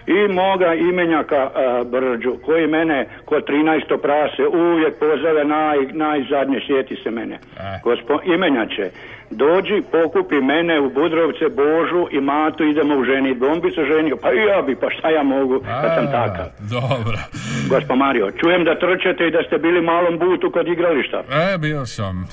i 0.08 0.34
moga 0.34 0.74
imenjaka 0.74 1.50
a, 1.56 1.84
Brđu, 1.84 2.36
koji 2.46 2.68
mene 2.68 3.08
kod 3.26 3.48
13. 3.50 3.98
prase 4.02 4.48
uvijek 4.48 5.00
pozove 5.00 5.44
naj, 5.46 5.78
najzadnje, 5.92 6.60
sjeti 6.68 6.96
se 7.04 7.12
mene. 7.12 7.40
Gospo, 7.84 8.20
imenjače, 8.26 8.90
dođi, 9.30 9.84
pokupi 9.92 10.36
mene 10.42 10.80
u 10.80 10.90
Budrovce, 10.90 11.46
Božu 11.50 12.08
i 12.12 12.20
Matu, 12.22 12.64
idemo 12.64 12.96
u 12.96 13.04
ženit. 13.04 13.38
On 13.52 13.62
bi 13.62 13.72
se 13.72 13.86
ženio, 13.86 14.18
pa 14.22 14.34
i 14.34 14.38
ja 14.38 14.62
bi, 14.62 14.76
pa 14.76 14.88
šta 14.90 15.10
ja 15.10 15.24
mogu, 15.24 15.60
kad 15.82 15.92
sam 15.96 16.06
takav. 16.12 16.46
Dobro. 16.60 17.18
Gospo 17.70 17.96
Mario, 17.96 18.32
čujem 18.32 18.64
da 18.64 18.80
trčete 18.80 19.28
i 19.28 19.32
da 19.32 19.42
ste 19.48 19.58
bili 19.58 19.82
malom 19.82 20.20
butu 20.20 20.52
kod 20.52 20.68
igrališta. 20.68 21.18
E, 21.54 21.58
bio 21.58 21.86
sam. 21.86 22.28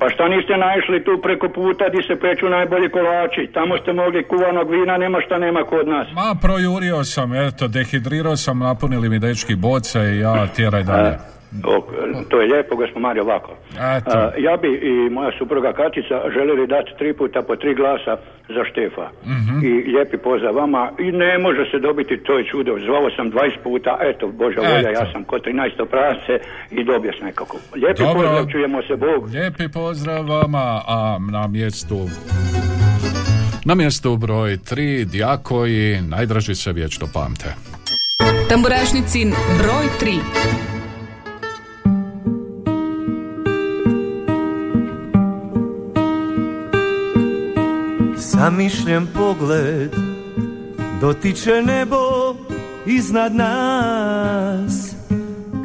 Pa 0.00 0.08
šta 0.10 0.28
niste 0.28 0.56
naišli 0.56 1.04
tu 1.04 1.20
preko 1.22 1.48
puta 1.48 1.88
di 1.88 2.02
se 2.08 2.14
peču 2.20 2.48
najbolji 2.48 2.88
kolači? 2.90 3.50
Tamo 3.54 3.78
ste 3.78 3.92
mogli 3.92 4.24
kuvanog 4.24 4.70
vina, 4.70 4.96
nema 4.96 5.18
šta 5.26 5.38
nema 5.38 5.62
kod 5.64 5.88
nas. 5.88 6.06
Ma, 6.14 6.34
projurio 6.42 7.04
sam, 7.04 7.34
eto, 7.34 7.68
dehidrirao 7.68 8.36
sam, 8.36 8.58
napunili 8.58 9.08
mi 9.08 9.18
dečki 9.18 9.54
boce 9.54 10.00
i 10.00 10.18
ja 10.18 10.46
tjeraj 10.56 10.82
dalje. 10.82 11.39
O, 11.64 11.86
to 12.28 12.40
je 12.40 12.46
lijepo, 12.52 12.76
gospod 12.76 13.02
Mario, 13.02 13.22
ovako. 13.22 13.52
A, 13.78 14.30
ja 14.38 14.56
bi 14.56 14.68
i 14.68 15.10
moja 15.10 15.30
supruga 15.38 15.72
Katica 15.72 16.16
željeli 16.34 16.66
dati 16.66 16.90
tri 16.98 17.12
puta 17.12 17.42
po 17.42 17.56
tri 17.56 17.74
glasa 17.74 18.16
za 18.48 18.62
Štefa. 18.70 19.06
Mhm. 19.24 19.66
I 19.66 19.70
lijepi 19.92 20.16
pozdrav 20.16 20.54
vama. 20.54 20.92
I 20.98 21.12
ne 21.12 21.38
može 21.38 21.70
se 21.70 21.78
dobiti, 21.78 22.22
to 22.26 22.38
je 22.38 22.44
čudo. 22.50 22.78
Zvao 22.86 23.10
sam 23.16 23.32
20 23.32 23.62
puta, 23.62 23.98
eto, 24.00 24.28
Božja 24.28 24.62
volja, 24.62 24.90
ja 24.90 25.12
sam 25.12 25.24
kod 25.24 25.44
13. 25.44 25.86
prase 25.90 26.34
i 26.70 26.84
dobio 26.84 27.12
sam 27.18 27.26
nekako. 27.26 27.56
Lijepi 27.74 28.02
Dobro. 28.02 28.14
pozdrav, 28.14 28.46
čujemo 28.52 28.82
se, 28.82 28.96
Bog. 28.96 29.20
Lijepi 29.34 29.68
pozdrav 29.68 30.26
vama, 30.26 30.82
a 30.86 31.18
na 31.32 31.46
mjestu... 31.46 31.98
Na 33.64 33.74
mjestu 33.74 34.16
broj 34.16 34.50
3, 34.50 35.04
Djakoji, 35.04 36.00
najdraži 36.00 36.54
se 36.54 36.72
vječno 36.72 37.06
pamte. 37.14 37.54
Tamburašnicin 38.48 39.32
broj 39.58 39.86
3. 40.00 40.69
Zamišljen 48.40 49.06
pogled 49.14 49.90
dotiče 51.00 51.62
nebo 51.62 51.96
iznad 52.86 53.34
nas. 53.34 54.94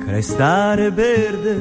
Kraj 0.06 0.22
stare 0.22 0.92
berde 0.92 1.60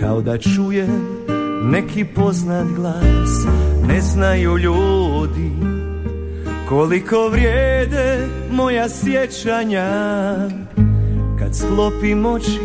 kao 0.00 0.20
da 0.20 0.38
čujem 0.38 1.24
neki 1.62 2.04
poznat 2.04 2.66
glas. 2.76 3.46
Ne 3.88 4.00
znaju 4.00 4.58
ljudi 4.58 5.50
koliko 6.68 7.28
vrijede 7.28 8.26
moja 8.50 8.88
sjećanja. 8.88 9.88
Kad 11.38 11.56
sklopim 11.56 12.26
oči 12.26 12.60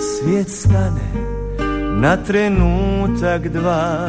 svijet 0.00 0.48
stane 0.48 1.12
na 2.00 2.16
trenutak 2.16 3.48
dva 3.48 4.08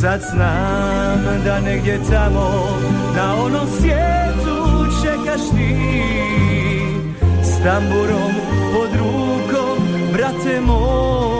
Sad 0.00 0.20
znam 0.20 1.44
da 1.44 1.60
negdje 1.60 2.00
tamo 2.10 2.50
Na 3.16 3.34
onom 3.34 3.66
svijetu 3.80 4.86
čekaš 5.02 5.40
ti. 5.40 5.76
S 7.42 7.62
tamburom 7.64 8.32
pod 8.74 8.88
rukom 8.98 9.78
Brate 10.12 10.60
moj 10.60 11.39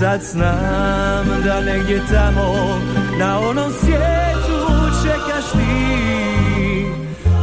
Sad 0.00 0.22
znam 0.22 1.26
da 1.44 1.60
negdje 1.60 2.00
tamo 2.12 2.78
na 3.18 3.38
onom 3.38 3.72
svijetu 3.80 4.58
čekaš 5.02 5.52
ti. 5.52 6.86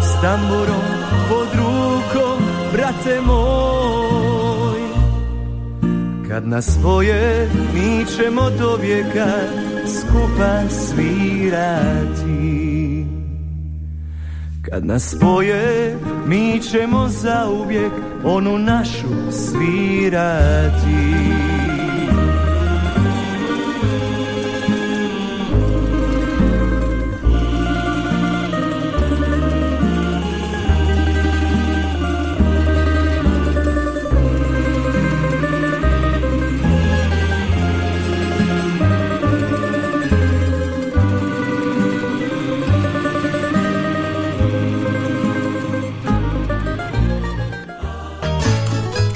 S 0.01 0.21
tamburom 0.21 0.85
pod 1.29 1.47
rukom, 1.57 2.43
brate 2.73 3.21
moj. 3.25 4.81
Kad 6.29 6.47
nas 6.47 6.77
spoje, 6.79 7.49
mi 7.73 8.05
ćemo 8.05 8.49
do 8.49 8.75
vijeka 8.81 9.27
skupa 9.99 10.69
svirati. 10.69 12.25
Kad 14.61 14.85
nas 14.85 15.15
spoje, 15.15 15.97
mi 16.27 16.61
ćemo 16.61 17.07
zauvijek 17.07 17.91
onu 18.23 18.57
našu 18.57 19.31
svirati 19.31 21.17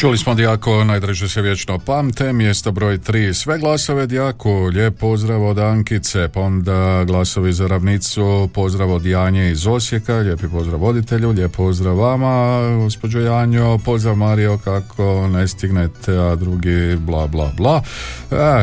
Čuli 0.01 0.17
smo 0.17 0.35
Dijako, 0.35 0.83
najdreže 0.83 1.29
se 1.29 1.41
vječno 1.41 1.79
pamte, 1.79 2.33
mjesto 2.33 2.71
broj 2.71 2.97
3, 2.97 3.33
sve 3.33 3.59
glasove 3.59 4.07
Dijaku, 4.07 4.51
lijep 4.51 4.99
pozdrav 4.99 5.45
od 5.45 5.59
Ankice, 5.59 6.27
pa 6.33 6.41
onda 6.41 7.03
glasovi 7.03 7.53
za 7.53 7.67
ravnicu, 7.67 8.49
pozdrav 8.53 8.91
od 8.91 9.05
Janje 9.05 9.51
iz 9.51 9.67
Osijeka, 9.67 10.13
lijepi 10.13 10.47
pozdrav 10.47 10.79
voditelju, 10.79 11.31
lijep 11.31 11.55
pozdrav 11.55 11.97
vama, 11.97 12.61
gospođo 12.77 13.19
Janjo, 13.19 13.77
pozdrav 13.77 14.15
Mario 14.15 14.57
kako 14.57 15.27
ne 15.27 15.47
stignete, 15.47 16.17
a 16.17 16.35
drugi 16.35 16.95
bla 16.95 17.27
bla 17.27 17.51
bla, 17.57 17.81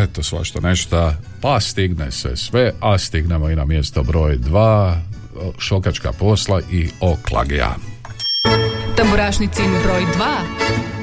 eto 0.02 0.22
svašta 0.22 0.60
nešto, 0.60 1.12
pa 1.40 1.60
stigne 1.60 2.10
se 2.10 2.36
sve, 2.36 2.72
a 2.80 2.98
stignemo 2.98 3.50
i 3.50 3.56
na 3.56 3.64
mjesto 3.64 4.02
broj 4.02 4.38
2, 4.38 4.96
šokačka 5.58 6.12
posla 6.12 6.60
i 6.72 6.88
oklagija. 7.00 7.74
Tamburašnicin 8.96 9.70
broj 9.84 10.02
2. 10.02 10.97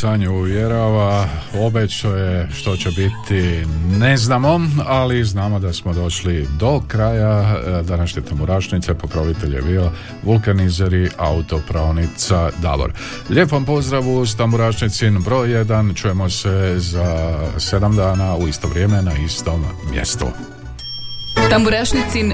Sanju 0.00 0.32
uvjerava, 0.32 1.28
obećao 1.54 2.16
je 2.16 2.48
što 2.52 2.76
će 2.76 2.88
biti 2.90 3.66
ne 3.98 4.16
znamo, 4.16 4.60
ali 4.86 5.24
znamo 5.24 5.58
da 5.58 5.72
smo 5.72 5.94
došli 5.94 6.46
do 6.58 6.82
kraja 6.88 7.40
e, 7.40 7.82
današnje 7.82 8.22
tamburašnice, 8.22 8.94
pokrovitelj 8.94 9.54
je 9.54 9.62
bio 9.62 9.90
vulkanizeri 10.22 11.10
autopravnica 11.18 12.50
Davor. 12.62 12.92
Lijep 13.30 13.52
vam 13.52 13.64
pozdrav 13.64 14.08
uz 14.08 14.36
tamburašnicin 14.36 15.18
broj 15.18 15.48
1, 15.48 15.94
čujemo 15.94 16.30
se 16.30 16.74
za 16.76 17.38
sedam 17.58 17.96
dana 17.96 18.36
u 18.36 18.48
isto 18.48 18.68
vrijeme 18.68 19.02
na 19.02 19.12
istom 19.26 19.64
mjestu. 19.90 20.26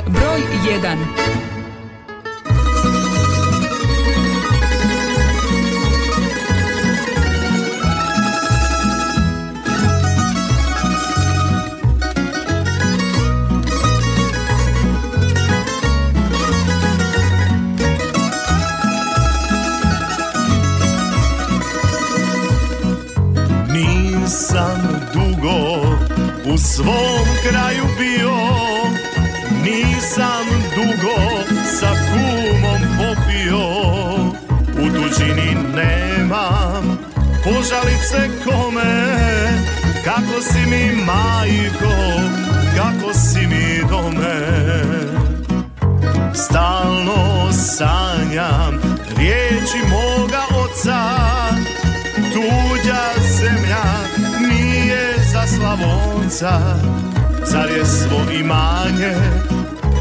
Broj 0.07 0.41
1. 0.83 1.56
Nisam 24.27 24.83
dugo 25.13 25.87
u 26.45 26.59
svom 26.59 27.27
kraju 27.49 27.85
bio. 27.99 28.37
Nisam 29.63 30.47
dugo 30.75 31.19
sa 31.81 31.87
kumom 31.87 32.81
popio. 32.99 33.67
U 34.73 34.91
tuđini 34.95 35.57
nemam 35.75 36.99
požalice 37.45 38.31
kome. 38.45 39.17
Kako 40.05 40.41
si 40.43 40.59
mi 40.71 41.05
majko, 41.05 41.95
kako 42.77 43.15
si 43.15 43.47
mi 43.47 43.89
dome? 43.91 44.41
Stalno 46.35 47.53
sanjam 47.53 48.97
riječi 49.19 49.79
moga 49.91 50.43
oca. 50.65 51.01
Tuđa 52.33 53.23
zemlja 53.39 53.96
Slavonca 55.57 56.61
Car 57.51 57.71
je 57.71 57.85
svo 57.85 58.33
imanje 58.41 59.15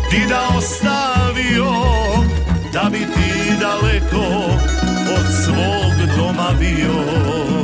ti 0.09 0.21
da 0.29 0.57
ostavio 0.57 1.71
Da 2.73 2.89
bi 2.91 2.99
ti 2.99 3.53
daleko 3.59 4.25
od 5.17 5.25
svog 5.43 6.17
doma 6.17 6.49
bio 6.59 7.54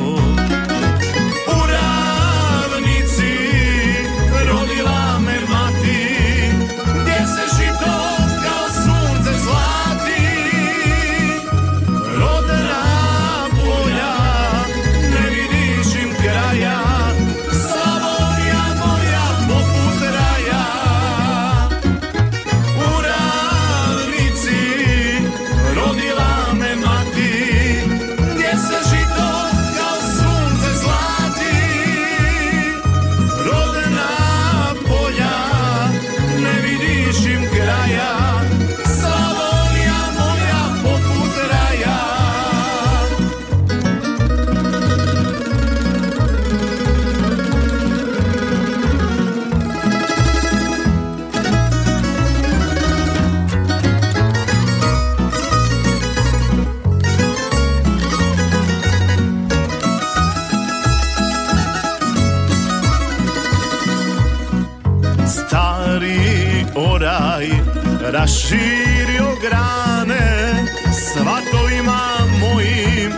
raširio 68.11 69.35
grane 69.41 70.65
Svatovima 70.93 72.07
mojim 72.39 73.11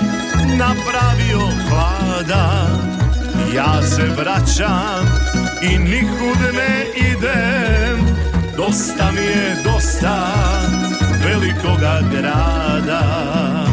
napravio 0.57 1.39
hlada. 1.69 2.67
Ja 3.55 3.81
se 3.81 4.03
vraćam 4.17 5.05
i 5.61 5.77
nikud 5.77 6.37
ne 6.53 6.85
idem 6.95 8.15
Dosta 8.57 9.11
mi 9.11 9.21
je 9.21 9.55
dosta 9.63 10.33
velikoga 11.23 11.99
grada 12.11 13.72